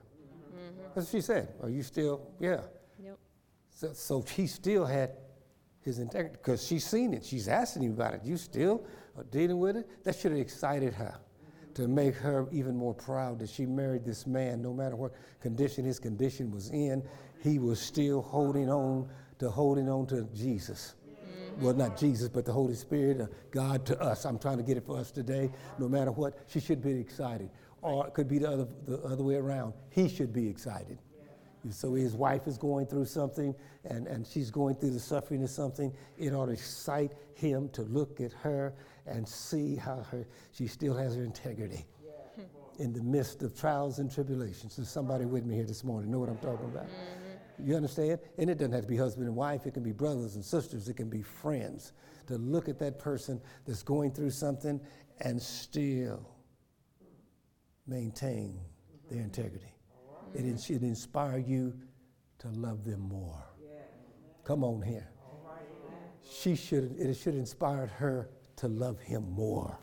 That's 0.94 1.06
what 1.06 1.18
she 1.18 1.20
said. 1.20 1.54
Are 1.62 1.70
you 1.70 1.82
still? 1.82 2.20
Yeah. 2.38 2.60
Yep. 3.02 3.18
So, 3.70 3.92
so 3.92 4.22
he 4.22 4.46
still 4.46 4.84
had 4.84 5.12
his 5.82 5.98
integrity 5.98 6.36
because 6.42 6.66
she's 6.66 6.84
seen 6.84 7.14
it. 7.14 7.24
She's 7.24 7.48
asking 7.48 7.84
him 7.84 7.92
about 7.92 8.14
it. 8.14 8.20
You 8.24 8.36
still 8.36 8.84
are 9.16 9.24
dealing 9.24 9.58
with 9.58 9.76
it? 9.76 10.04
That 10.04 10.16
should 10.16 10.32
have 10.32 10.40
excited 10.40 10.92
her 10.94 11.18
to 11.74 11.88
make 11.88 12.14
her 12.16 12.48
even 12.50 12.76
more 12.76 12.94
proud 12.94 13.38
that 13.38 13.48
she 13.48 13.64
married 13.64 14.04
this 14.04 14.26
man. 14.26 14.60
No 14.60 14.72
matter 14.72 14.96
what 14.96 15.12
condition 15.40 15.84
his 15.84 15.98
condition 15.98 16.50
was 16.50 16.70
in, 16.70 17.02
he 17.42 17.58
was 17.58 17.80
still 17.80 18.20
holding 18.20 18.70
on 18.70 19.08
to 19.38 19.48
holding 19.48 19.88
on 19.88 20.06
to 20.08 20.28
Jesus. 20.34 20.94
Well, 21.58 21.74
not 21.74 21.98
Jesus, 21.98 22.28
but 22.28 22.44
the 22.44 22.52
Holy 22.52 22.74
Spirit, 22.74 23.20
uh, 23.20 23.26
God 23.50 23.84
to 23.86 24.00
us. 24.00 24.24
I'm 24.24 24.38
trying 24.38 24.56
to 24.58 24.62
get 24.62 24.76
it 24.76 24.86
for 24.86 24.96
us 24.96 25.10
today. 25.10 25.50
No 25.78 25.88
matter 25.88 26.10
what, 26.10 26.38
she 26.46 26.60
should 26.60 26.82
be 26.82 26.92
excited. 26.92 27.50
Or 27.82 28.06
it 28.06 28.14
could 28.14 28.28
be 28.28 28.38
the 28.38 28.50
other, 28.50 28.68
the 28.86 28.98
other 29.02 29.22
way 29.22 29.36
around. 29.36 29.72
He 29.90 30.08
should 30.08 30.32
be 30.32 30.48
excited. 30.48 30.98
So 31.68 31.92
his 31.92 32.14
wife 32.14 32.46
is 32.46 32.56
going 32.56 32.86
through 32.86 33.04
something 33.04 33.54
and, 33.84 34.06
and 34.06 34.26
she's 34.26 34.50
going 34.50 34.76
through 34.76 34.90
the 34.90 35.00
suffering 35.00 35.42
of 35.42 35.50
something. 35.50 35.92
It 36.16 36.32
ought 36.32 36.46
to 36.46 36.52
excite 36.52 37.12
him 37.34 37.68
to 37.70 37.82
look 37.82 38.20
at 38.20 38.32
her 38.32 38.74
and 39.06 39.28
see 39.28 39.76
how 39.76 40.06
her, 40.10 40.26
she 40.52 40.66
still 40.66 40.96
has 40.96 41.16
her 41.16 41.22
integrity. 41.22 41.84
in 42.78 42.94
the 42.94 43.02
midst 43.02 43.42
of 43.42 43.54
trials 43.58 43.98
and 43.98 44.10
tribulations. 44.10 44.76
There's 44.76 44.88
somebody 44.88 45.26
with 45.26 45.44
me 45.44 45.54
here 45.54 45.64
this 45.64 45.84
morning. 45.84 46.10
Know 46.10 46.18
what 46.18 46.30
I'm 46.30 46.38
talking 46.38 46.64
about? 46.64 46.86
Mm-hmm. 46.86 47.68
You 47.68 47.76
understand? 47.76 48.20
And 48.38 48.48
it 48.48 48.56
doesn't 48.56 48.72
have 48.72 48.82
to 48.82 48.88
be 48.88 48.96
husband 48.96 49.26
and 49.26 49.36
wife, 49.36 49.66
it 49.66 49.74
can 49.74 49.82
be 49.82 49.92
brothers 49.92 50.34
and 50.36 50.42
sisters, 50.42 50.88
it 50.88 50.96
can 50.96 51.10
be 51.10 51.20
friends. 51.20 51.92
To 52.28 52.38
look 52.38 52.70
at 52.70 52.78
that 52.78 52.98
person 52.98 53.38
that's 53.66 53.82
going 53.82 54.12
through 54.12 54.30
something 54.30 54.80
and 55.20 55.40
still 55.42 56.26
maintain 57.90 58.58
their 59.10 59.20
integrity. 59.20 59.74
It 60.32 60.60
should 60.60 60.82
inspire 60.82 61.38
you 61.38 61.74
to 62.38 62.48
love 62.48 62.84
them 62.84 63.00
more. 63.00 63.44
Come 64.44 64.64
on 64.64 64.80
here. 64.80 65.10
She 66.22 66.54
should, 66.54 66.94
it 66.98 67.14
should 67.16 67.34
inspire 67.34 67.86
her 67.86 68.30
to 68.56 68.68
love 68.68 69.00
him 69.00 69.28
more. 69.32 69.76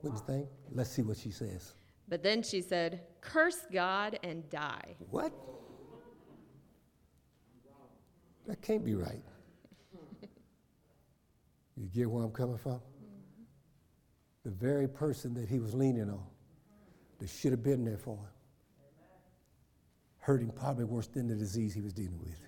What 0.00 0.10
do 0.10 0.16
you 0.16 0.22
think? 0.26 0.48
Let's 0.70 0.90
see 0.90 1.02
what 1.02 1.16
she 1.16 1.30
says. 1.30 1.74
But 2.08 2.22
then 2.22 2.42
she 2.42 2.60
said, 2.60 3.00
Curse 3.20 3.66
God 3.72 4.18
and 4.22 4.48
die. 4.50 4.96
What? 5.10 5.32
That 8.46 8.62
can't 8.62 8.84
be 8.84 8.94
right. 8.94 9.24
You 11.76 11.88
get 11.88 12.10
where 12.10 12.24
I'm 12.24 12.30
coming 12.30 12.58
from? 12.58 12.80
The 14.46 14.52
very 14.52 14.86
person 14.86 15.34
that 15.34 15.48
he 15.48 15.58
was 15.58 15.74
leaning 15.74 16.08
on, 16.08 16.22
that 17.18 17.28
should 17.28 17.50
have 17.50 17.64
been 17.64 17.84
there 17.84 17.98
for 17.98 18.14
him, 18.14 18.30
hurt 20.18 20.40
him 20.40 20.52
probably 20.54 20.84
worse 20.84 21.08
than 21.08 21.26
the 21.26 21.34
disease 21.34 21.74
he 21.74 21.80
was 21.80 21.92
dealing 21.92 22.20
with. 22.20 22.38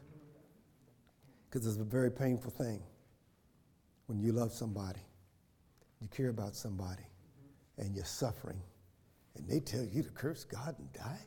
Because 1.51 1.67
it's 1.67 1.79
a 1.79 1.83
very 1.83 2.13
painful 2.13 2.53
thing 2.53 2.85
when 4.07 4.21
you 4.21 4.31
love 4.31 4.53
somebody, 4.53 5.01
you 6.01 6.07
care 6.07 6.29
about 6.29 6.55
somebody, 6.55 7.03
and 7.79 7.97
you're 7.97 8.05
suffering, 8.05 8.63
and 9.35 9.49
they 9.49 9.59
tell 9.59 9.83
you 9.85 10.05
to 10.05 10.11
curse 10.11 10.45
God 10.45 10.77
and 10.79 10.93
die. 10.93 11.19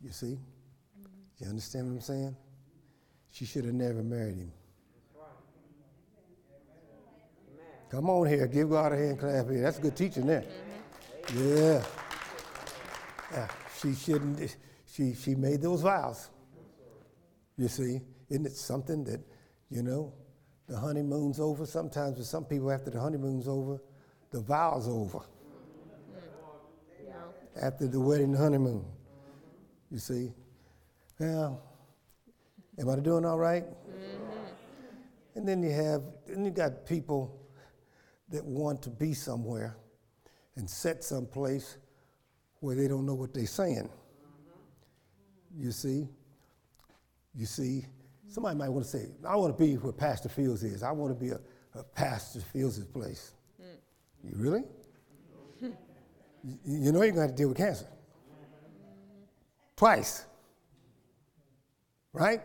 You 0.00 0.10
see? 0.10 0.38
You 1.38 1.48
understand 1.48 1.88
what 1.88 1.94
I'm 1.94 2.00
saying? 2.00 2.36
She 3.32 3.44
should 3.44 3.64
have 3.64 3.74
never 3.74 4.04
married 4.04 4.36
him. 4.36 4.52
Come 7.90 8.10
on 8.10 8.28
here, 8.28 8.46
give 8.46 8.70
God 8.70 8.92
a 8.92 8.96
hand 8.96 9.18
clap 9.18 9.48
here. 9.48 9.62
That's 9.62 9.78
good 9.78 9.96
teaching 9.96 10.26
there. 10.26 10.44
Yeah. 11.34 11.82
yeah. 13.32 13.48
She 13.80 13.94
shouldn't, 13.94 14.56
she, 14.86 15.14
she 15.14 15.34
made 15.34 15.62
those 15.62 15.82
vows. 15.82 16.28
You 17.56 17.68
see, 17.68 18.00
isn't 18.28 18.46
it 18.46 18.56
something 18.56 19.04
that, 19.04 19.20
you 19.70 19.82
know, 19.82 20.12
the 20.68 20.78
honeymoon's 20.78 21.40
over? 21.40 21.64
Sometimes 21.64 22.18
with 22.18 22.26
some 22.26 22.44
people, 22.44 22.70
after 22.70 22.90
the 22.90 23.00
honeymoon's 23.00 23.48
over, 23.48 23.80
the 24.30 24.40
vows 24.40 24.86
over. 24.86 25.20
After 27.60 27.88
the 27.88 27.98
wedding, 27.98 28.34
honeymoon. 28.34 28.84
You 29.90 29.98
see? 29.98 30.32
Well, 31.18 31.60
am 32.78 32.88
I 32.88 32.96
doing 32.96 33.24
all 33.24 33.38
right? 33.38 33.64
Mm-hmm. 33.64 35.36
And 35.36 35.48
then 35.48 35.62
you 35.62 35.70
have, 35.70 36.02
and 36.28 36.44
you 36.44 36.52
got 36.52 36.86
people 36.86 37.34
that 38.30 38.44
want 38.44 38.82
to 38.82 38.90
be 38.90 39.14
somewhere 39.14 39.76
and 40.56 40.68
set 40.68 41.02
someplace 41.02 41.78
where 42.60 42.74
they 42.74 42.88
don't 42.88 43.06
know 43.06 43.14
what 43.14 43.32
they're 43.32 43.46
saying. 43.46 43.88
You 45.56 45.72
see? 45.72 46.08
You 47.34 47.46
see? 47.46 47.86
Somebody 48.28 48.58
might 48.58 48.68
want 48.68 48.84
to 48.84 48.90
say, 48.90 49.06
I 49.26 49.36
want 49.36 49.56
to 49.56 49.64
be 49.64 49.74
where 49.74 49.92
Pastor 49.92 50.28
Fields 50.28 50.62
is. 50.62 50.82
I 50.82 50.90
want 50.90 51.18
to 51.18 51.24
be 51.24 51.30
a, 51.30 51.40
a 51.74 51.82
Pastor 51.82 52.40
Fields' 52.40 52.84
place. 52.84 53.32
Mm. 53.60 53.64
You 54.24 54.32
really? 54.34 54.64
you, 55.60 55.74
you, 56.66 56.92
know 56.92 57.02
you're 57.02 57.12
going 57.12 57.14
to 57.14 57.20
have 57.22 57.30
to 57.30 57.36
deal 57.36 57.48
with 57.48 57.56
cancer. 57.56 57.86
Twice. 59.76 60.26
Right? 62.12 62.22
right. 62.22 62.42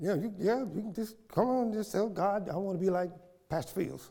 Yeah, 0.00 0.14
you, 0.14 0.34
yeah, 0.38 0.58
you 0.60 0.82
can 0.82 0.94
just 0.94 1.16
come 1.32 1.48
on, 1.48 1.72
just 1.72 1.90
tell 1.90 2.08
God, 2.08 2.48
I 2.48 2.56
want 2.56 2.78
to 2.78 2.84
be 2.84 2.90
like 2.90 3.10
Pastor 3.48 3.72
Fields 3.72 4.10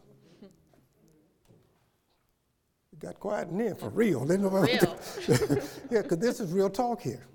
got 3.00 3.20
quiet 3.20 3.50
in 3.50 3.58
there 3.58 3.76
for 3.76 3.90
real. 3.90 4.22
real. 4.26 5.00
yeah, 5.92 6.02
because 6.02 6.20
this 6.20 6.40
is 6.40 6.52
real 6.52 6.70
talk 6.70 7.02
here. 7.02 7.26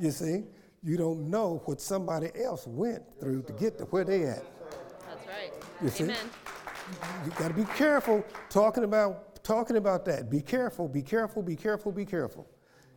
You 0.00 0.10
see, 0.10 0.44
you 0.82 0.96
don't 0.96 1.28
know 1.28 1.62
what 1.66 1.80
somebody 1.80 2.30
else 2.42 2.66
went 2.66 3.02
through 3.20 3.42
to 3.42 3.52
get 3.52 3.78
to 3.78 3.84
where 3.84 4.04
they 4.04 4.24
at. 4.24 4.42
That's 5.06 5.26
right. 5.26 5.52
You 5.82 5.90
see, 5.90 6.04
Amen. 6.04 6.16
you 7.24 7.30
got 7.32 7.48
to 7.48 7.54
be 7.54 7.64
careful 7.64 8.24
talking 8.48 8.84
about 8.84 9.42
talking 9.44 9.76
about 9.76 10.04
that. 10.06 10.30
Be 10.30 10.40
careful. 10.40 10.88
Be 10.88 11.02
careful. 11.02 11.42
Be 11.42 11.56
careful. 11.56 11.92
Be 11.92 12.06
careful. 12.06 12.48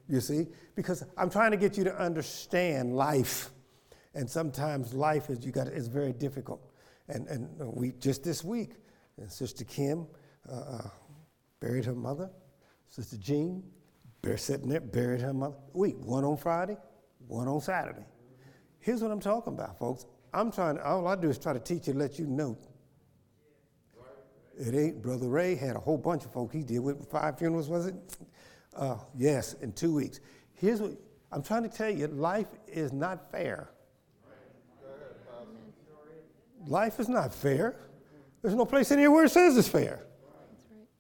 You 0.08 0.22
see, 0.22 0.48
because 0.76 1.04
I'm 1.18 1.30
trying 1.30 1.52
to 1.52 1.58
get 1.58 1.78
you 1.78 1.84
to 1.86 1.96
understand 1.98 2.96
life, 2.96 3.52
and 4.14 4.30
sometimes 4.30 4.94
life 4.94 5.30
is 5.30 5.46
you 5.46 5.52
got 5.52 5.68
is 5.68 5.88
very 5.88 6.14
difficult. 6.14 6.62
And 7.10 7.28
and 7.28 7.50
we 7.60 7.92
just 8.00 8.24
this 8.24 8.44
week, 8.44 8.72
and 9.18 9.32
Sister 9.32 9.66
Kim. 9.66 10.08
Uh, 10.50 10.56
uh 10.56 10.88
buried 11.64 11.86
her 11.86 11.96
mother. 11.96 12.30
Sister 12.90 13.18
Jean, 13.18 13.64
sitting 14.36 14.68
there, 14.68 14.82
buried 14.82 15.22
her 15.22 15.34
mother. 15.34 15.56
Week, 15.74 15.96
one 16.00 16.26
on 16.26 16.36
Friday, 16.36 16.78
one 17.28 17.48
on 17.48 17.62
Saturday. 17.62 18.06
Here's 18.80 19.02
what 19.02 19.12
I'm 19.12 19.22
talking 19.22 19.54
about, 19.54 19.80
folks. 19.80 20.06
I'm 20.34 20.52
trying, 20.52 20.78
all 20.80 21.08
I 21.08 21.16
do 21.16 21.30
is 21.30 21.38
try 21.38 21.54
to 21.54 21.60
teach 21.60 21.88
you, 21.88 21.94
let 21.94 22.20
you 22.20 22.26
know. 22.26 22.58
It 24.60 24.76
ain't, 24.76 25.02
Brother 25.02 25.28
Ray 25.28 25.56
had 25.56 25.76
a 25.76 25.80
whole 25.80 25.98
bunch 25.98 26.26
of 26.26 26.34
folk 26.34 26.54
he 26.54 26.64
did 26.64 26.80
with 26.80 27.10
five 27.10 27.40
funerals, 27.40 27.70
was 27.70 27.88
it? 27.88 27.96
Uh, 28.76 28.98
yes, 29.16 29.54
in 29.54 29.72
two 29.72 29.94
weeks. 29.94 30.20
Here's 30.56 30.82
what 30.82 30.92
I'm 31.32 31.42
trying 31.42 31.64
to 31.64 31.70
tell 31.70 31.90
you 31.90 32.08
life 32.08 32.48
is 32.68 32.92
not 32.92 33.32
fair. 33.32 33.70
Life 36.68 37.00
is 37.00 37.10
not 37.10 37.34
fair. 37.34 37.78
There's 38.42 38.56
no 38.56 38.66
place 38.66 38.92
anywhere 38.92 39.12
where 39.12 39.26
it 39.26 39.30
says 39.30 39.58
it's 39.58 39.68
fair. 39.68 40.06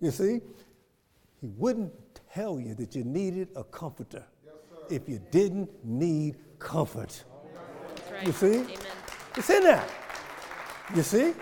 You 0.03 0.11
see? 0.11 0.41
He 1.39 1.47
wouldn't 1.47 1.93
tell 2.33 2.59
you 2.59 2.75
that 2.75 2.93
you 2.93 3.05
needed 3.05 3.47
a 3.55 3.63
comforter 3.63 4.25
yes, 4.43 4.53
if 4.89 5.07
you 5.07 5.21
didn't 5.31 5.69
need 5.85 6.35
comfort. 6.59 7.23
Right. 8.11 8.27
You 8.27 8.33
see? 8.33 8.47
Amen. 8.47 8.77
It's 9.37 9.49
in 9.49 9.63
there. 9.63 9.85
You 10.93 11.03
see? 11.03 11.33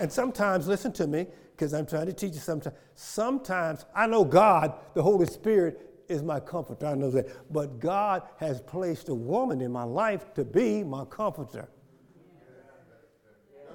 And 0.00 0.10
sometimes, 0.10 0.66
listen 0.66 0.92
to 0.94 1.06
me, 1.06 1.28
because 1.52 1.72
I'm 1.74 1.86
trying 1.86 2.06
to 2.06 2.12
teach 2.12 2.32
you 2.34 2.40
sometimes. 2.40 2.74
Sometimes 2.96 3.86
I 3.94 4.08
know 4.08 4.24
God, 4.24 4.74
the 4.94 5.02
Holy 5.02 5.26
Spirit, 5.26 6.02
is 6.08 6.24
my 6.24 6.40
comforter. 6.40 6.86
I 6.86 6.94
know 6.94 7.12
that. 7.12 7.52
But 7.52 7.78
God 7.78 8.22
has 8.38 8.60
placed 8.60 9.10
a 9.10 9.14
woman 9.14 9.60
in 9.60 9.70
my 9.70 9.84
life 9.84 10.34
to 10.34 10.44
be 10.44 10.82
my 10.82 11.04
comforter. 11.04 11.68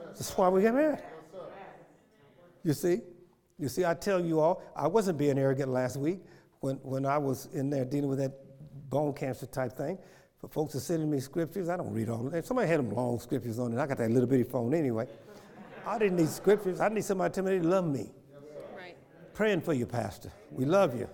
That's 0.08 0.38
why 0.38 0.50
we 0.50 0.64
get 0.64 0.74
married. 0.74 1.00
You 2.66 2.74
see? 2.74 3.00
You 3.60 3.70
see, 3.70 3.86
I 3.86 3.94
tell 3.94 4.24
you 4.24 4.40
all, 4.40 4.62
I 4.76 4.88
wasn't 4.88 5.18
being 5.18 5.38
arrogant 5.38 5.70
last 5.70 5.98
week 5.98 6.20
when, 6.60 6.76
when 6.78 7.06
I 7.06 7.18
was 7.18 7.48
in 7.54 7.70
there 7.70 7.86
dealing 7.86 8.10
with 8.10 8.20
that 8.20 8.34
bone 8.90 9.14
cancer 9.14 9.46
type 9.46 9.74
thing. 9.74 9.98
For 10.40 10.48
folks 10.48 10.76
are 10.76 10.80
sending 10.80 11.10
me 11.10 11.20
scriptures, 11.20 11.68
I 11.68 11.78
don't 11.78 11.92
read 11.92 12.10
all 12.10 12.26
of 12.26 12.32
them. 12.32 12.44
Somebody 12.44 12.68
had 12.68 12.80
them 12.80 12.92
long 12.92 13.20
scriptures 13.20 13.58
on 13.58 13.74
it. 13.74 13.80
I 13.80 13.88
got 13.88 13.98
that 13.98 14.12
little 14.12 14.30
bitty 14.30 14.44
phone 14.44 14.74
anyway. 14.76 15.08
I 15.86 15.98
didn't 15.98 16.18
need 16.18 16.30
scriptures. 16.30 16.80
I 16.80 16.90
need 16.90 17.04
somebody 17.04 17.32
to 17.32 17.36
tell 17.36 17.44
me 17.46 17.58
they 17.58 17.66
love 17.66 17.86
me. 17.86 18.12
Right. 18.76 18.96
Praying 19.34 19.62
for 19.62 19.74
you, 19.74 19.88
Pastor. 19.88 20.32
We 20.52 20.66
love 20.66 20.96
you. 20.96 21.10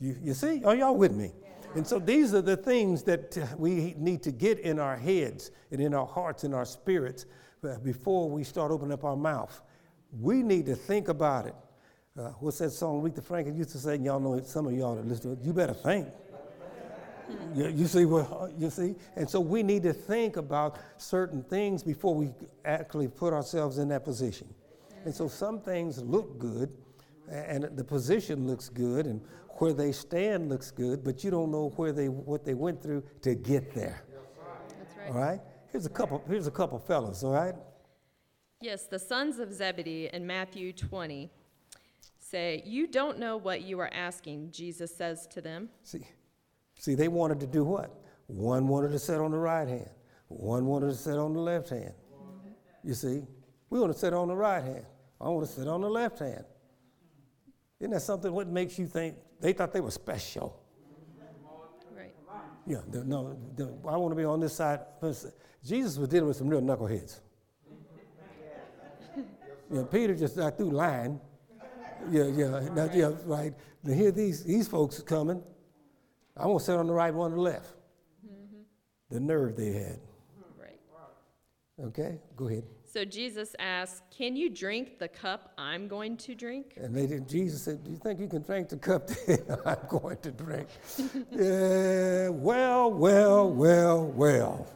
You, 0.00 0.16
you 0.20 0.34
see? 0.34 0.64
Are 0.64 0.74
y'all 0.74 0.96
with 0.96 1.12
me? 1.12 1.32
And 1.74 1.86
so 1.86 1.98
these 1.98 2.34
are 2.34 2.40
the 2.40 2.56
things 2.56 3.02
that 3.04 3.54
we 3.58 3.94
need 3.98 4.22
to 4.22 4.32
get 4.32 4.58
in 4.60 4.78
our 4.80 4.96
heads 4.96 5.50
and 5.70 5.80
in 5.80 5.94
our 5.94 6.06
hearts 6.06 6.42
and 6.44 6.54
our 6.54 6.64
spirits 6.64 7.26
uh, 7.62 7.78
before 7.78 8.28
we 8.30 8.42
start 8.42 8.72
opening 8.72 8.92
up 8.92 9.04
our 9.04 9.16
mouth. 9.16 9.60
We 10.18 10.42
need 10.42 10.66
to 10.66 10.74
think 10.74 11.08
about 11.08 11.46
it. 11.46 11.54
Uh, 12.18 12.30
what's 12.40 12.58
that 12.58 12.70
song 12.70 13.00
Aretha 13.00 13.22
Franklin 13.22 13.56
used 13.56 13.70
to 13.70 13.78
say? 13.78 13.94
And 13.94 14.04
y'all 14.04 14.18
know 14.18 14.34
it, 14.34 14.44
some 14.44 14.66
of 14.66 14.72
y'all 14.72 14.96
that 14.96 15.06
listen 15.06 15.36
to 15.36 15.40
it. 15.40 15.46
You 15.46 15.52
better 15.52 15.74
think. 15.74 16.08
you, 17.54 17.68
you, 17.68 17.86
see 17.86 18.04
what 18.06 18.52
you 18.58 18.70
see? 18.70 18.96
And 19.14 19.30
so 19.30 19.38
we 19.38 19.62
need 19.62 19.84
to 19.84 19.92
think 19.92 20.36
about 20.36 20.78
certain 20.96 21.44
things 21.44 21.84
before 21.84 22.16
we 22.16 22.30
actually 22.64 23.06
put 23.06 23.32
ourselves 23.32 23.78
in 23.78 23.88
that 23.90 24.04
position. 24.04 24.52
And 25.04 25.14
so 25.14 25.28
some 25.28 25.60
things 25.60 25.98
look 26.02 26.40
good, 26.40 26.72
and 27.30 27.68
the 27.76 27.84
position 27.84 28.48
looks 28.48 28.68
good, 28.68 29.06
and 29.06 29.20
where 29.58 29.72
they 29.72 29.92
stand 29.92 30.48
looks 30.48 30.72
good, 30.72 31.04
but 31.04 31.22
you 31.22 31.30
don't 31.30 31.52
know 31.52 31.68
where 31.76 31.92
they 31.92 32.08
what 32.08 32.44
they 32.44 32.54
went 32.54 32.82
through 32.82 33.04
to 33.22 33.36
get 33.36 33.72
there. 33.74 34.02
That's 34.78 34.96
right. 34.96 35.08
All 35.08 35.20
right. 35.20 35.40
Here's 35.70 35.86
a 35.86 35.90
couple. 35.90 36.24
Here's 36.26 36.48
a 36.48 36.52
couple 36.52 36.80
fellas. 36.80 37.22
All 37.22 37.32
right. 37.32 37.54
Yes, 38.60 38.86
the 38.86 38.98
sons 38.98 39.38
of 39.38 39.52
Zebedee 39.52 40.10
in 40.12 40.26
Matthew 40.26 40.72
20 40.72 41.30
say, 42.28 42.62
You 42.64 42.86
don't 42.86 43.18
know 43.18 43.36
what 43.36 43.62
you 43.62 43.78
are 43.80 43.90
asking, 43.92 44.50
Jesus 44.50 44.94
says 44.94 45.26
to 45.28 45.40
them. 45.40 45.68
See, 45.82 46.06
see, 46.78 46.94
they 46.94 47.08
wanted 47.08 47.40
to 47.40 47.46
do 47.46 47.64
what? 47.64 47.94
One 48.26 48.68
wanted 48.68 48.92
to 48.92 48.98
sit 48.98 49.20
on 49.20 49.30
the 49.30 49.38
right 49.38 49.66
hand, 49.66 49.90
one 50.28 50.66
wanted 50.66 50.88
to 50.88 50.94
sit 50.94 51.16
on 51.16 51.32
the 51.32 51.40
left 51.40 51.70
hand. 51.70 51.94
You 52.84 52.94
see, 52.94 53.22
we 53.70 53.80
want 53.80 53.92
to 53.92 53.98
sit 53.98 54.14
on 54.14 54.28
the 54.28 54.36
right 54.36 54.62
hand. 54.62 54.84
I 55.20 55.28
want 55.28 55.46
to 55.46 55.52
sit 55.52 55.66
on 55.66 55.80
the 55.80 55.90
left 55.90 56.20
hand. 56.20 56.44
Isn't 57.80 57.90
that 57.92 58.00
something? 58.00 58.32
What 58.32 58.48
makes 58.48 58.78
you 58.78 58.86
think 58.86 59.16
they 59.40 59.52
thought 59.52 59.72
they 59.72 59.80
were 59.80 59.90
special? 59.90 60.62
Right. 61.94 62.12
Yeah, 62.66 62.78
the, 62.88 63.04
no, 63.04 63.36
the, 63.56 63.64
I 63.88 63.96
want 63.96 64.12
to 64.12 64.16
be 64.16 64.24
on 64.24 64.40
this 64.40 64.54
side. 64.54 64.80
Jesus 65.64 65.96
was 65.96 66.08
dealing 66.08 66.28
with 66.28 66.36
some 66.36 66.48
real 66.48 66.60
knuckleheads. 66.60 67.20
yeah, 69.70 69.82
Peter 69.90 70.14
just 70.14 70.36
got 70.36 70.56
through 70.56 70.70
lying. 70.70 71.20
Yeah, 72.10 72.24
yeah, 72.24 72.88
yeah, 72.94 73.12
right. 73.24 73.54
Now 73.82 73.92
here 73.92 74.10
these 74.10 74.44
these 74.44 74.68
folks 74.68 75.00
coming. 75.00 75.42
I 76.36 76.46
won't 76.46 76.62
sit 76.62 76.76
on 76.76 76.86
the 76.86 76.92
right, 76.92 77.12
one 77.12 77.32
on 77.32 77.36
the 77.36 77.42
left. 77.42 77.74
Mm-hmm. 78.24 78.62
The 79.10 79.20
nerve 79.20 79.56
they 79.56 79.72
had. 79.72 79.98
Right. 80.58 80.78
Okay, 81.80 82.18
go 82.36 82.48
ahead. 82.48 82.64
So 82.90 83.04
Jesus 83.04 83.54
asked, 83.58 84.02
Can 84.10 84.34
you 84.34 84.48
drink 84.48 84.98
the 84.98 85.08
cup 85.08 85.52
I'm 85.58 85.88
going 85.88 86.16
to 86.18 86.34
drink? 86.34 86.74
And 86.76 86.94
they 86.94 87.06
did, 87.06 87.28
Jesus 87.28 87.62
said, 87.62 87.84
Do 87.84 87.90
you 87.90 87.96
think 87.96 88.18
you 88.18 88.28
can 88.28 88.42
drink 88.42 88.70
the 88.70 88.76
cup 88.76 89.06
that 89.26 89.60
I'm 89.66 89.88
going 89.88 90.16
to 90.18 90.30
drink? 90.30 90.68
yeah, 91.30 92.28
well, 92.30 92.90
well, 92.90 93.50
well, 93.50 94.06
well. 94.06 94.66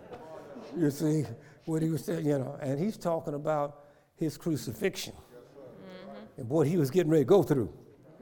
You 0.77 0.91
see 0.91 1.25
what 1.65 1.83
he 1.83 1.89
was 1.89 2.05
saying, 2.05 2.27
you 2.27 2.39
know, 2.39 2.59
and 2.61 2.79
he's 2.79 2.97
talking 2.97 3.35
about 3.35 3.85
his 4.17 4.37
crucifixion. 4.37 5.15
And 6.37 6.49
what 6.49 6.67
he 6.67 6.77
was 6.77 6.91
getting 6.91 7.11
ready 7.11 7.25
to 7.25 7.29
go 7.29 7.43
through. 7.43 7.73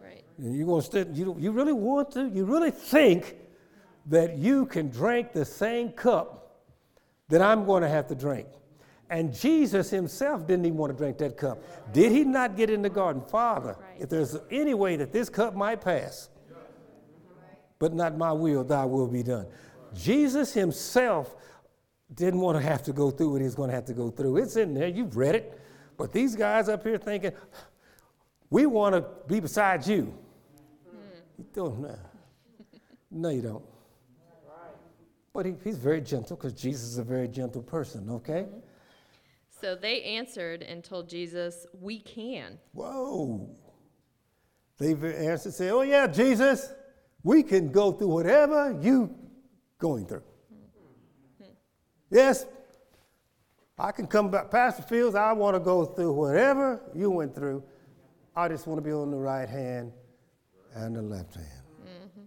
Right. 0.02 0.24
And 0.38 0.54
you 0.54 0.66
going 0.66 0.80
to 0.80 0.86
stand, 0.86 1.16
you, 1.16 1.36
you 1.38 1.52
really 1.52 1.72
want 1.72 2.10
to, 2.12 2.28
you 2.28 2.44
really 2.44 2.70
think 2.70 3.36
that 4.06 4.38
you 4.38 4.66
can 4.66 4.88
drink 4.88 5.32
the 5.32 5.44
same 5.44 5.90
cup 5.90 6.62
that 7.28 7.40
I'm 7.40 7.64
going 7.64 7.82
to 7.82 7.88
have 7.88 8.08
to 8.08 8.14
drink. 8.14 8.48
And 9.08 9.34
Jesus 9.34 9.90
himself 9.90 10.46
didn't 10.46 10.66
even 10.66 10.78
want 10.78 10.92
to 10.92 10.96
drink 10.96 11.18
that 11.18 11.36
cup. 11.36 11.62
Did 11.92 12.12
he 12.12 12.22
not 12.24 12.56
get 12.56 12.70
in 12.70 12.80
the 12.82 12.90
garden? 12.90 13.22
Father, 13.22 13.76
right. 13.80 14.00
if 14.00 14.08
there's 14.08 14.36
any 14.50 14.74
way 14.74 14.96
that 14.96 15.12
this 15.12 15.28
cup 15.28 15.54
might 15.54 15.80
pass, 15.80 16.28
but 17.80 17.92
not 17.92 18.16
my 18.16 18.32
will, 18.32 18.62
thy 18.62 18.84
will 18.84 19.08
be 19.08 19.22
done. 19.22 19.46
Jesus 19.94 20.52
himself 20.52 21.34
didn't 22.14 22.40
want 22.40 22.56
to 22.56 22.62
have 22.62 22.82
to 22.84 22.92
go 22.92 23.10
through 23.10 23.30
what 23.32 23.40
he's 23.40 23.54
going 23.54 23.70
to 23.70 23.74
have 23.74 23.86
to 23.86 23.94
go 23.94 24.10
through. 24.10 24.36
It's 24.36 24.56
in 24.56 24.74
there, 24.74 24.88
you've 24.88 25.16
read 25.16 25.34
it. 25.34 25.60
But 25.96 26.12
these 26.12 26.36
guys 26.36 26.68
up 26.68 26.82
here 26.82 26.98
thinking, 26.98 27.32
we 28.50 28.66
want 28.66 28.94
to 28.94 29.04
be 29.26 29.40
beside 29.40 29.86
you. 29.86 30.12
You 31.38 31.46
don't 31.54 31.80
know. 31.80 31.98
No, 33.10 33.28
you 33.30 33.42
don't. 33.42 33.64
But 35.32 35.46
he, 35.46 35.54
he's 35.62 35.78
very 35.78 36.00
gentle 36.00 36.36
because 36.36 36.52
Jesus 36.52 36.82
is 36.82 36.98
a 36.98 37.04
very 37.04 37.28
gentle 37.28 37.62
person, 37.62 38.10
okay? 38.10 38.46
Mm-hmm. 38.48 38.58
So 39.60 39.76
they 39.76 40.02
answered 40.02 40.62
and 40.62 40.82
told 40.82 41.08
Jesus, 41.08 41.66
We 41.72 42.00
can. 42.00 42.58
Whoa. 42.72 43.48
They 44.78 44.94
answered, 44.94 45.54
say, 45.54 45.70
Oh, 45.70 45.82
yeah, 45.82 46.06
Jesus, 46.06 46.72
we 47.22 47.42
can 47.42 47.70
go 47.70 47.92
through 47.92 48.08
whatever 48.08 48.76
you 48.80 49.14
going 49.78 50.06
through. 50.06 50.22
Mm-hmm. 50.52 51.52
Yes, 52.10 52.46
I 53.78 53.92
can 53.92 54.06
come 54.06 54.30
back, 54.30 54.50
Pastor 54.50 54.82
Fields, 54.82 55.14
I 55.14 55.32
want 55.32 55.54
to 55.54 55.60
go 55.60 55.84
through 55.84 56.12
whatever 56.12 56.80
you 56.94 57.10
went 57.10 57.34
through. 57.34 57.62
I 58.36 58.48
just 58.48 58.66
want 58.66 58.78
to 58.78 58.82
be 58.82 58.92
on 58.92 59.10
the 59.10 59.16
right 59.16 59.48
hand 59.48 59.92
and 60.74 60.94
the 60.94 61.02
left 61.02 61.34
hand. 61.34 61.46
Mm-hmm. 61.82 62.20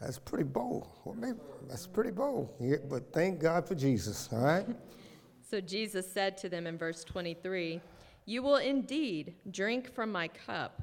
That's 0.00 0.18
pretty 0.18 0.44
bold. 0.44 0.88
Well, 1.04 1.14
maybe, 1.14 1.38
that's 1.68 1.86
pretty 1.86 2.10
bold. 2.10 2.54
Yeah, 2.60 2.76
but 2.88 3.12
thank 3.12 3.40
God 3.40 3.66
for 3.66 3.74
Jesus, 3.74 4.28
all 4.32 4.40
right? 4.40 4.66
So 5.50 5.60
Jesus 5.60 6.10
said 6.10 6.38
to 6.38 6.48
them 6.48 6.66
in 6.66 6.78
verse 6.78 7.04
23 7.04 7.78
You 8.24 8.42
will 8.42 8.56
indeed 8.56 9.34
drink 9.50 9.94
from 9.94 10.10
my 10.10 10.28
cup, 10.28 10.80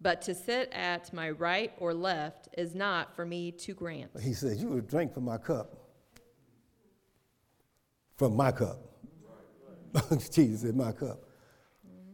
but 0.00 0.20
to 0.22 0.34
sit 0.34 0.72
at 0.72 1.12
my 1.12 1.30
right 1.30 1.72
or 1.78 1.94
left 1.94 2.48
is 2.58 2.74
not 2.74 3.14
for 3.14 3.24
me 3.24 3.52
to 3.52 3.74
grant. 3.74 4.10
He 4.20 4.32
says, 4.32 4.60
You 4.60 4.70
will 4.70 4.80
drink 4.80 5.14
from 5.14 5.24
my 5.26 5.38
cup. 5.38 5.76
From 8.16 8.34
my 8.34 8.50
cup. 8.50 8.78
Jesus 10.32 10.64
in 10.64 10.76
my 10.76 10.90
cup. 10.90 11.20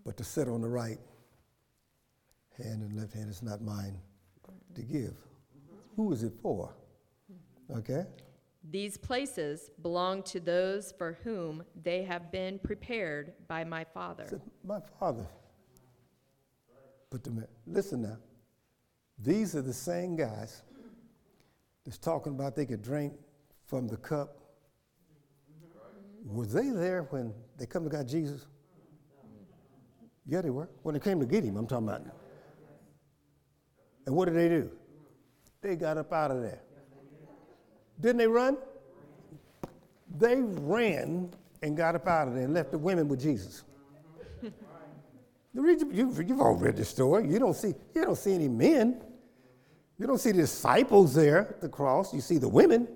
But 0.09 0.16
to 0.16 0.25
sit 0.25 0.49
on 0.49 0.62
the 0.62 0.68
right 0.71 0.99
hand 2.57 2.81
and 2.83 2.97
left 2.99 3.12
hand 3.12 3.29
is 3.29 3.42
not 3.42 3.61
mine 3.61 3.94
to 4.75 4.81
give. 4.81 5.12
Who 5.97 6.11
is 6.14 6.23
it 6.23 6.33
for? 6.40 6.75
Okay? 7.77 8.07
These 8.71 8.97
places 8.97 9.71
belong 9.83 10.23
to 10.23 10.40
those 10.40 10.94
for 10.97 11.18
whom 11.25 11.62
they 11.83 12.05
have 12.05 12.33
been 12.33 12.59
prepared 12.59 13.35
by 13.49 13.64
my 13.64 13.85
Father. 13.85 14.40
My 14.64 14.81
Father. 14.99 15.27
But 17.11 17.23
the, 17.23 17.47
listen 17.66 18.01
now, 18.01 18.16
these 19.18 19.55
are 19.55 19.62
the 19.62 19.75
same 19.75 20.16
guys 20.16 20.62
that's 21.85 21.99
talking 21.99 22.33
about 22.33 22.57
they 22.57 22.64
could 22.64 22.81
drink 22.81 23.12
from 23.66 23.87
the 23.87 23.99
cup. 23.99 24.38
Were 26.25 26.47
they 26.47 26.71
there 26.71 27.03
when 27.11 27.35
they 27.59 27.66
come 27.66 27.85
to 27.85 27.90
God 27.90 28.09
Jesus? 28.09 28.47
Yeah, 30.29 30.43
they 30.43 30.51
were. 30.51 30.69
When 30.83 30.93
they 30.93 31.01
came 31.01 31.19
to 31.21 31.27
get 31.27 31.43
him, 31.43 31.57
I'm 31.57 31.67
talking 31.67 31.88
about. 31.88 32.03
And 34.07 34.14
what 34.14 34.27
did 34.27 34.35
they 34.35 34.49
do? 34.49 34.71
They 35.62 35.75
got 35.75 35.97
up 35.97 36.12
out 36.12 36.31
of 36.31 36.43
there. 36.43 36.61
Didn't 38.01 38.19
they 38.19 38.27
run? 38.27 38.59
They 40.19 40.37
ran 40.41 41.31
and 41.62 41.77
got 41.77 41.95
up 41.95 42.07
out 42.07 42.29
of 42.29 42.35
there 42.35 42.45
and 42.45 42.55
left 42.55 42.71
the 42.71 42.79
women 42.79 43.09
with 43.09 43.21
Jesus. 43.21 43.64
you, 45.55 46.12
have 46.29 46.41
all 46.41 46.55
read 46.55 46.77
the 46.77 46.85
story. 46.85 47.27
You 47.29 47.38
don't 47.38 47.57
see 47.57 47.75
you 47.95 48.05
don't 48.05 48.17
see 48.17 48.35
any 48.35 48.49
men. 48.49 49.03
You 49.99 50.07
don't 50.07 50.19
see 50.19 50.31
the 50.31 50.43
disciples 50.43 51.14
there 51.14 51.41
at 51.41 51.61
the 51.61 51.69
cross. 51.69 52.14
You 52.14 52.21
see 52.21 52.38
the 52.38 52.49
women, 52.49 52.87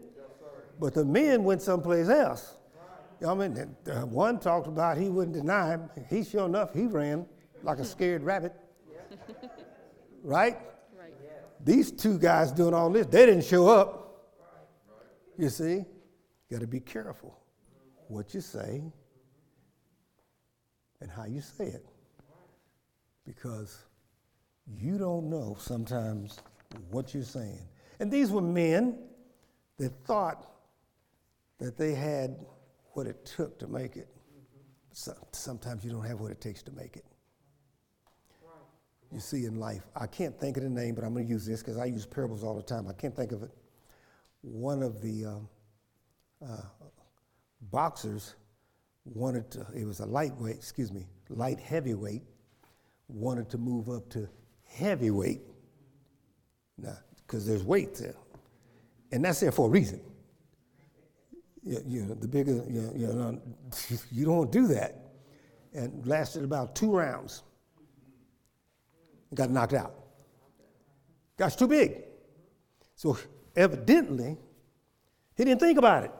but 0.78 0.94
the 0.94 1.04
men 1.04 1.42
went 1.42 1.62
someplace 1.62 2.08
else. 2.08 2.56
I 3.26 3.34
mean, 3.34 3.54
one 4.10 4.38
talked 4.38 4.66
about 4.66 4.98
he 4.98 5.08
wouldn't 5.08 5.36
deny 5.36 5.68
him. 5.68 5.90
He 6.10 6.24
sure 6.24 6.46
enough 6.46 6.74
he 6.74 6.86
ran 6.86 7.26
like 7.62 7.78
a 7.78 7.84
scared 7.84 8.22
rabbit. 8.22 8.52
right? 10.22 10.58
Right. 10.98 11.14
These 11.64 11.92
two 11.92 12.18
guys 12.18 12.52
doing 12.52 12.74
all 12.74 12.90
this, 12.90 13.06
they 13.06 13.26
didn't 13.26 13.44
show 13.44 13.68
up. 13.68 13.98
You 15.38 15.48
see, 15.48 15.74
you 15.74 15.86
got 16.50 16.60
to 16.60 16.66
be 16.66 16.80
careful 16.80 17.38
what 18.08 18.34
you 18.34 18.40
say 18.40 18.82
and 21.00 21.10
how 21.10 21.24
you 21.24 21.40
say 21.40 21.66
it. 21.66 21.86
Because 23.24 23.84
you 24.66 24.98
don't 24.98 25.30
know 25.30 25.56
sometimes 25.58 26.38
what 26.90 27.14
you're 27.14 27.22
saying. 27.22 27.68
And 28.00 28.10
these 28.10 28.30
were 28.30 28.42
men 28.42 28.98
that 29.78 29.92
thought 30.04 30.50
that 31.58 31.76
they 31.76 31.94
had 31.94 32.36
what 32.92 33.06
it 33.06 33.24
took 33.24 33.58
to 33.58 33.66
make 33.66 33.96
it. 33.96 34.08
So, 34.92 35.14
sometimes 35.32 35.84
you 35.84 35.90
don't 35.90 36.04
have 36.04 36.20
what 36.20 36.30
it 36.30 36.40
takes 36.40 36.62
to 36.64 36.72
make 36.72 36.96
it. 36.96 37.04
You 39.10 39.20
see 39.20 39.44
in 39.44 39.56
life, 39.56 39.82
I 39.94 40.06
can't 40.06 40.38
think 40.38 40.56
of 40.56 40.62
the 40.62 40.70
name, 40.70 40.94
but 40.94 41.04
I'm 41.04 41.12
going 41.12 41.26
to 41.26 41.30
use 41.30 41.44
this 41.44 41.60
because 41.60 41.76
I 41.76 41.84
use 41.84 42.06
parables 42.06 42.42
all 42.42 42.54
the 42.56 42.62
time. 42.62 42.88
I 42.88 42.94
can't 42.94 43.14
think 43.14 43.32
of 43.32 43.42
it 43.42 43.50
one 44.42 44.82
of 44.82 45.00
the 45.00 45.24
um, 45.24 45.48
uh, 46.44 46.62
boxers 47.70 48.34
wanted 49.04 49.50
to, 49.52 49.66
it 49.74 49.84
was 49.84 50.00
a 50.00 50.06
lightweight, 50.06 50.56
excuse 50.56 50.92
me, 50.92 51.06
light 51.28 51.58
heavyweight, 51.58 52.22
wanted 53.08 53.48
to 53.50 53.58
move 53.58 53.88
up 53.88 54.08
to 54.10 54.28
heavyweight. 54.64 55.42
Now, 56.78 56.96
because 57.16 57.46
there's 57.46 57.64
weight 57.64 57.94
there. 57.94 58.14
And 59.12 59.24
that's 59.24 59.40
there 59.40 59.52
for 59.52 59.66
a 59.66 59.70
reason. 59.70 60.00
You, 61.62 61.82
you 61.86 62.02
know, 62.04 62.14
the 62.14 62.28
bigger, 62.28 62.62
you, 62.68 62.92
you, 62.96 63.06
know, 63.08 63.40
you 64.10 64.24
don't 64.24 64.50
do 64.50 64.66
that. 64.68 64.98
And 65.74 66.06
lasted 66.06 66.44
about 66.44 66.74
two 66.74 66.94
rounds. 66.94 67.42
Got 69.34 69.50
knocked 69.50 69.72
out. 69.72 69.94
Got 71.38 71.56
too 71.56 71.68
big. 71.68 72.02
So 72.94 73.16
Evidently, 73.54 74.38
he 75.36 75.44
didn't 75.44 75.60
think 75.60 75.78
about 75.78 76.04
it. 76.04 76.10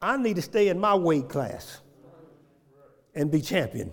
I 0.00 0.16
need 0.16 0.36
to 0.36 0.42
stay 0.42 0.68
in 0.68 0.78
my 0.78 0.94
weight 0.94 1.28
class 1.28 1.80
and 3.14 3.30
be 3.30 3.40
champion. 3.40 3.92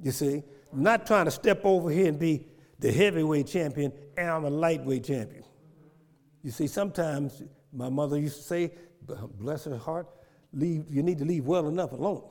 You 0.00 0.12
see, 0.12 0.44
not 0.72 1.06
trying 1.06 1.24
to 1.24 1.30
step 1.30 1.62
over 1.64 1.90
here 1.90 2.06
and 2.06 2.18
be 2.18 2.46
the 2.78 2.92
heavyweight 2.92 3.48
champion 3.48 3.92
and 4.16 4.30
I'm 4.30 4.44
a 4.44 4.50
lightweight 4.50 5.04
champion. 5.04 5.42
You 6.42 6.52
see, 6.52 6.68
sometimes 6.68 7.42
my 7.72 7.88
mother 7.88 8.18
used 8.18 8.36
to 8.36 8.42
say, 8.42 8.72
bless 9.38 9.64
her 9.64 9.76
heart, 9.76 10.08
leave, 10.52 10.84
you 10.88 11.02
need 11.02 11.18
to 11.18 11.24
leave 11.24 11.46
well 11.46 11.68
enough 11.68 11.92
alone. 11.92 12.22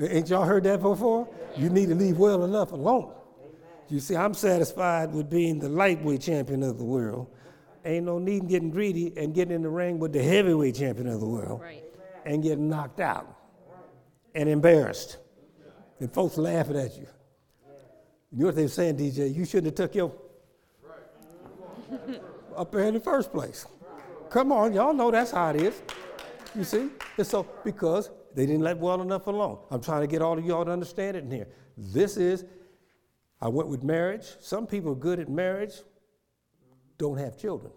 Ain't 0.00 0.30
y'all 0.30 0.44
heard 0.44 0.64
that 0.64 0.80
before? 0.80 1.28
You 1.56 1.68
need 1.68 1.88
to 1.88 1.94
leave 1.94 2.16
well 2.16 2.44
enough 2.44 2.72
alone. 2.72 3.12
You 3.88 3.98
see, 3.98 4.14
I'm 4.14 4.34
satisfied 4.34 5.12
with 5.12 5.28
being 5.28 5.58
the 5.58 5.68
lightweight 5.68 6.20
champion 6.20 6.62
of 6.62 6.78
the 6.78 6.84
world. 6.84 7.26
Ain't 7.84 8.06
no 8.06 8.18
need 8.18 8.42
in 8.42 8.48
getting 8.48 8.70
greedy 8.70 9.12
and 9.16 9.34
getting 9.34 9.54
in 9.54 9.62
the 9.62 9.68
ring 9.68 9.98
with 9.98 10.12
the 10.12 10.22
heavyweight 10.22 10.76
champion 10.76 11.08
of 11.08 11.18
the 11.20 11.26
world 11.26 11.60
right. 11.60 11.82
and 12.24 12.42
getting 12.42 12.68
knocked 12.68 13.00
out. 13.00 13.36
and 14.34 14.48
embarrassed. 14.48 15.16
And 15.98 16.12
folks 16.12 16.38
laughing 16.38 16.76
at 16.76 16.96
you. 16.96 17.06
You 18.32 18.40
know 18.40 18.46
what 18.46 18.56
they're 18.56 18.68
saying, 18.68 18.96
DJ? 18.96 19.34
You 19.34 19.44
shouldn't 19.44 19.66
have 19.66 19.74
took 19.74 19.94
your 19.94 20.12
up 22.56 22.72
there 22.72 22.84
in 22.84 22.94
the 22.94 23.00
first 23.00 23.32
place. 23.32 23.66
Come 24.28 24.52
on, 24.52 24.72
y'all 24.72 24.94
know 24.94 25.10
that's 25.10 25.32
how 25.32 25.50
it 25.50 25.60
is. 25.60 25.82
You 26.54 26.64
see? 26.64 26.88
And 27.16 27.26
so, 27.26 27.46
because 27.64 28.10
they 28.34 28.46
didn't 28.46 28.62
let 28.62 28.78
well 28.78 29.02
enough 29.02 29.26
alone. 29.26 29.58
I'm 29.70 29.80
trying 29.80 30.02
to 30.02 30.06
get 30.06 30.22
all 30.22 30.38
of 30.38 30.44
y'all 30.44 30.64
to 30.64 30.70
understand 30.70 31.16
it 31.16 31.24
in 31.24 31.30
here. 31.30 31.48
This 31.76 32.16
is, 32.16 32.44
I 33.40 33.48
went 33.48 33.68
with 33.68 33.82
marriage. 33.82 34.24
Some 34.40 34.66
people 34.66 34.92
are 34.92 34.96
good 34.96 35.18
at 35.18 35.28
marriage, 35.28 35.74
don't 36.98 37.18
have 37.18 37.38
children 37.38 37.72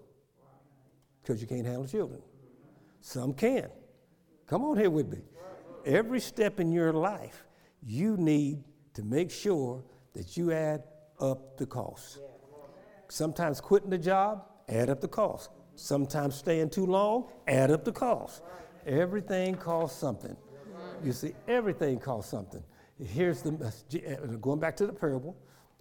because 1.22 1.42
you 1.42 1.48
can't 1.48 1.66
handle 1.66 1.88
children. 1.88 2.22
Some 3.02 3.34
can. 3.34 3.70
Come 4.48 4.64
on 4.64 4.78
here 4.78 4.90
with 4.90 5.10
me. 5.10 5.20
Every 5.86 6.20
step 6.20 6.60
in 6.60 6.72
your 6.72 6.94
life, 6.94 7.46
you 7.82 8.18
need 8.18 8.64
to 8.94 9.04
make 9.04 9.32
sure 9.32 9.84
that 10.14 10.38
you 10.38 10.52
add 10.52 10.84
up 11.20 11.58
the 11.58 11.66
cost. 11.66 12.20
Sometimes 13.10 13.62
quitting 13.62 13.90
the 13.90 13.98
job, 13.98 14.46
add 14.70 14.90
up 14.90 15.02
the 15.02 15.08
cost. 15.08 15.50
Sometimes 15.76 16.36
staying 16.36 16.70
too 16.70 16.86
long, 16.86 17.30
add 17.48 17.72
up 17.72 17.84
the 17.84 17.92
cost. 17.92 18.44
Everything 18.86 19.56
costs 19.56 20.00
something. 20.00 20.36
You 21.04 21.12
see, 21.12 21.34
everything 21.48 22.00
costs 22.00 22.32
something. 22.32 22.64
Here's 23.04 23.42
the 23.42 23.52
uh, 23.52 24.26
going 24.38 24.60
back 24.60 24.78
to 24.78 24.88
the 24.88 24.94
parable, 24.94 25.36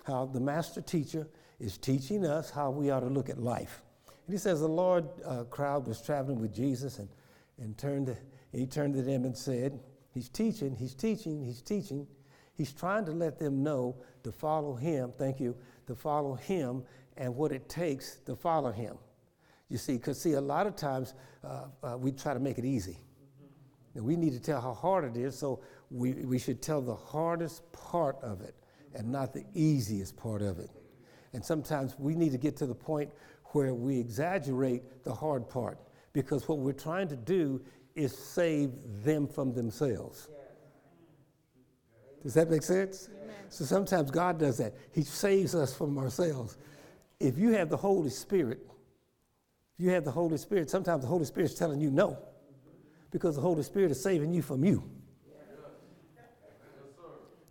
how 0.05 0.27
the 0.27 0.41
master 0.41 0.81
teacher 0.81 1.29
is 1.61 1.79
teaching 1.79 2.25
us 2.25 2.51
how 2.51 2.71
we 2.71 2.91
ought 2.91 3.01
to 3.01 3.09
look 3.09 3.29
at 3.29 3.39
life. 3.39 3.83
And 4.27 4.35
he 4.35 4.39
says 4.39 4.61
the 4.61 4.69
Lord 4.69 5.07
uh, 5.25 5.45
crowd 5.45 5.87
was 5.87 6.01
traveling 6.01 6.41
with 6.41 6.55
Jesus 6.55 6.99
and, 6.99 7.09
and 7.59 7.77
turned 7.77 8.07
to, 8.07 8.17
he 8.53 8.67
turned 8.67 8.95
to 8.95 9.03
them 9.03 9.25
and 9.25 9.37
said, 9.37 9.79
He's 10.13 10.29
teaching, 10.29 10.77
he's 10.77 10.95
teaching, 10.95 11.43
he's 11.43 11.63
teaching. 11.63 12.07
He's 12.55 12.73
trying 12.73 13.07
to 13.07 13.13
let 13.13 13.39
them 13.39 13.63
know 13.63 13.97
to 14.25 14.31
follow 14.31 14.75
him, 14.75 15.13
thank 15.17 15.41
you, 15.41 15.57
to 15.87 15.95
follow 15.95 16.35
him 16.35 16.83
and 17.17 17.35
what 17.35 17.53
it 17.53 17.69
takes 17.69 18.17
to 18.27 18.37
follow 18.37 18.73
him. 18.73 18.97
You 19.69 19.79
see, 19.79 19.97
because 19.97 20.21
see, 20.21 20.33
a 20.33 20.41
lot 20.41 20.67
of 20.67 20.77
times 20.77 21.15
uh, 21.45 21.67
uh, 21.83 21.97
we 21.99 22.13
try 22.13 22.35
to 22.35 22.41
make 22.41 22.59
it 22.59 22.65
easy. 22.65 22.99
And 23.95 24.05
we 24.05 24.17
need 24.17 24.33
to 24.33 24.41
tell 24.41 24.61
how 24.61 24.73
hard 24.73 25.05
it 25.05 25.17
is, 25.17 25.39
so 25.39 25.61
we, 25.91 26.13
we 26.13 26.39
should 26.39 26.63
tell 26.63 26.81
the 26.81 26.95
hardest 26.95 27.71
part 27.73 28.17
of 28.23 28.41
it 28.41 28.55
and 28.95 29.11
not 29.11 29.33
the 29.33 29.45
easiest 29.55 30.17
part 30.17 30.43
of 30.43 30.59
it. 30.59 30.71
And 31.33 31.45
sometimes 31.45 31.95
we 31.99 32.15
need 32.15 32.33
to 32.33 32.39
get 32.39 32.57
to 32.59 32.67
the 32.67 32.75
point 32.75 33.11
where 33.47 33.75
we 33.75 33.99
exaggerate 33.99 35.05
the 35.05 35.15
hard 35.15 35.49
part 35.49 35.79
because 36.13 36.49
what 36.49 36.59
we're 36.59 36.73
trying 36.73 37.09
to 37.09 37.17
do 37.17 37.61
is 37.95 38.17
save 38.17 38.71
them 39.05 39.27
from 39.27 39.53
themselves. 39.53 40.29
Does 42.23 42.35
that 42.35 42.51
make 42.51 42.63
sense? 42.63 43.09
So 43.49 43.65
sometimes 43.65 44.11
God 44.11 44.39
does 44.39 44.59
that. 44.59 44.75
He 44.93 45.03
saves 45.03 45.55
us 45.55 45.75
from 45.75 45.99
ourselves. 45.99 46.57
If 47.23 47.39
you 47.39 47.53
have 47.53 47.69
the 47.69 47.77
Holy 47.77 48.11
Spirit, 48.11 48.61
if 49.79 49.85
you 49.85 49.91
have 49.91 50.05
the 50.05 50.11
Holy 50.11 50.37
Spirit, 50.37 50.69
sometimes 50.71 51.03
the 51.03 51.09
Holy 51.09 51.25
Spirit's 51.25 51.55
telling 51.55 51.81
you 51.81 51.91
no 51.91 52.19
because 53.11 53.37
the 53.37 53.43
Holy 53.43 53.63
Spirit 53.63 53.91
is 53.91 54.03
saving 54.03 54.33
you 54.33 54.43
from 54.43 54.65
you. 54.65 54.83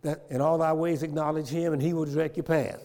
That 0.02 0.24
in 0.30 0.40
all 0.40 0.58
thy 0.58 0.72
ways 0.72 1.02
acknowledge 1.02 1.48
him 1.48 1.72
and 1.72 1.80
he 1.80 1.94
will 1.94 2.04
direct 2.04 2.36
your 2.36 2.44
path 2.44 2.80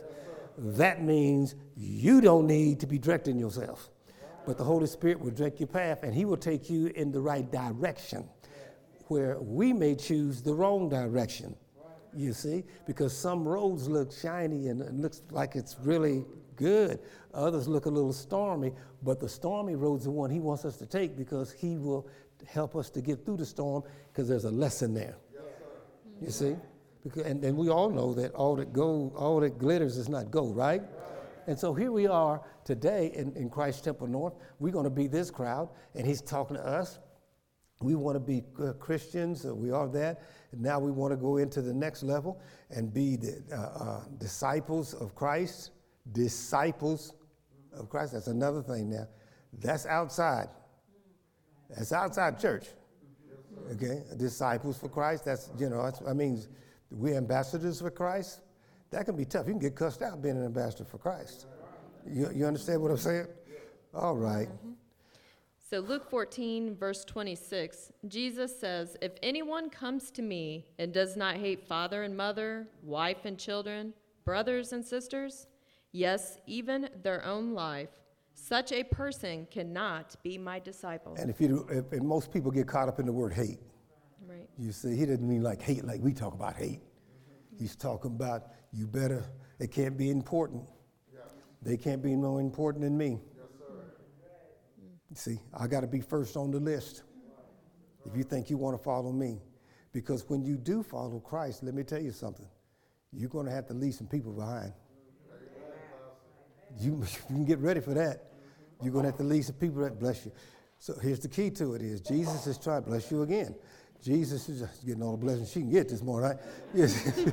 that 0.58 1.04
means 1.04 1.56
you 1.76 2.20
don't 2.20 2.48
need 2.48 2.80
to 2.80 2.88
be 2.88 2.98
directing 2.98 3.38
yourself. 3.38 3.90
But 4.46 4.58
the 4.58 4.64
Holy 4.64 4.88
Spirit 4.88 5.20
will 5.20 5.32
direct 5.32 5.60
your 5.60 5.68
path 5.68 6.04
and 6.04 6.14
He 6.14 6.26
will 6.26 6.38
take 6.38 6.70
you 6.70 6.88
in 6.88 7.12
the 7.12 7.20
right 7.20 7.50
direction 7.52 8.28
where 9.08 9.38
we 9.40 9.72
may 9.72 9.96
choose 9.96 10.42
the 10.42 10.54
wrong 10.54 10.90
direction. 10.90 11.56
You 12.14 12.34
see? 12.34 12.64
Because 12.86 13.16
some 13.16 13.48
roads 13.48 13.88
look 13.88 14.12
shiny 14.12 14.68
and 14.70 14.82
it 14.82 14.94
looks 14.94 15.22
like 15.30 15.56
it's 15.56 15.78
really 15.82 16.26
good. 16.58 17.00
Others 17.34 17.68
look 17.68 17.86
a 17.86 17.90
little 17.90 18.14
stormy, 18.14 18.74
but 19.04 19.20
the 19.20 19.30
stormy 19.30 19.76
road's 19.76 20.04
the 20.04 20.12
one 20.12 20.30
He 20.30 20.40
wants 20.40 20.66
us 20.66 20.76
to 20.78 20.86
take 20.86 21.16
because 21.16 21.52
He 21.52 21.78
will 21.78 22.08
help 22.46 22.76
us 22.76 22.90
to 22.92 23.02
get 23.02 23.24
through 23.24 23.38
the 23.38 23.46
storm 23.46 23.84
because 24.12 24.28
there's 24.28 24.46
a 24.46 24.52
lesson 24.52 24.94
there. 24.94 25.16
You 26.22 26.32
see? 26.32 26.56
Because, 27.04 27.24
and, 27.26 27.44
and 27.44 27.56
we 27.56 27.70
all 27.70 27.90
know 27.90 28.14
that 28.16 28.34
all 28.34 28.56
that 28.56 28.74
gold, 28.74 29.14
all 29.16 29.40
that 29.40 29.58
glitters 29.58 29.98
is 29.98 30.10
not 30.10 30.32
gold, 30.32 30.56
right? 30.56 30.82
And 31.48 31.58
so 31.58 31.74
here 31.74 31.94
we 31.94 32.08
are 32.08 32.42
today 32.66 33.12
in, 33.16 33.34
in 33.36 33.50
Christ 33.50 33.84
Temple 33.86 34.08
North. 34.08 34.34
We're 34.60 34.74
going 34.74 34.84
to 34.84 34.90
be 34.90 35.08
this 35.08 35.32
crowd, 35.32 35.70
and 35.96 36.06
he's 36.06 36.22
talking 36.22 36.58
to 36.58 36.66
us. 36.66 37.00
We 37.80 37.96
want 37.96 38.16
to 38.16 38.20
be 38.20 38.44
uh, 38.62 38.74
Christians, 38.74 39.46
uh, 39.46 39.56
we 39.56 39.72
are 39.72 39.88
that. 39.90 40.24
And 40.52 40.62
now 40.62 40.80
we 40.80 40.92
want 40.92 41.12
to 41.12 41.18
go 41.18 41.38
into 41.38 41.62
the 41.62 41.74
next 41.74 42.04
level 42.04 42.42
and 42.70 42.94
be 42.94 43.16
the, 43.16 43.42
uh, 43.54 43.56
uh, 43.56 44.04
disciples 44.18 44.94
of 44.96 45.16
Christ. 45.16 45.72
Disciples 46.12 47.14
of 47.74 47.90
Christ. 47.90 48.14
That's 48.14 48.28
another 48.28 48.62
thing 48.62 48.90
now. 48.90 49.08
That's 49.54 49.86
outside. 49.86 50.48
That's 51.70 51.92
outside 51.92 52.40
church. 52.40 52.68
Okay? 53.74 54.04
Disciples 54.18 54.78
for 54.78 54.90
Christ. 54.90 55.26
That's, 55.26 55.50
you 55.58 55.70
know, 55.70 55.92
I 56.08 56.14
mean, 56.14 56.42
we're 56.92 57.18
ambassadors 57.18 57.82
for 57.82 57.92
Christ. 57.92 58.42
That 58.92 59.06
can 59.06 59.16
be 59.16 59.26
tough. 59.26 59.48
You 59.48 59.54
can 59.54 59.60
get 59.60 59.76
cussed 59.76 60.02
out 60.02 60.22
being 60.22 60.38
an 60.38 60.46
ambassador 60.46 60.86
for 60.86 60.98
Christ. 60.98 61.46
You, 62.06 62.30
you 62.34 62.46
understand 62.46 62.82
what 62.82 62.92
I'm 62.92 62.98
saying? 62.98 63.28
All 63.94 64.16
right. 64.16 64.48
mm-hmm. 64.48 64.72
So, 65.70 65.80
Luke 65.80 66.10
14, 66.10 66.78
verse 66.78 67.04
26, 67.04 67.92
Jesus 68.08 68.58
says, 68.58 68.96
If 69.02 69.14
anyone 69.22 69.70
comes 69.70 70.12
to 70.12 70.22
me 70.22 70.66
and 70.80 70.94
does 70.94 71.18
not 71.18 71.36
hate 71.36 71.68
father 71.68 72.04
and 72.04 72.16
mother, 72.16 72.68
wife 72.84 73.26
and 73.26 73.38
children, 73.38 73.94
brothers 74.24 74.72
and 74.72 74.86
sisters, 74.86 75.48
yes, 75.98 76.38
even 76.46 76.90
their 77.04 77.26
own 77.26 77.54
life, 77.54 77.90
such 78.34 78.72
a 78.72 78.84
person 78.84 79.48
cannot 79.50 80.16
be 80.24 80.38
my 80.38 80.60
disciple. 80.60 81.16
And 81.18 81.30
if 81.30 81.42
you, 81.42 81.68
if, 81.72 81.92
and 81.92 82.08
most 82.08 82.32
people 82.32 82.52
get 82.52 82.68
caught 82.68 82.88
up 82.88 83.00
in 83.00 83.06
the 83.06 83.12
word 83.12 83.34
hate. 83.34 83.60
Right. 84.28 84.48
You 84.58 84.72
see, 84.72 84.96
he 84.96 85.06
didn't 85.06 85.28
mean 85.28 85.42
like 85.42 85.62
hate, 85.62 85.84
like 85.84 86.02
we 86.02 86.14
talk 86.14 86.34
about 86.34 86.56
hate. 86.56 86.82
He's 87.58 87.76
talking 87.76 88.12
about 88.12 88.52
you 88.72 88.86
better, 88.86 89.26
it 89.60 89.72
can't 89.72 89.98
be 89.98 90.12
important. 90.12 90.64
They 91.64 91.76
can't 91.76 92.04
be 92.04 92.16
more 92.16 92.40
important 92.40 92.84
than 92.84 92.96
me. 92.98 93.20
You 95.10 95.16
see, 95.16 95.40
I 95.58 95.66
got 95.68 95.82
to 95.82 95.88
be 95.88 96.02
first 96.02 96.38
on 96.38 96.52
the 96.52 96.60
list 96.60 97.04
if 98.06 98.16
you 98.16 98.24
think 98.24 98.50
you 98.50 98.58
want 98.58 98.78
to 98.78 98.84
follow 98.84 99.12
me. 99.12 99.42
Because 99.92 100.30
when 100.30 100.44
you 100.44 100.58
do 100.58 100.84
follow 100.84 101.20
Christ, 101.20 101.64
let 101.64 101.74
me 101.74 101.84
tell 101.84 102.00
you 102.00 102.12
something, 102.12 102.46
you're 103.12 103.30
going 103.30 103.48
to 103.48 103.52
have 103.52 103.66
to 103.68 103.74
leave 103.74 103.96
some 103.96 104.06
people 104.06 104.32
behind. 104.32 104.74
You, 106.80 107.04
you 107.30 107.36
can 107.36 107.46
get 107.46 107.60
ready 107.60 107.80
for 107.80 107.94
that. 107.94 108.24
You're 108.82 108.94
going 108.94 109.04
to 109.04 109.10
have 109.10 109.18
to 109.18 109.24
leave 109.24 109.46
some 109.46 109.56
people 109.56 109.82
that 109.82 110.00
bless 110.00 110.26
you. 110.26 110.32
So 110.80 110.94
here's 111.02 111.20
the 111.20 111.28
key 111.28 111.50
to 111.52 111.74
it 111.74 111.82
is 111.82 112.02
Jesus 112.02 112.46
is 112.46 112.58
trying 112.58 112.84
to 112.84 112.90
bless 112.90 113.10
you 113.12 113.24
again. 113.24 113.56
Jesus 114.04 114.48
is 114.48 114.62
getting 114.86 115.02
all 115.02 115.12
the 115.12 115.18
blessings 115.18 115.52
she 115.52 115.62
can 115.62 115.72
get 115.72 115.90
this 115.90 116.04
morning, 116.04 116.30
right? 116.30 116.40
You 116.74 116.88
see? 116.88 117.32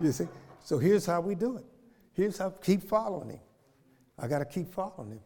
you 0.00 0.12
see? 0.12 0.28
So 0.62 0.78
here's 0.78 1.06
how 1.06 1.22
we 1.22 1.34
do 1.34 1.56
it. 1.56 1.64
Here's 2.12 2.36
how 2.36 2.50
keep 2.50 2.82
following 2.82 3.30
him. 3.30 3.40
I 4.18 4.28
got 4.28 4.40
to 4.40 4.44
keep 4.44 4.68
following 4.68 5.12
him. 5.12 5.20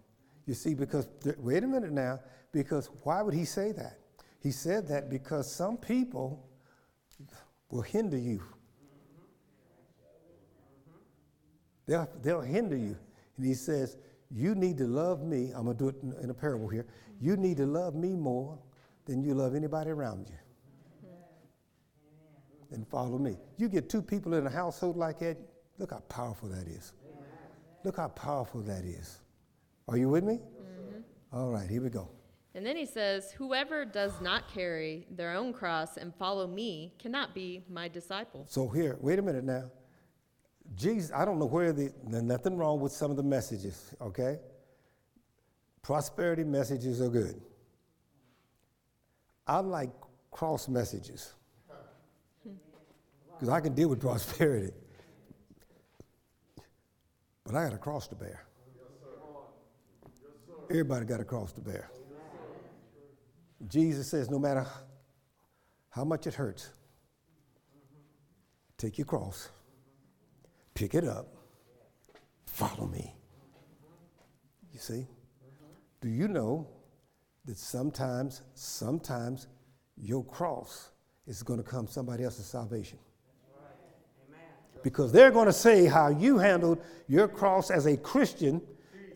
You 0.46 0.54
see, 0.54 0.74
because 0.74 1.08
wait 1.38 1.64
a 1.64 1.66
minute 1.66 1.90
now, 1.90 2.20
because 2.52 2.88
why 3.02 3.20
would 3.22 3.34
he 3.34 3.44
say 3.44 3.72
that? 3.72 3.98
He 4.40 4.52
said 4.52 4.87
that 4.88 5.10
because 5.10 5.50
some 5.50 5.76
people 5.76 6.46
will 7.70 7.82
hinder 7.82 8.18
you. 8.18 8.42
They'll, 11.87 12.08
they'll 12.22 12.40
hinder 12.40 12.77
you. 12.77 12.96
And 13.37 13.46
he 13.46 13.54
says, 13.54 13.96
You 14.30 14.54
need 14.54 14.78
to 14.78 14.87
love 14.87 15.22
me. 15.22 15.52
I'm 15.54 15.64
going 15.64 15.76
to 15.76 15.85
do 15.85 15.88
it 15.88 15.96
in, 16.02 16.12
in 16.24 16.30
a 16.30 16.35
parable 16.35 16.68
here. 16.68 16.87
You 17.20 17.37
need 17.37 17.56
to 17.58 17.66
love 17.66 17.94
me 17.94 18.14
more 18.14 18.58
than 19.06 19.22
you 19.22 19.35
love 19.35 19.54
anybody 19.54 19.90
around 19.90 20.28
you 20.28 20.37
and 22.74 22.87
follow 22.88 23.18
me. 23.18 23.37
You 23.56 23.68
get 23.68 23.88
two 23.88 24.02
people 24.02 24.35
in 24.35 24.46
a 24.46 24.50
household 24.50 24.96
like 24.96 25.20
that, 25.20 25.38
look 25.78 25.92
how 25.92 26.00
powerful 26.08 26.48
that 26.50 26.66
is. 26.66 26.92
Look 27.85 27.96
how 27.96 28.08
powerful 28.08 28.62
that 28.62 28.85
is. 28.85 29.20
Are 29.88 29.96
you 29.96 30.08
with 30.08 30.24
me? 30.24 30.35
Mm-hmm. 30.35 31.37
All 31.37 31.50
right, 31.50 31.68
here 31.68 31.82
we 31.82 31.90
go. 31.90 32.10
And 32.54 32.64
then 32.64 32.76
he 32.76 32.87
says, 32.87 33.32
Whoever 33.32 33.85
does 33.85 34.20
not 34.20 34.48
carry 34.52 35.06
their 35.10 35.35
own 35.35 35.52
cross 35.52 35.96
and 35.96 36.14
follow 36.14 36.46
me 36.46 36.94
cannot 36.98 37.35
be 37.35 37.62
my 37.68 37.88
disciple. 37.88 38.46
So 38.48 38.68
here, 38.68 38.96
wait 39.00 39.18
a 39.18 39.22
minute 39.22 39.44
now. 39.44 39.70
Jesus, 40.77 41.12
I 41.14 41.25
don't 41.25 41.38
know 41.38 41.46
where 41.46 41.72
the, 41.72 41.92
nothing 42.04 42.56
wrong 42.56 42.81
with 42.81 42.92
some 42.92 43.10
of 43.10 43.16
the 43.16 43.22
messages, 43.22 43.94
okay? 44.00 44.38
Prosperity 45.83 46.44
messages 46.44 47.00
are 47.00 47.08
good. 47.08 47.40
I 49.46 49.58
like 49.58 49.90
cross 50.31 50.68
messages 50.68 51.35
because 52.44 53.48
I 53.48 53.60
can 53.60 53.75
deal 53.75 53.88
with 53.88 54.00
prosperity. 54.00 54.72
But 57.44 57.54
I 57.54 57.64
got 57.64 57.75
a 57.75 57.79
cross 57.79 58.08
to 58.08 58.14
bear. 58.14 58.46
Everybody 60.70 61.04
got 61.04 61.20
a 61.20 61.25
cross 61.25 61.52
to 61.52 61.60
bear. 61.60 61.90
Jesus 63.68 64.08
says, 64.08 64.31
no 64.31 64.38
matter 64.38 64.66
how 65.90 66.04
much 66.04 66.27
it 66.27 66.35
hurts, 66.35 66.70
take 68.79 68.98
your 68.98 69.04
cross, 69.04 69.50
pick 70.75 70.94
it 70.94 71.04
up, 71.04 71.29
follow 72.46 72.87
me. 72.87 73.14
You 74.72 74.79
see? 74.81 75.06
Do 76.00 76.08
you 76.08 76.29
know 76.29 76.68
that 77.46 77.56
sometimes, 77.56 78.42
sometimes 78.54 79.46
your 79.96 80.25
cross 80.25 80.90
is 81.27 81.42
going 81.42 81.62
to 81.62 81.68
come 81.68 81.87
somebody 81.87 82.25
else's 82.25 82.46
salvation? 82.46 82.98
Because 84.83 85.12
they're 85.12 85.31
going 85.31 85.46
to 85.46 85.52
say 85.52 85.87
how 85.87 86.08
you 86.08 86.37
handled 86.37 86.83
your 87.08 87.27
cross 87.27 87.70
as 87.70 87.87
a 87.87 87.96
Christian, 87.96 88.60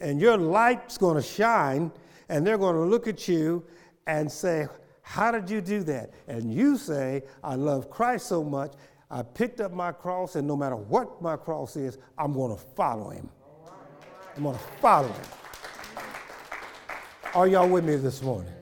and 0.00 0.20
your 0.20 0.38
light's 0.38 0.96
going 0.96 1.16
to 1.16 1.22
shine, 1.22 1.92
and 2.28 2.46
they're 2.46 2.56
going 2.56 2.76
to 2.76 2.84
look 2.84 3.06
at 3.06 3.28
you 3.28 3.64
and 4.06 4.30
say, 4.30 4.66
How 5.02 5.30
did 5.30 5.50
you 5.50 5.60
do 5.60 5.82
that? 5.82 6.14
And 6.26 6.52
you 6.52 6.78
say, 6.78 7.22
I 7.44 7.56
love 7.56 7.90
Christ 7.90 8.26
so 8.26 8.42
much, 8.42 8.72
I 9.10 9.22
picked 9.22 9.60
up 9.60 9.72
my 9.72 9.92
cross, 9.92 10.36
and 10.36 10.46
no 10.46 10.56
matter 10.56 10.76
what 10.76 11.22
my 11.22 11.36
cross 11.36 11.76
is, 11.76 11.98
I'm 12.18 12.34
going 12.34 12.54
to 12.54 12.62
follow 12.74 13.10
him. 13.10 13.28
I'm 14.36 14.42
going 14.42 14.54
to 14.54 14.62
follow 14.80 15.08
him. 15.08 15.26
Are 17.34 17.48
y'all 17.48 17.68
with 17.68 17.84
me 17.84 17.96
this 17.96 18.22
morning? 18.22 18.52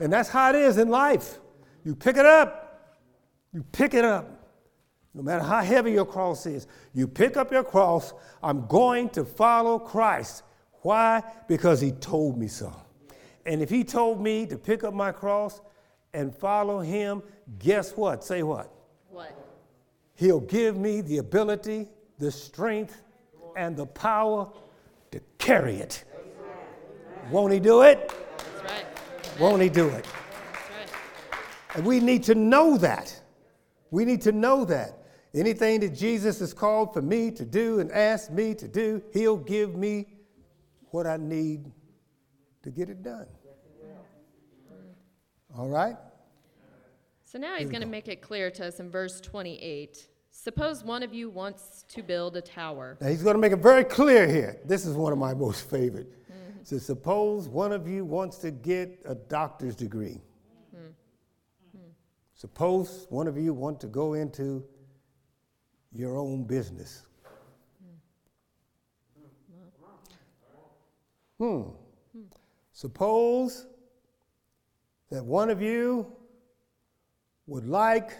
And 0.00 0.12
that's 0.12 0.28
how 0.28 0.50
it 0.50 0.56
is 0.56 0.78
in 0.78 0.88
life. 0.88 1.38
You 1.84 1.94
pick 1.94 2.16
it 2.16 2.26
up. 2.26 2.90
You 3.52 3.62
pick 3.62 3.94
it 3.94 4.04
up. 4.04 4.30
No 5.14 5.22
matter 5.22 5.44
how 5.44 5.62
heavy 5.62 5.92
your 5.92 6.06
cross 6.06 6.44
is, 6.44 6.66
you 6.92 7.06
pick 7.06 7.36
up 7.36 7.52
your 7.52 7.62
cross. 7.62 8.12
I'm 8.42 8.66
going 8.66 9.10
to 9.10 9.24
follow 9.24 9.78
Christ. 9.78 10.42
Why? 10.82 11.22
Because 11.46 11.80
he 11.80 11.92
told 11.92 12.36
me 12.36 12.48
so. 12.48 12.74
And 13.46 13.62
if 13.62 13.70
he 13.70 13.84
told 13.84 14.20
me 14.20 14.44
to 14.46 14.58
pick 14.58 14.82
up 14.82 14.92
my 14.92 15.12
cross 15.12 15.60
and 16.12 16.34
follow 16.34 16.80
him, 16.80 17.22
guess 17.58 17.92
what? 17.92 18.24
Say 18.24 18.42
what? 18.42 18.72
What? 19.08 19.43
He'll 20.16 20.40
give 20.40 20.76
me 20.76 21.00
the 21.00 21.18
ability, 21.18 21.88
the 22.18 22.30
strength, 22.30 23.02
and 23.56 23.76
the 23.76 23.86
power 23.86 24.48
to 25.10 25.20
carry 25.38 25.76
it. 25.76 26.04
Won't 27.30 27.52
he 27.52 27.60
do 27.60 27.82
it? 27.82 28.12
Won't 29.38 29.62
he 29.62 29.68
do 29.68 29.88
it? 29.88 30.06
And 31.74 31.84
we 31.84 31.98
need 31.98 32.22
to 32.24 32.34
know 32.34 32.76
that. 32.78 33.20
We 33.90 34.04
need 34.04 34.22
to 34.22 34.32
know 34.32 34.64
that. 34.66 34.98
Anything 35.34 35.80
that 35.80 35.94
Jesus 35.94 36.38
has 36.38 36.54
called 36.54 36.94
for 36.94 37.02
me 37.02 37.32
to 37.32 37.44
do 37.44 37.80
and 37.80 37.90
asked 37.90 38.30
me 38.30 38.54
to 38.54 38.68
do, 38.68 39.02
he'll 39.12 39.36
give 39.36 39.74
me 39.74 40.06
what 40.90 41.08
I 41.08 41.16
need 41.16 41.72
to 42.62 42.70
get 42.70 42.88
it 42.88 43.02
done. 43.02 43.26
All 45.56 45.68
right? 45.68 45.96
So 47.34 47.40
now 47.40 47.56
he's 47.56 47.68
going 47.68 47.82
to 47.82 47.88
make 47.88 48.06
it 48.06 48.22
clear 48.22 48.48
to 48.48 48.66
us 48.66 48.78
in 48.78 48.88
verse 48.88 49.20
28. 49.20 50.06
Suppose 50.30 50.84
one 50.84 51.02
of 51.02 51.12
you 51.12 51.28
wants 51.28 51.84
to 51.88 52.00
build 52.00 52.36
a 52.36 52.40
tower. 52.40 52.96
Now 53.00 53.08
he's 53.08 53.24
going 53.24 53.34
to 53.34 53.40
make 53.40 53.50
it 53.50 53.58
very 53.58 53.82
clear 53.82 54.28
here. 54.28 54.60
This 54.64 54.86
is 54.86 54.94
one 54.94 55.12
of 55.12 55.18
my 55.18 55.34
most 55.44 55.68
favorite. 55.68 56.12
Mm-hmm. 56.30 56.60
So 56.62 56.78
suppose 56.78 57.48
one 57.48 57.72
of 57.72 57.88
you 57.88 58.04
wants 58.04 58.38
to 58.38 58.52
get 58.52 59.02
a 59.04 59.16
doctor's 59.16 59.74
degree. 59.74 60.20
Mm-hmm. 60.76 61.80
Suppose 62.36 63.08
one 63.10 63.26
of 63.26 63.36
you 63.36 63.52
want 63.52 63.80
to 63.80 63.88
go 63.88 64.14
into 64.14 64.64
your 65.92 66.16
own 66.16 66.44
business. 66.44 67.02
Mm-hmm. 71.42 71.62
Hmm. 71.62 71.70
Suppose 72.70 73.66
that 75.10 75.24
one 75.24 75.50
of 75.50 75.60
you 75.60 76.14
would 77.46 77.66
like 77.66 78.12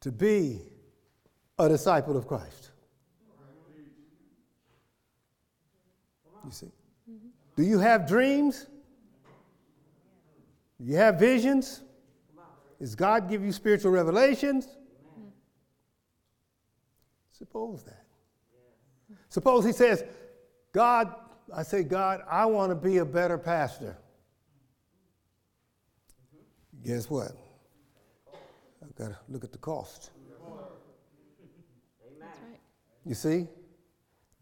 to 0.00 0.12
be 0.12 0.60
a 1.58 1.68
disciple 1.68 2.16
of 2.16 2.26
Christ. 2.26 2.70
You 6.44 6.50
see? 6.50 6.72
Do 7.56 7.62
you 7.62 7.78
have 7.78 8.06
dreams? 8.06 8.66
Do 10.80 10.86
you 10.86 10.96
have 10.96 11.18
visions? 11.18 11.82
Does 12.78 12.94
God 12.94 13.28
give 13.28 13.44
you 13.44 13.50
spiritual 13.52 13.90
revelations? 13.90 14.68
Suppose 17.32 17.82
that. 17.84 18.04
Suppose 19.28 19.64
he 19.64 19.72
says, 19.72 20.04
God, 20.72 21.14
I 21.54 21.62
say, 21.62 21.82
God, 21.82 22.22
I 22.30 22.46
want 22.46 22.70
to 22.70 22.74
be 22.74 22.98
a 22.98 23.04
better 23.04 23.38
pastor. 23.38 23.96
Guess 26.84 27.10
what? 27.10 27.32
I've 28.82 28.94
got 28.94 29.08
to 29.08 29.18
look 29.28 29.44
at 29.44 29.52
the 29.52 29.58
cost. 29.58 30.10
That's 32.20 32.38
right. 32.40 32.60
You 33.04 33.14
see? 33.14 33.46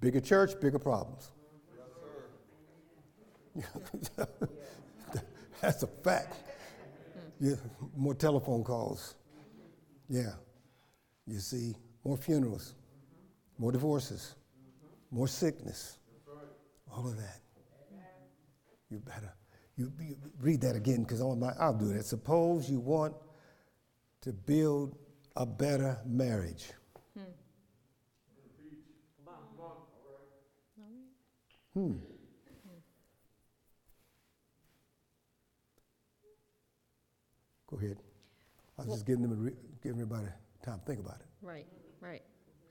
Bigger 0.00 0.20
church, 0.20 0.60
bigger 0.60 0.78
problems. 0.78 1.30
That's 5.60 5.82
a 5.82 5.86
fact. 5.86 6.36
Yeah, 7.40 7.54
more 7.96 8.14
telephone 8.14 8.62
calls. 8.62 9.14
Yeah. 10.08 10.32
You 11.26 11.38
see, 11.38 11.74
more 12.04 12.16
funerals, 12.16 12.74
more 13.58 13.72
divorces, 13.72 14.34
more 15.10 15.28
sickness, 15.28 15.98
all 16.92 17.06
of 17.06 17.16
that. 17.16 17.40
You 18.90 18.98
better 19.00 19.32
you, 19.76 19.92
you 20.00 20.16
read 20.40 20.62
that 20.62 20.74
again 20.74 21.02
because 21.02 21.20
I'll 21.20 21.76
do 21.78 21.92
that. 21.92 22.06
Suppose 22.06 22.70
you 22.70 22.80
want 22.80 23.14
to 24.26 24.32
build 24.32 24.96
a 25.36 25.46
better 25.46 26.00
marriage. 26.04 26.72
Hmm. 31.74 31.92
Go 37.68 37.76
ahead. 37.76 37.98
I 38.76 38.82
was 38.82 38.94
just 38.94 39.06
giving 39.06 39.22
them 39.22 39.32
a 39.32 39.36
re- 39.36 39.52
giving 39.80 40.00
everybody 40.00 40.26
time 40.64 40.80
to 40.80 40.84
think 40.84 40.98
about 40.98 41.20
it. 41.20 41.26
Right, 41.40 41.66
right. 42.00 42.22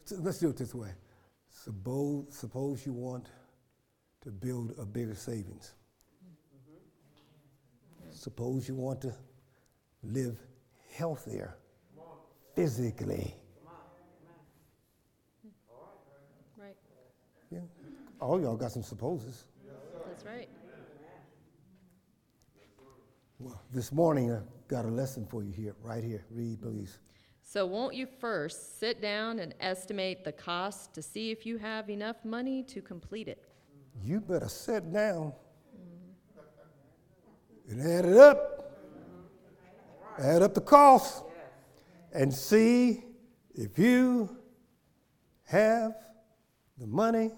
So 0.04 0.18
let's 0.20 0.40
do 0.40 0.50
it 0.50 0.58
this 0.58 0.76
way. 0.76 0.90
Suppose, 1.48 2.26
suppose 2.32 2.86
you 2.86 2.92
want 2.92 3.30
to 4.24 4.30
build 4.32 4.74
a 4.78 4.86
bigger 4.86 5.16
savings. 5.16 5.74
Suppose 8.10 8.68
you 8.68 8.76
want 8.76 9.02
to 9.04 9.14
live 10.04 10.38
healthier 10.96 11.58
physically. 12.56 13.36
Right. 16.58 16.76
Yeah. 17.52 17.60
All 18.22 18.40
y'all 18.40 18.56
got 18.56 18.72
some 18.72 18.84
supposes. 18.84 19.44
That's 20.08 20.24
right. 20.26 20.48
Well, 23.40 23.62
this 23.74 23.92
morning 23.92 24.32
I 24.32 24.40
got 24.70 24.86
a 24.86 24.88
lesson 24.88 25.26
for 25.26 25.44
you 25.44 25.52
here, 25.52 25.76
right 25.84 26.04
here. 26.04 26.24
Read, 26.32 26.62
please. 26.62 27.00
So 27.44 27.66
won't 27.66 27.94
you 27.94 28.08
first 28.08 28.80
sit 28.80 29.02
down 29.02 29.40
and 29.40 29.54
estimate 29.60 30.24
the 30.24 30.32
cost 30.32 30.94
to 30.94 31.02
see 31.02 31.32
if 31.32 31.46
you 31.46 31.58
have 31.58 31.90
enough 31.90 32.24
money 32.24 32.64
to 32.64 32.82
complete 32.82 33.28
it? 33.28 33.44
You 34.02 34.22
better 34.22 34.48
sit 34.48 34.92
down 34.92 35.34
and 37.70 37.82
add 37.82 38.06
it 38.06 38.18
up. 38.18 38.55
Add 40.18 40.42
up 40.42 40.54
the 40.54 40.62
cost 40.62 41.24
and 42.14 42.34
see 42.34 43.04
if 43.54 43.78
you 43.78 44.30
have 45.44 45.96
the 46.78 46.88
money, 46.88 47.32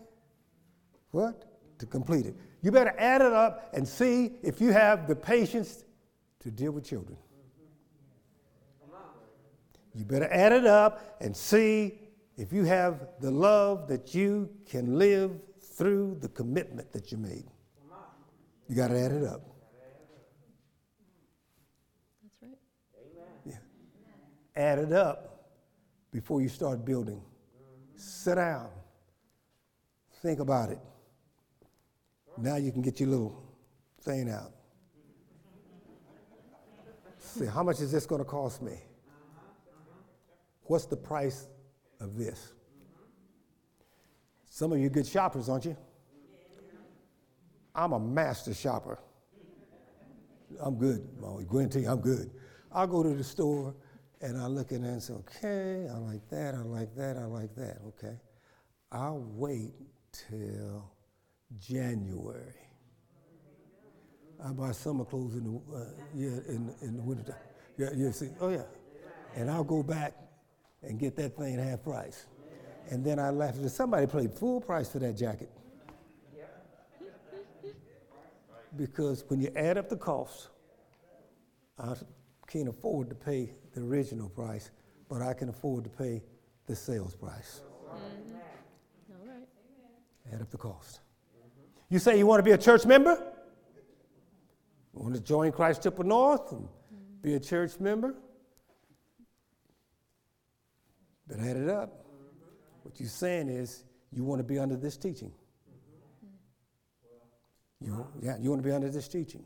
what? 1.12 1.44
To 1.80 1.86
complete 1.86 2.26
it. 2.26 2.36
You 2.62 2.72
better 2.72 2.94
add 2.98 3.22
it 3.22 3.34
up 3.34 3.70
and 3.74 3.88
see 3.88 4.34
if 4.44 4.60
you 4.62 4.72
have 4.72 5.08
the 5.08 5.16
patience 5.16 5.84
to 6.40 6.52
deal 6.52 6.72
with 6.72 6.86
children. 6.86 7.18
You 9.94 10.06
better 10.06 10.32
add 10.32 10.52
it 10.52 10.68
up 10.68 11.18
and 11.22 11.36
see 11.36 12.00
if 12.38 12.54
you 12.54 12.66
have 12.66 13.08
the 13.20 13.32
love 13.32 13.88
that 13.88 14.14
you 14.14 14.50
can 14.70 15.00
live 15.00 15.32
through 15.60 16.18
the 16.22 16.30
commitment 16.30 16.92
that 16.94 17.12
you 17.12 17.18
made. 17.18 17.46
You 18.70 18.76
got 18.76 18.90
to 18.90 19.00
add 19.00 19.12
it 19.12 19.24
up. 19.24 19.42
That's 22.22 22.42
right. 22.44 22.58
Yeah. 23.46 23.56
Add 24.58 24.80
it 24.80 24.92
up 24.92 25.52
before 26.12 26.42
you 26.42 26.50
start 26.50 26.84
building. 26.84 27.22
Sit 27.96 28.36
down. 28.36 28.70
Think 30.24 30.40
about 30.40 30.72
it. 30.72 30.80
Now 32.40 32.56
you 32.56 32.72
can 32.72 32.82
get 32.82 33.00
your 33.00 33.10
little 33.10 33.44
thing 34.02 34.32
out. 34.32 34.52
See, 37.20 37.46
how 37.46 37.62
much 37.62 37.82
is 37.82 37.92
this 37.92 38.08
going 38.08 38.20
to 38.20 38.26
cost 38.26 38.64
me? 38.64 38.80
What's 40.64 40.86
the 40.86 40.98
price 40.98 41.48
of 42.00 42.18
this? 42.18 42.54
Some 44.50 44.72
of 44.72 44.80
you 44.80 44.90
good 44.90 45.06
shoppers, 45.06 45.50
aren't 45.50 45.66
you? 45.66 45.78
I'm 47.76 47.94
a 47.94 48.00
master 48.00 48.56
shopper. 48.56 48.98
I'm 50.60 50.78
good. 50.78 51.08
To 51.22 51.68
tell 51.70 51.82
you, 51.82 51.90
I'm 51.90 52.02
good. 52.02 52.32
I'll 52.72 52.88
go 52.88 53.04
to 53.04 53.10
the 53.10 53.24
store 53.24 53.76
And 54.22 54.38
I 54.38 54.48
look 54.48 54.72
at 54.72 54.80
it 54.80 54.84
and 54.84 55.02
say, 55.02 55.14
okay, 55.14 55.88
I 55.94 55.98
like 55.98 56.28
that, 56.30 56.56
I 56.56 56.64
like 56.64 56.96
that, 56.96 57.18
I 57.18 57.26
like 57.26 57.56
that, 57.56 57.78
okay. 57.88 58.16
I'll 58.92 59.24
wait 59.36 59.74
till 60.12 60.90
January. 61.60 62.56
I 64.44 64.52
buy 64.52 64.72
summer 64.72 65.06
clothes 65.06 65.36
in 65.36 65.44
the, 65.44 65.76
uh, 65.76 65.86
yeah, 66.16 66.40
in, 66.48 66.74
in 66.82 66.98
the 66.98 67.04
winter 67.04 67.24
time. 67.24 67.42
Yeah, 67.78 67.90
you 67.96 68.12
see, 68.12 68.30
oh 68.40 68.50
yeah. 68.50 68.64
And 69.36 69.52
I'll 69.52 69.64
go 69.64 69.84
back 69.84 70.14
and 70.82 71.00
get 71.00 71.16
that 71.18 71.36
thing 71.38 71.60
half 71.60 71.84
price. 71.84 72.26
And 72.90 73.04
then 73.04 73.20
I 73.20 73.30
laugh. 73.30 73.56
Somebody 73.68 74.08
paid 74.08 74.34
full 74.34 74.62
price 74.62 74.90
for 74.90 75.00
that 75.00 75.14
jacket. 75.14 75.50
Because 78.76 79.24
when 79.28 79.42
you 79.42 79.52
add 79.56 79.78
up 79.78 79.90
the 79.90 79.98
costs, 79.98 80.50
I 81.80 81.94
can't 82.48 82.70
afford 82.70 83.10
to 83.10 83.16
pay 83.16 83.52
the 83.78 83.86
original 83.86 84.30
price, 84.30 84.72
but 85.08 85.22
I 85.22 85.34
can 85.34 85.50
afford 85.50 85.84
to 85.84 85.90
pay 85.90 86.24
the 86.66 86.76
sales 86.76 87.16
price. 87.16 87.62
Mm-hmm. 87.86 88.36
All 89.12 89.28
right. 89.28 90.34
Add 90.34 90.42
up 90.42 90.50
the 90.50 90.58
cost. 90.58 91.02
You 91.90 92.00
say 92.00 92.18
you 92.18 92.26
want 92.26 92.40
to 92.40 92.44
be 92.44 92.52
a 92.52 92.58
church 92.58 92.86
member? 92.86 93.34
Want 94.94 95.14
to 95.14 95.22
join 95.22 95.52
Christ 95.52 95.84
Temple 95.84 96.06
North 96.06 96.52
and 96.52 96.68
be 97.22 97.36
a 97.36 97.40
church 97.40 97.80
member? 97.80 98.16
But 101.28 101.40
add 101.40 101.56
it 101.56 101.70
up. 101.70 102.04
What 102.82 103.00
you're 103.00 103.10
saying 103.10 103.50
is 103.50 103.84
you 104.12 104.24
want 104.24 104.40
to 104.40 104.44
be 104.44 104.58
under 104.58 104.76
this 104.76 104.98
teaching. 104.98 105.32
You, 107.80 108.08
yeah, 108.22 108.38
you 108.40 108.50
want 108.50 108.64
to 108.64 108.68
be 108.68 108.74
under 108.74 108.90
this 108.90 109.08
teaching. 109.08 109.46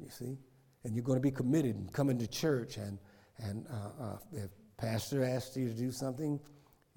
You 0.00 0.08
see? 0.08 0.38
And 0.84 0.94
you're 0.94 1.04
going 1.04 1.18
to 1.18 1.22
be 1.22 1.30
committed 1.30 1.76
and 1.76 1.92
coming 1.92 2.18
to 2.18 2.26
church. 2.26 2.78
And, 2.78 2.98
and 3.38 3.66
uh, 3.70 4.04
uh, 4.04 4.18
if 4.32 4.50
pastor 4.76 5.24
asks 5.24 5.56
you 5.56 5.68
to 5.68 5.74
do 5.74 5.90
something, 5.90 6.40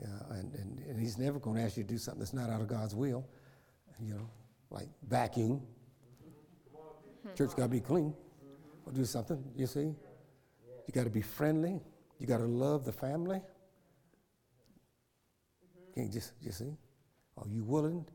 uh, 0.04 0.34
and, 0.34 0.54
and, 0.56 0.80
and 0.88 1.00
he's 1.00 1.18
never 1.18 1.40
going 1.40 1.58
to 1.58 1.64
ask 1.64 1.78
you 1.78 1.84
to 1.84 1.90
do 1.90 1.98
something 1.98 2.20
that's 2.20 2.34
not 2.34 2.50
out 2.50 2.62
of 2.62 2.68
God's 2.68 2.96
will, 2.96 3.26
you 4.00 4.14
know, 4.14 4.30
like 4.70 4.88
vacuum. 5.08 5.62
Church 7.38 7.56
got 7.56 7.64
to 7.64 7.70
be 7.70 7.80
clean. 7.80 8.14
Or 8.86 8.92
do 8.92 9.06
something, 9.06 9.44
you 9.56 9.68
see? 9.68 9.80
You 9.82 10.94
got 10.94 11.04
to 11.04 11.12
be 11.12 11.22
friendly. 11.22 11.80
You 12.20 12.26
got 12.26 12.40
to 12.40 12.46
love 12.46 12.84
the 12.84 12.92
family. 12.92 13.42
Can't 15.94 16.12
just, 16.12 16.34
you 16.42 16.52
see? 16.52 16.76
Are 17.38 17.48
you 17.48 17.64
willing 17.64 18.06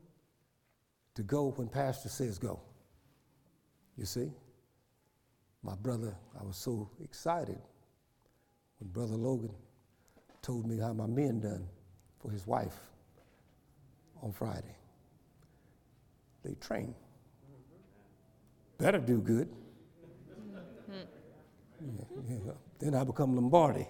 to 1.15 1.23
go 1.23 1.51
when 1.55 1.69
pastor 1.69 2.09
says 2.09 2.37
go? 2.37 2.59
You 3.97 4.05
see? 4.05 4.31
My 5.63 5.75
brother, 5.75 6.15
I 6.39 6.43
was 6.43 6.57
so 6.57 6.89
excited 7.01 7.59
when 8.79 8.89
Brother 8.91 9.15
Logan 9.15 9.53
told 10.41 10.65
me 10.67 10.77
how 10.79 10.93
my 10.93 11.07
men 11.07 11.39
done 11.39 11.67
for 12.19 12.31
his 12.31 12.45
wife 12.47 12.77
on 14.21 14.31
Friday. 14.31 14.75
They 16.43 16.53
train. 16.55 16.95
Better 18.77 18.99
do 18.99 19.19
good. 19.19 19.49
Yeah, 20.89 22.35
yeah. 22.45 22.51
Then 22.79 22.95
I 22.95 23.03
become 23.03 23.35
Lombardi. 23.35 23.87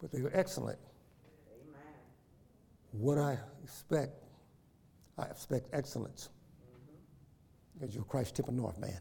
But 0.00 0.10
they 0.10 0.22
were 0.22 0.32
excellent. 0.34 0.78
What 2.92 3.18
I 3.18 3.38
expect, 3.62 4.12
I 5.18 5.24
expect 5.24 5.68
excellence 5.72 6.30
as 7.82 7.94
your 7.94 8.04
Christ 8.04 8.36
Temple 8.36 8.54
North 8.54 8.78
man. 8.78 9.00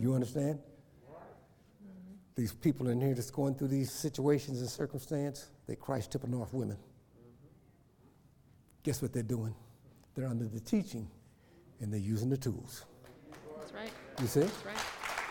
You 0.00 0.14
understand? 0.14 0.58
These 2.34 2.54
people 2.54 2.88
in 2.88 3.02
here 3.02 3.12
that's 3.12 3.30
going 3.30 3.54
through 3.54 3.68
these 3.68 3.92
situations 3.92 4.60
and 4.60 4.70
circumstance, 4.70 5.50
they 5.66 5.76
Christ 5.76 6.12
Temple 6.12 6.30
North 6.30 6.54
women. 6.54 6.78
Guess 8.82 9.02
what 9.02 9.12
they're 9.12 9.22
doing? 9.22 9.54
They're 10.14 10.26
under 10.26 10.48
the 10.48 10.60
teaching 10.60 11.06
and 11.80 11.92
they're 11.92 12.00
using 12.00 12.30
the 12.30 12.38
tools. 12.38 12.86
That's 13.58 13.72
right. 13.74 13.90
You 14.22 14.26
see? 14.26 14.40
That's 14.40 14.64
right. 14.64 14.76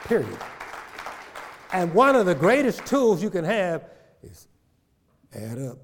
Period. 0.06 0.38
And 1.74 1.92
one 1.96 2.16
of 2.16 2.28
the 2.28 2.36
greatest 2.36 2.86
tools 2.86 3.24
you 3.24 3.32
can 3.32 3.46
have 3.46 3.86
is 4.22 4.48
add 5.34 5.58
up. 5.58 5.80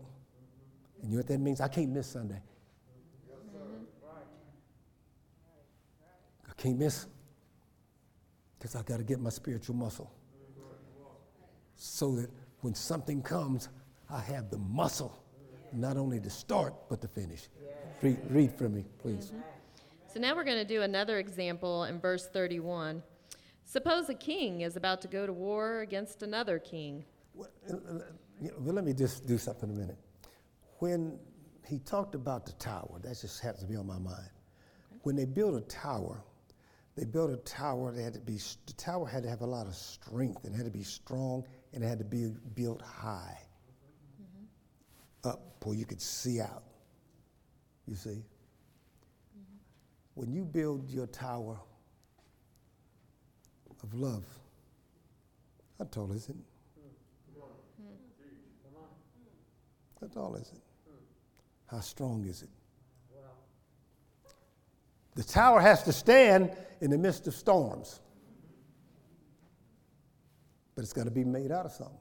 And 1.02 1.10
you 1.10 1.18
know 1.18 1.18
what 1.18 1.28
that 1.28 1.40
means? 1.40 1.60
I 1.60 1.70
can't 1.70 1.90
miss 1.90 2.06
Sunday. 2.06 2.42
Mm-hmm. 3.32 3.84
I 6.48 6.54
can't 6.62 6.78
miss 6.78 7.08
because 8.66 8.76
I 8.76 8.82
got 8.82 8.98
to 8.98 9.04
get 9.04 9.20
my 9.20 9.30
spiritual 9.30 9.76
muscle. 9.76 10.12
So 11.76 12.16
that 12.16 12.32
when 12.62 12.74
something 12.74 13.22
comes, 13.22 13.70
I 14.10 14.20
have 14.22 14.50
the 14.50 14.58
muscle 14.58 15.22
not 15.72 15.98
only 15.98 16.20
to 16.22 16.32
start, 16.32 16.74
but 16.90 17.00
to 17.02 17.08
finish. 17.08 17.48
Read, 18.02 18.18
read 18.28 18.52
for 18.58 18.68
me, 18.68 18.86
please. 18.98 19.28
Mm-hmm. 19.28 19.42
So 20.12 20.20
now 20.20 20.36
we're 20.36 20.46
going 20.46 20.58
to 20.58 20.66
do 20.66 20.82
another 20.82 21.20
example 21.20 21.84
in 21.84 22.00
verse 22.00 22.28
31. 22.28 23.04
Suppose 23.66 24.10
a 24.10 24.16
king 24.16 24.62
is 24.62 24.78
about 24.78 25.00
to 25.04 25.08
go 25.08 25.28
to 25.28 25.34
war 25.34 25.82
against 25.82 26.24
another 26.24 26.58
king. 26.58 27.06
Well, 27.36 27.50
you 27.70 28.48
know, 28.48 28.54
well, 28.62 28.74
let 28.74 28.84
me 28.84 28.94
just 28.94 29.28
do 29.28 29.38
something 29.38 29.70
a 29.70 29.74
minute. 29.74 30.00
When 30.80 31.20
he 31.68 31.78
talked 31.78 32.16
about 32.16 32.48
the 32.48 32.54
tower, 32.54 33.00
that 33.04 33.22
just 33.22 33.42
happens 33.42 33.62
to 33.62 33.68
be 33.68 33.76
on 33.76 33.86
my 33.86 34.00
mind. 34.00 34.30
When 35.04 35.16
they 35.16 35.26
built 35.26 35.54
a 35.54 35.62
tower, 35.62 36.24
they 36.96 37.04
built 37.04 37.30
a 37.32 37.38
tower 37.38 37.92
that 37.92 38.02
had 38.02 38.14
to 38.14 38.20
be, 38.22 38.40
the 38.66 38.74
tower 38.74 39.06
had 39.06 39.24
to 39.24 39.30
have 39.30 39.42
a 39.42 39.46
lot 39.46 39.68
of 39.68 39.76
strength 39.76 40.46
and 40.46 40.56
had 40.56 40.66
to 40.66 40.72
be 40.72 40.84
strong 40.84 41.44
and 41.74 41.84
it 41.84 41.88
had 41.88 42.00
to 42.00 42.06
be 42.06 42.32
built 42.56 42.82
high 42.82 43.38
mm-hmm. 44.22 45.30
up 45.30 45.42
where 45.64 45.76
you 45.76 45.86
could 45.86 46.02
see 46.02 46.40
out. 46.40 46.64
You 47.88 47.96
see? 47.96 48.10
Mm-hmm. 48.10 49.58
When 50.14 50.32
you 50.32 50.46
build 50.46 50.90
your 50.90 51.08
tower 51.08 51.60
of 53.84 53.94
love, 53.94 54.24
how 55.78 55.86
tall 55.86 56.12
is 56.14 56.30
it? 56.30 56.36
Hmm. 56.36 56.88
How 60.00 60.08
tall 60.08 60.36
is 60.36 60.52
it? 60.54 60.62
How 61.68 61.80
strong 61.82 62.26
is 62.26 62.44
it? 62.44 62.50
The 65.16 65.24
tower 65.24 65.62
has 65.62 65.84
to 65.84 65.94
stand 65.94 66.52
in 66.82 66.92
the 66.92 66.98
midst 66.98 67.26
of 67.28 67.34
storms. 67.34 68.02
But 70.76 70.84
it's 70.84 70.94
got 70.94 71.06
to 71.06 71.12
be 71.12 71.24
made 71.24 71.52
out 71.52 71.66
of 71.66 71.72
something. 71.72 71.98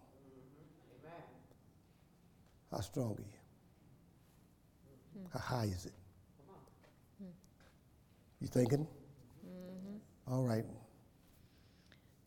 How 2.73 2.81
strong 2.81 3.12
are 3.12 3.21
you? 3.21 5.25
How 5.33 5.39
high 5.39 5.67
is 5.67 5.87
it? 5.87 5.93
You 8.41 8.49
thinking? 8.49 8.87
Mm-hmm. 9.47 10.33
All 10.33 10.43
right. 10.43 10.65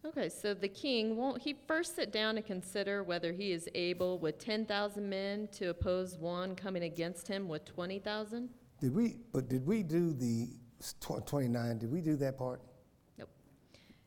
Okay, 0.05 0.29
so 0.29 0.53
the 0.53 0.69
king, 0.69 1.17
won't 1.17 1.41
he 1.41 1.53
first 1.67 1.97
sit 1.97 2.13
down 2.13 2.37
and 2.37 2.45
consider 2.45 3.03
whether 3.03 3.33
he 3.33 3.51
is 3.51 3.67
able 3.75 4.19
with 4.19 4.39
10,000 4.39 5.07
men 5.07 5.49
to 5.51 5.69
oppose 5.69 6.17
one 6.17 6.55
coming 6.55 6.83
against 6.83 7.27
him 7.27 7.49
with 7.49 7.65
20,000? 7.65 8.49
Did 8.79 8.95
we, 8.95 9.17
but 9.33 9.49
did 9.49 9.65
we 9.65 9.83
do 9.83 10.13
the 10.13 10.47
tw- 10.99 11.25
29, 11.25 11.77
did 11.77 11.91
we 11.91 12.01
do 12.01 12.15
that 12.17 12.37
part? 12.37 12.61
Nope. 13.17 13.29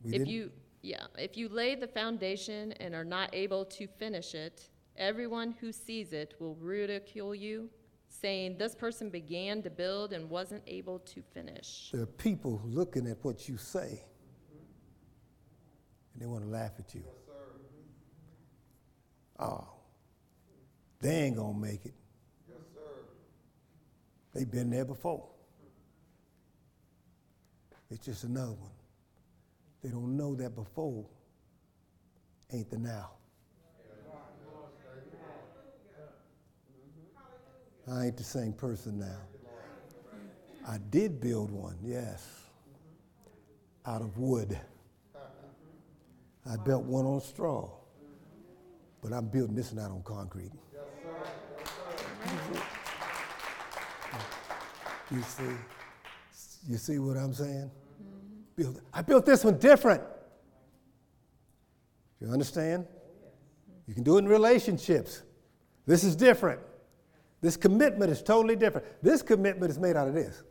We 0.02 0.10
If 0.12 0.18
didn't? 0.18 0.28
you, 0.28 0.50
yeah, 0.82 1.06
if 1.18 1.36
you 1.36 1.48
lay 1.48 1.74
the 1.74 1.88
foundation 1.88 2.72
and 2.72 2.94
are 2.94 3.04
not 3.04 3.30
able 3.34 3.64
to 3.66 3.86
finish 3.86 4.34
it, 4.34 4.68
everyone 4.96 5.52
who 5.60 5.72
sees 5.72 6.12
it 6.12 6.34
will 6.38 6.54
ridicule 6.56 7.34
you, 7.34 7.68
saying, 8.08 8.56
This 8.58 8.74
person 8.74 9.10
began 9.10 9.62
to 9.62 9.70
build 9.70 10.12
and 10.12 10.28
wasn't 10.30 10.62
able 10.66 10.98
to 11.00 11.22
finish. 11.34 11.90
There 11.92 12.02
are 12.02 12.06
people 12.06 12.60
looking 12.64 13.06
at 13.06 13.18
what 13.22 13.48
you 13.48 13.56
say, 13.56 14.02
and 16.12 16.20
they 16.22 16.26
want 16.26 16.44
to 16.44 16.50
laugh 16.50 16.72
at 16.78 16.94
you. 16.94 17.04
Oh, 19.38 19.66
they 21.00 21.14
ain't 21.22 21.36
gonna 21.36 21.56
make 21.58 21.86
it. 21.86 21.94
Yes, 22.46 22.58
sir. 22.74 22.80
They've 24.34 24.50
been 24.50 24.68
there 24.68 24.84
before. 24.84 25.26
It's 27.90 28.04
just 28.04 28.24
another 28.24 28.52
one. 28.52 28.70
They 29.82 29.90
don't 29.90 30.16
know 30.16 30.34
that 30.36 30.54
before 30.54 31.04
ain't 32.52 32.70
the 32.70 32.78
now. 32.78 33.10
I 37.90 38.06
ain't 38.06 38.16
the 38.16 38.24
same 38.24 38.52
person 38.52 39.00
now. 39.00 39.18
I 40.68 40.78
did 40.90 41.20
build 41.20 41.50
one, 41.50 41.76
yes, 41.82 42.28
out 43.86 44.02
of 44.02 44.16
wood. 44.18 44.58
I 46.48 46.56
built 46.56 46.84
one 46.84 47.06
on 47.06 47.20
straw, 47.20 47.70
but 49.02 49.12
I'm 49.12 49.28
building 49.28 49.56
this 49.56 49.72
one 49.72 49.90
on 49.90 50.02
concrete. 50.02 50.52
You 55.10 55.22
see, 55.22 55.42
you 56.68 56.76
see 56.76 56.98
what 56.98 57.16
I'm 57.16 57.34
saying? 57.34 57.70
Build, 58.60 58.82
I 58.92 59.00
built 59.00 59.24
this 59.24 59.42
one 59.42 59.56
different. 59.56 60.02
You 62.20 62.28
understand? 62.28 62.86
You 63.86 63.94
can 63.94 64.02
do 64.02 64.16
it 64.16 64.18
in 64.18 64.28
relationships. 64.28 65.22
This 65.86 66.04
is 66.04 66.14
different. 66.14 66.60
This 67.40 67.56
commitment 67.56 68.10
is 68.10 68.22
totally 68.22 68.56
different. 68.56 68.86
This 69.02 69.22
commitment 69.22 69.70
is 69.70 69.78
made 69.78 69.96
out 69.96 70.08
of 70.08 70.12
this. 70.12 70.42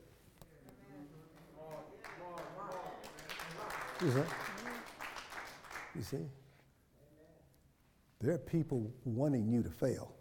You 4.01 4.11
see? 4.11 4.23
You 5.95 6.01
see? 6.01 6.25
There 8.21 8.33
are 8.33 8.39
people 8.39 8.91
wanting 9.05 9.47
you 9.47 9.61
to 9.61 9.69
fail. 9.69 10.15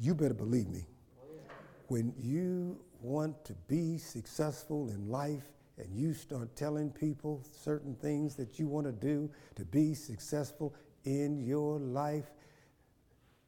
You 0.00 0.16
better 0.16 0.34
believe 0.34 0.66
me. 0.66 0.88
When 1.86 2.12
you 2.18 2.80
want 3.00 3.44
to 3.44 3.54
be 3.68 3.96
successful 3.98 4.88
in 4.88 5.08
life 5.08 5.44
and 5.78 5.94
you 5.94 6.12
start 6.12 6.54
telling 6.56 6.90
people 6.90 7.42
certain 7.62 7.94
things 7.94 8.34
that 8.34 8.58
you 8.58 8.66
want 8.66 8.86
to 8.86 8.92
do 8.92 9.30
to 9.54 9.64
be 9.64 9.94
successful 9.94 10.74
in 11.04 11.40
your 11.40 11.78
life, 11.78 12.30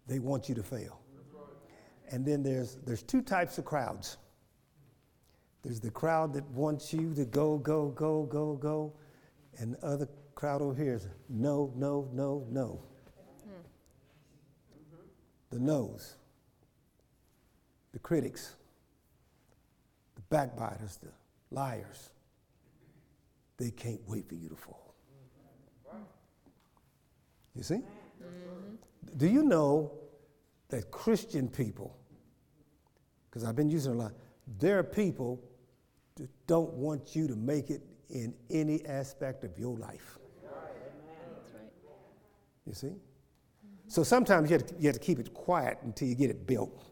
they 0.06 0.18
want 0.18 0.48
you 0.48 0.54
to 0.54 0.62
fail. 0.62 1.00
And 2.10 2.24
then 2.24 2.42
there's, 2.42 2.76
there's 2.86 3.02
two 3.02 3.22
types 3.22 3.58
of 3.58 3.64
crowds. 3.64 4.16
There's 5.62 5.80
the 5.80 5.90
crowd 5.90 6.32
that 6.34 6.44
wants 6.50 6.92
you 6.92 7.14
to 7.14 7.24
go, 7.24 7.58
go, 7.58 7.88
go, 7.88 8.24
go, 8.24 8.54
go, 8.54 8.92
and 9.58 9.74
the 9.74 9.86
other 9.86 10.08
crowd 10.34 10.62
over 10.62 10.82
here 10.82 10.94
is 10.94 11.08
no, 11.28 11.72
no, 11.76 12.08
no, 12.12 12.46
no. 12.50 12.82
The 15.50 15.58
no's, 15.58 16.14
the 17.92 17.98
critics, 17.98 18.54
the 20.14 20.22
backbiters, 20.30 20.96
the 20.96 21.10
liars. 21.50 22.10
They 23.60 23.70
can't 23.70 24.00
wait 24.06 24.26
for 24.26 24.34
you 24.34 24.48
to 24.48 24.56
fall. 24.56 24.94
You 27.54 27.62
see? 27.62 27.74
Mm-hmm. 27.74 29.18
Do 29.18 29.26
you 29.26 29.42
know 29.42 29.92
that 30.70 30.90
Christian 30.90 31.46
people, 31.46 31.94
because 33.28 33.44
I've 33.44 33.56
been 33.56 33.68
using 33.68 33.92
it 33.92 33.96
a 33.96 33.98
lot, 33.98 34.12
there 34.58 34.78
are 34.78 34.82
people 34.82 35.44
that 36.14 36.30
don't 36.46 36.72
want 36.72 37.14
you 37.14 37.28
to 37.28 37.36
make 37.36 37.68
it 37.68 37.82
in 38.08 38.32
any 38.48 38.84
aspect 38.86 39.44
of 39.44 39.58
your 39.58 39.76
life. 39.76 40.18
Right. 40.42 40.52
You 42.66 42.72
see? 42.72 42.92
So 43.88 44.02
sometimes 44.02 44.48
you 44.48 44.54
have, 44.54 44.66
to, 44.66 44.74
you 44.78 44.86
have 44.86 44.94
to 44.94 45.00
keep 45.00 45.18
it 45.18 45.34
quiet 45.34 45.78
until 45.82 46.08
you 46.08 46.14
get 46.14 46.30
it 46.30 46.46
built, 46.46 46.82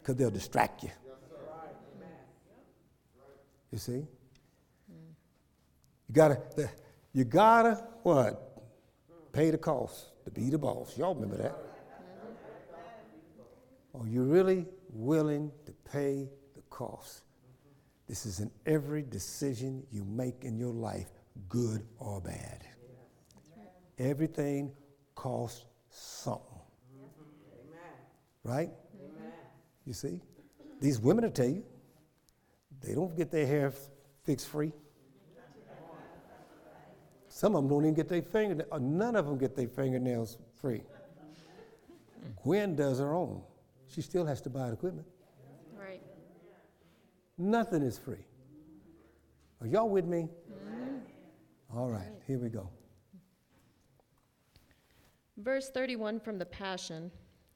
because 0.00 0.16
they'll 0.16 0.30
distract 0.30 0.82
you. 0.82 0.90
You 3.70 3.78
see? 3.78 4.04
You 6.12 6.16
gotta, 6.16 6.42
you 7.14 7.24
gotta 7.24 7.82
what? 8.02 8.60
Pay 9.32 9.50
the 9.50 9.56
cost 9.56 10.08
to 10.26 10.30
be 10.30 10.50
the 10.50 10.58
boss. 10.58 10.98
Y'all 10.98 11.14
remember 11.14 11.38
that? 11.38 11.56
Mm-hmm. 13.94 14.02
Are 14.02 14.06
you 14.06 14.22
really 14.24 14.66
willing 14.90 15.50
to 15.64 15.72
pay 15.90 16.28
the 16.54 16.60
cost? 16.68 17.22
This 18.06 18.26
is 18.26 18.40
in 18.40 18.50
every 18.66 19.00
decision 19.00 19.86
you 19.90 20.04
make 20.04 20.44
in 20.44 20.58
your 20.58 20.74
life, 20.74 21.08
good 21.48 21.82
or 21.98 22.20
bad. 22.20 22.66
Everything 23.98 24.70
costs 25.14 25.64
something. 25.88 26.60
Mm-hmm. 26.94 28.50
Right? 28.50 28.70
You 29.86 29.94
see? 29.94 30.20
These 30.78 31.00
women 31.00 31.24
will 31.24 31.32
tell 31.32 31.48
you, 31.48 31.64
they 32.82 32.94
don't 32.94 33.16
get 33.16 33.30
their 33.30 33.46
hair 33.46 33.72
fixed 34.24 34.48
free. 34.48 34.72
Some 37.34 37.56
of 37.56 37.62
them 37.62 37.70
don't 37.70 37.84
even 37.84 37.94
get 37.94 38.10
their 38.10 38.20
finger, 38.20 38.62
or 38.70 38.78
none 38.78 39.16
of 39.16 39.24
them 39.24 39.38
get 39.38 39.56
their 39.56 39.66
fingernails 39.66 40.36
free. 40.60 40.82
Gwen 42.42 42.76
does 42.76 42.98
her 42.98 43.14
own. 43.14 43.40
She 43.88 44.02
still 44.02 44.26
has 44.26 44.42
to 44.42 44.50
buy 44.50 44.66
the 44.66 44.74
equipment. 44.74 45.06
Right. 45.74 46.02
Nothing 47.38 47.82
is 47.82 47.96
free. 47.96 48.26
Are 49.62 49.66
y'all 49.66 49.88
with 49.88 50.04
me? 50.04 50.28
Mm-hmm. 50.52 51.78
All 51.78 51.88
right, 51.88 52.12
here 52.26 52.38
we 52.38 52.50
go. 52.50 52.68
Verse 55.38 55.70
31 55.70 56.20
from 56.20 56.38
the 56.38 56.44
Passion 56.44 57.10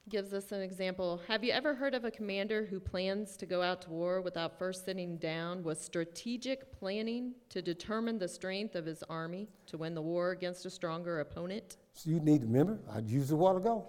gives 0.09 0.33
us 0.33 0.53
an 0.53 0.61
example. 0.61 1.21
Have 1.27 1.43
you 1.43 1.53
ever 1.53 1.75
heard 1.75 1.93
of 1.93 2.05
a 2.05 2.11
commander 2.11 2.65
who 2.65 2.79
plans 2.79 3.37
to 3.39 3.47
go 3.47 3.61
out 3.61 3.83
to 3.83 3.91
war 3.91 4.21
without 4.21 4.57
first 4.57 4.85
sitting 4.85 5.17
down 5.17 5.65
with 5.65 5.81
strategic 5.81 6.73
planning 6.73 7.33
to 7.49 7.61
determine 7.61 8.19
the 8.19 8.29
strength 8.29 8.77
of 8.77 8.87
his 8.87 9.03
army 9.09 9.49
to 9.67 9.79
win 9.79 9.95
the 9.95 10.03
war 10.03 10.31
against 10.31 10.65
a 10.65 10.71
stronger 10.71 11.21
opponent? 11.21 11.79
So 11.93 12.11
you 12.11 12.21
need 12.21 12.43
to 12.43 12.47
remember, 12.47 12.79
I 12.93 13.01
used 13.01 13.33
a 13.33 13.37
while 13.37 13.57
ago. 13.57 13.89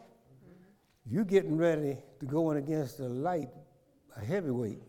You 1.06 1.24
getting 1.24 1.56
ready 1.56 1.98
to 2.20 2.26
go 2.26 2.50
in 2.52 2.58
against 2.58 3.00
a 3.00 3.08
light, 3.08 3.50
a 4.16 4.20
heavyweight. 4.20 4.82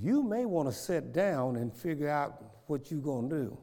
You 0.00 0.22
may 0.22 0.46
want 0.46 0.68
to 0.68 0.74
sit 0.74 1.12
down 1.12 1.56
and 1.56 1.72
figure 1.72 2.08
out 2.08 2.42
what 2.66 2.90
you're 2.90 3.00
going 3.00 3.30
to 3.30 3.36
do. 3.36 3.58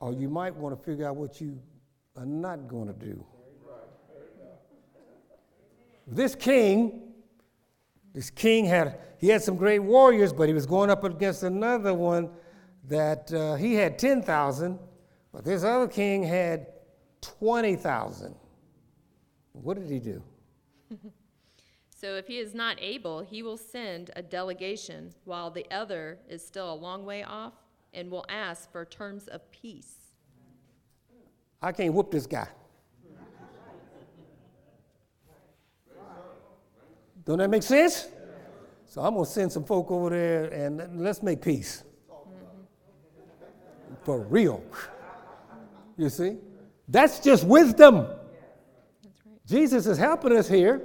Or 0.00 0.12
you 0.12 0.28
might 0.28 0.54
want 0.54 0.78
to 0.78 0.84
figure 0.84 1.06
out 1.08 1.16
what 1.16 1.40
you 1.40 1.58
are 2.16 2.26
not 2.26 2.68
going 2.68 2.86
to 2.88 2.94
do. 2.94 3.24
This 6.06 6.34
king, 6.34 7.12
this 8.14 8.30
king 8.30 8.64
had 8.64 8.98
he 9.18 9.28
had 9.28 9.42
some 9.42 9.56
great 9.56 9.80
warriors, 9.80 10.32
but 10.32 10.48
he 10.48 10.54
was 10.54 10.64
going 10.64 10.90
up 10.90 11.04
against 11.04 11.42
another 11.42 11.92
one 11.92 12.30
that 12.84 13.32
uh, 13.32 13.56
he 13.56 13.74
had 13.74 13.98
10,000, 13.98 14.78
but 15.32 15.44
this 15.44 15.64
other 15.64 15.88
king 15.88 16.22
had 16.22 16.68
20,000. 17.20 18.34
What 19.52 19.78
did 19.78 19.90
he 19.90 19.98
do? 19.98 20.22
So 22.00 22.14
if 22.14 22.28
he 22.28 22.38
is 22.38 22.54
not 22.54 22.76
able, 22.80 23.24
he 23.24 23.42
will 23.42 23.56
send 23.56 24.12
a 24.14 24.22
delegation 24.22 25.12
while 25.24 25.50
the 25.50 25.66
other 25.68 26.20
is 26.28 26.46
still 26.46 26.72
a 26.72 26.76
long 26.76 27.04
way 27.04 27.24
off 27.24 27.54
and 27.92 28.10
will 28.10 28.24
ask 28.28 28.70
for 28.70 28.84
terms 28.84 29.28
of 29.28 29.50
peace. 29.50 29.94
I 31.60 31.72
can't 31.72 31.92
whoop 31.92 32.10
this 32.10 32.26
guy. 32.26 32.48
Don't 37.24 37.38
that 37.38 37.50
make 37.50 37.62
sense? 37.62 38.08
So 38.86 39.02
I'm 39.02 39.12
going 39.12 39.26
to 39.26 39.30
send 39.30 39.52
some 39.52 39.64
folk 39.64 39.90
over 39.90 40.10
there 40.10 40.44
and 40.46 41.02
let's 41.02 41.22
make 41.22 41.42
peace. 41.42 41.84
For 44.04 44.20
real. 44.20 44.62
You 45.98 46.08
see? 46.08 46.38
That's 46.88 47.18
just 47.20 47.44
wisdom. 47.44 48.06
Jesus 49.46 49.86
is 49.86 49.98
helping 49.98 50.34
us 50.36 50.48
here 50.48 50.82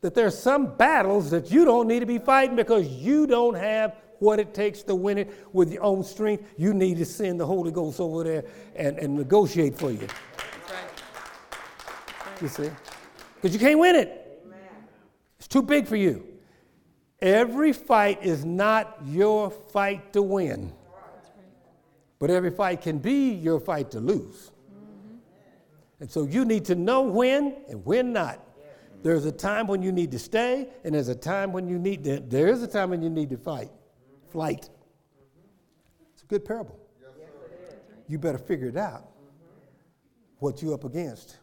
that 0.00 0.14
there's 0.14 0.38
some 0.38 0.76
battles 0.76 1.30
that 1.30 1.50
you 1.50 1.64
don't 1.64 1.86
need 1.88 2.00
to 2.00 2.06
be 2.06 2.18
fighting 2.18 2.56
because 2.56 2.86
you 2.88 3.26
don't 3.26 3.54
have 3.54 3.96
what 4.22 4.38
it 4.38 4.54
takes 4.54 4.84
to 4.84 4.94
win 4.94 5.18
it 5.18 5.34
with 5.52 5.72
your 5.72 5.82
own 5.82 6.04
strength. 6.04 6.44
You 6.56 6.72
need 6.72 6.96
to 6.98 7.04
send 7.04 7.40
the 7.40 7.46
Holy 7.46 7.72
Ghost 7.72 7.98
over 7.98 8.22
there 8.22 8.44
and, 8.76 8.96
and 8.98 9.16
negotiate 9.16 9.76
for 9.76 9.90
you. 9.90 10.06
That's 10.06 10.70
right. 10.70 12.40
You 12.40 12.48
see? 12.48 12.70
Because 13.34 13.52
you 13.52 13.58
can't 13.58 13.80
win 13.80 13.96
it. 13.96 14.44
It's 15.38 15.48
too 15.48 15.62
big 15.62 15.88
for 15.88 15.96
you. 15.96 16.24
Every 17.20 17.72
fight 17.72 18.22
is 18.22 18.44
not 18.44 18.98
your 19.04 19.50
fight 19.50 20.12
to 20.12 20.22
win, 20.22 20.72
but 22.20 22.30
every 22.30 22.50
fight 22.50 22.80
can 22.80 22.98
be 22.98 23.30
your 23.30 23.58
fight 23.58 23.90
to 23.90 24.00
lose. 24.00 24.52
Mm-hmm. 24.72 25.16
And 25.98 26.10
so 26.10 26.24
you 26.24 26.44
need 26.44 26.64
to 26.66 26.76
know 26.76 27.02
when 27.02 27.56
and 27.68 27.84
when 27.84 28.12
not. 28.12 28.38
There's 29.02 29.24
a 29.24 29.32
time 29.32 29.66
when 29.66 29.82
you 29.82 29.90
need 29.90 30.12
to 30.12 30.18
stay, 30.20 30.68
and 30.84 30.94
there's 30.94 31.08
a 31.08 31.14
time 31.14 31.52
when 31.52 31.68
you 31.68 31.76
need 31.76 32.04
to, 32.04 32.20
there 32.20 32.46
is 32.46 32.62
a 32.62 32.68
time 32.68 32.90
when 32.90 33.02
you 33.02 33.10
need 33.10 33.30
to 33.30 33.36
fight. 33.36 33.70
Flight. 34.32 34.70
It's 36.14 36.22
a 36.22 36.26
good 36.26 36.44
parable. 36.44 36.78
You 38.08 38.18
better 38.18 38.38
figure 38.38 38.68
it 38.68 38.76
out. 38.76 39.08
What 40.38 40.62
you're 40.62 40.74
up 40.74 40.84
against. 40.84 41.36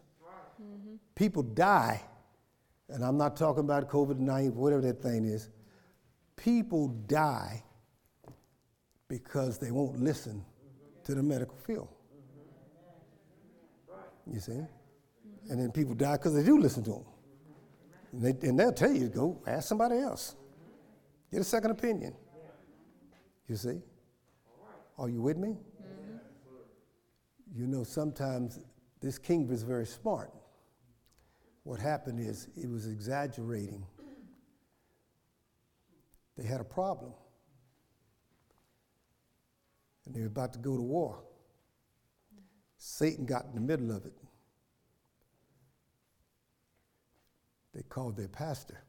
People 1.14 1.42
die, 1.42 2.02
and 2.88 3.04
I'm 3.04 3.16
not 3.16 3.36
talking 3.36 3.60
about 3.60 3.88
COVID 3.88 4.18
19, 4.18 4.54
whatever 4.54 4.82
that 4.82 5.00
thing 5.00 5.24
is. 5.24 5.48
People 6.36 6.88
die 7.06 7.62
because 9.08 9.58
they 9.58 9.70
won't 9.70 10.00
listen 10.00 10.44
to 11.04 11.14
the 11.14 11.22
medical 11.22 11.56
field. 11.56 11.88
You 14.26 14.40
see? 14.40 14.60
And 15.48 15.60
then 15.60 15.72
people 15.72 15.94
die 15.94 16.16
because 16.16 16.34
they 16.34 16.44
do 16.44 16.58
listen 16.58 16.84
to 16.84 16.90
them. 16.90 17.04
And, 18.12 18.22
they, 18.22 18.48
and 18.48 18.58
they'll 18.58 18.72
tell 18.72 18.92
you, 18.92 19.08
go 19.08 19.40
ask 19.46 19.68
somebody 19.68 19.98
else. 19.98 20.36
Get 21.32 21.40
a 21.40 21.44
second 21.44 21.72
opinion. 21.72 22.14
You 23.50 23.56
see? 23.56 23.82
Are 24.96 25.08
you 25.08 25.20
with 25.20 25.36
me? 25.36 25.48
Mm-hmm. 25.48 26.16
You 27.52 27.66
know, 27.66 27.82
sometimes 27.82 28.60
this 29.00 29.18
king 29.18 29.48
was 29.48 29.64
very 29.64 29.86
smart. 29.86 30.30
What 31.64 31.80
happened 31.80 32.20
is 32.20 32.46
he 32.54 32.68
was 32.68 32.86
exaggerating. 32.86 33.84
They 36.38 36.44
had 36.44 36.60
a 36.60 36.64
problem. 36.64 37.12
and 40.06 40.14
they 40.14 40.20
were 40.20 40.28
about 40.28 40.52
to 40.52 40.60
go 40.60 40.76
to 40.76 40.82
war. 40.82 41.18
Satan 42.76 43.26
got 43.26 43.46
in 43.46 43.54
the 43.56 43.60
middle 43.60 43.90
of 43.90 44.06
it. 44.06 44.14
They 47.74 47.82
called 47.82 48.16
their 48.16 48.28
pastor 48.28 48.80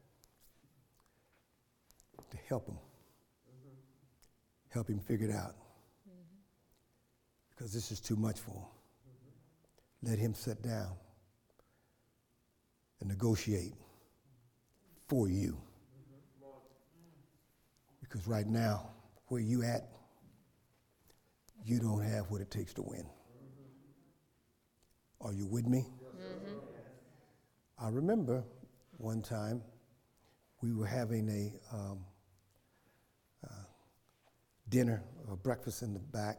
to 2.30 2.36
help 2.48 2.68
him, 2.68 2.78
help 4.72 4.88
him 4.88 5.00
figure 5.00 5.28
it 5.28 5.34
out. 5.34 5.54
Because 7.50 7.72
this 7.72 7.92
is 7.92 8.00
too 8.00 8.16
much 8.16 8.40
for 8.40 8.50
him. 8.50 8.66
Let 10.02 10.18
him 10.18 10.34
sit 10.34 10.62
down 10.62 10.92
and 13.00 13.08
negotiate 13.08 13.74
for 15.08 15.28
you. 15.28 15.56
Because 18.00 18.26
right 18.26 18.46
now, 18.46 18.90
where 19.28 19.40
you 19.40 19.62
at, 19.62 19.88
you 21.64 21.78
don't 21.78 22.02
have 22.02 22.30
what 22.30 22.40
it 22.40 22.50
takes 22.50 22.74
to 22.74 22.82
win. 22.82 23.06
Are 25.20 25.32
you 25.32 25.46
with 25.46 25.66
me? 25.66 25.86
I 27.78 27.88
remember 27.88 28.44
one 28.98 29.22
time 29.22 29.62
we 30.60 30.72
were 30.72 30.86
having 30.86 31.28
a 31.28 31.74
um, 31.74 32.04
dinner 34.72 35.04
or 35.28 35.36
breakfast 35.36 35.82
in 35.82 35.92
the 35.92 36.00
back, 36.00 36.38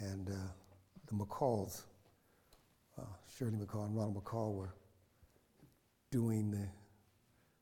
and 0.00 0.28
uh, 0.28 0.32
the 1.06 1.14
McCalls, 1.14 1.84
uh, 2.98 3.04
Shirley 3.38 3.52
McCall 3.52 3.86
and 3.86 3.96
Ronald 3.96 4.22
McCall, 4.22 4.52
were 4.54 4.74
doing 6.10 6.50
the, 6.50 6.68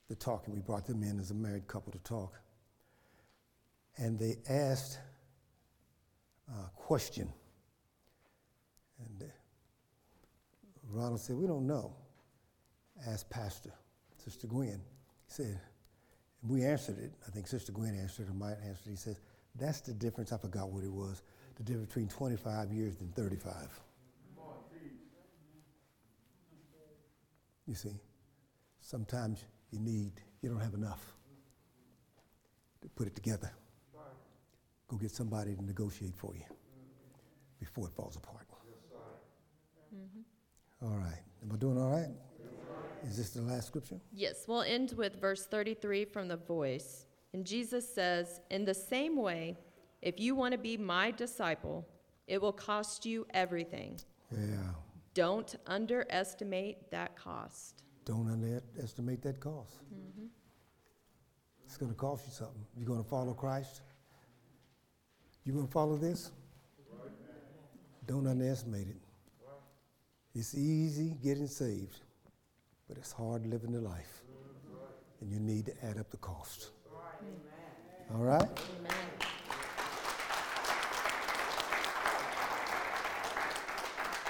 the 0.08 0.16
talking. 0.16 0.54
We 0.54 0.60
brought 0.60 0.86
them 0.86 1.02
in 1.02 1.20
as 1.20 1.30
a 1.30 1.34
married 1.34 1.68
couple 1.68 1.92
to 1.92 1.98
talk. 1.98 2.40
And 3.98 4.18
they 4.18 4.36
asked 4.48 4.98
a 6.48 6.70
question. 6.74 7.30
And 9.04 9.28
uh, 9.28 9.32
Ronald 10.90 11.20
said, 11.20 11.36
We 11.36 11.46
don't 11.46 11.66
know. 11.66 11.94
Asked 13.06 13.28
Pastor, 13.28 13.72
Sister 14.16 14.46
Gwen. 14.46 14.80
He 15.26 15.32
said, 15.32 15.60
we 16.42 16.64
answered 16.64 16.98
it. 16.98 17.12
I 17.26 17.30
think 17.30 17.46
Sister 17.46 17.72
Gwen 17.72 17.96
answered, 17.96 18.28
or 18.28 18.32
might 18.32 18.56
answer 18.64 18.82
it. 18.86 18.90
He 18.90 18.96
says, 18.96 19.18
That's 19.58 19.80
the 19.80 19.92
difference. 19.92 20.32
I 20.32 20.38
forgot 20.38 20.70
what 20.70 20.84
it 20.84 20.92
was. 20.92 21.22
The 21.56 21.62
difference 21.64 21.88
between 21.88 22.08
25 22.08 22.72
years 22.72 23.00
and 23.00 23.14
35. 23.14 23.54
You 27.66 27.74
see, 27.74 28.00
sometimes 28.80 29.44
you 29.70 29.78
need, 29.78 30.12
you 30.40 30.48
don't 30.48 30.60
have 30.60 30.74
enough 30.74 31.12
to 32.80 32.88
put 32.88 33.06
it 33.06 33.14
together. 33.14 33.50
Go 34.86 34.96
get 34.96 35.10
somebody 35.10 35.54
to 35.54 35.62
negotiate 35.62 36.14
for 36.16 36.34
you 36.34 36.44
before 37.60 37.88
it 37.88 37.94
falls 37.94 38.16
apart. 38.16 38.46
Mm-hmm. 39.94 40.86
All 40.86 40.96
right. 40.96 41.20
Am 41.42 41.52
I 41.52 41.56
doing 41.56 41.78
all 41.78 41.90
right? 41.90 42.08
Is 43.06 43.16
this 43.16 43.30
the 43.30 43.42
last 43.42 43.66
scripture? 43.66 44.00
Yes, 44.12 44.44
we'll 44.46 44.62
end 44.62 44.94
with 44.96 45.20
verse 45.20 45.46
33 45.46 46.04
from 46.04 46.28
the 46.28 46.36
voice. 46.36 47.06
And 47.32 47.44
Jesus 47.44 47.88
says, 47.92 48.40
In 48.50 48.64
the 48.64 48.74
same 48.74 49.16
way, 49.16 49.56
if 50.02 50.18
you 50.20 50.34
want 50.34 50.52
to 50.52 50.58
be 50.58 50.76
my 50.76 51.10
disciple, 51.10 51.86
it 52.26 52.40
will 52.40 52.52
cost 52.52 53.04
you 53.04 53.26
everything. 53.34 53.98
Yeah. 54.30 54.72
Don't 55.14 55.56
underestimate 55.66 56.90
that 56.90 57.16
cost. 57.16 57.82
Don't 58.04 58.30
underestimate 58.30 59.22
that 59.22 59.40
cost. 59.40 59.80
Mm-hmm. 59.92 60.26
It's 61.64 61.76
going 61.76 61.90
to 61.90 61.96
cost 61.96 62.26
you 62.26 62.32
something. 62.32 62.64
You're 62.76 62.86
going 62.86 63.02
to 63.02 63.08
follow 63.08 63.34
Christ? 63.34 63.82
You 65.44 65.52
going 65.52 65.66
to 65.66 65.72
follow 65.72 65.96
this? 65.96 66.30
Don't 68.06 68.26
underestimate 68.26 68.88
it. 68.88 68.96
It's 70.34 70.54
easy 70.54 71.16
getting 71.22 71.46
saved, 71.46 72.00
but 72.88 72.96
it's 72.96 73.12
hard 73.12 73.46
living 73.46 73.72
the 73.72 73.80
life. 73.80 74.22
And 75.20 75.32
you 75.32 75.40
need 75.40 75.66
to 75.66 75.84
add 75.84 75.98
up 75.98 76.10
the 76.10 76.16
cost. 76.18 76.70
All 78.10 78.22
right? 78.24 78.42
Amen. 78.42 79.17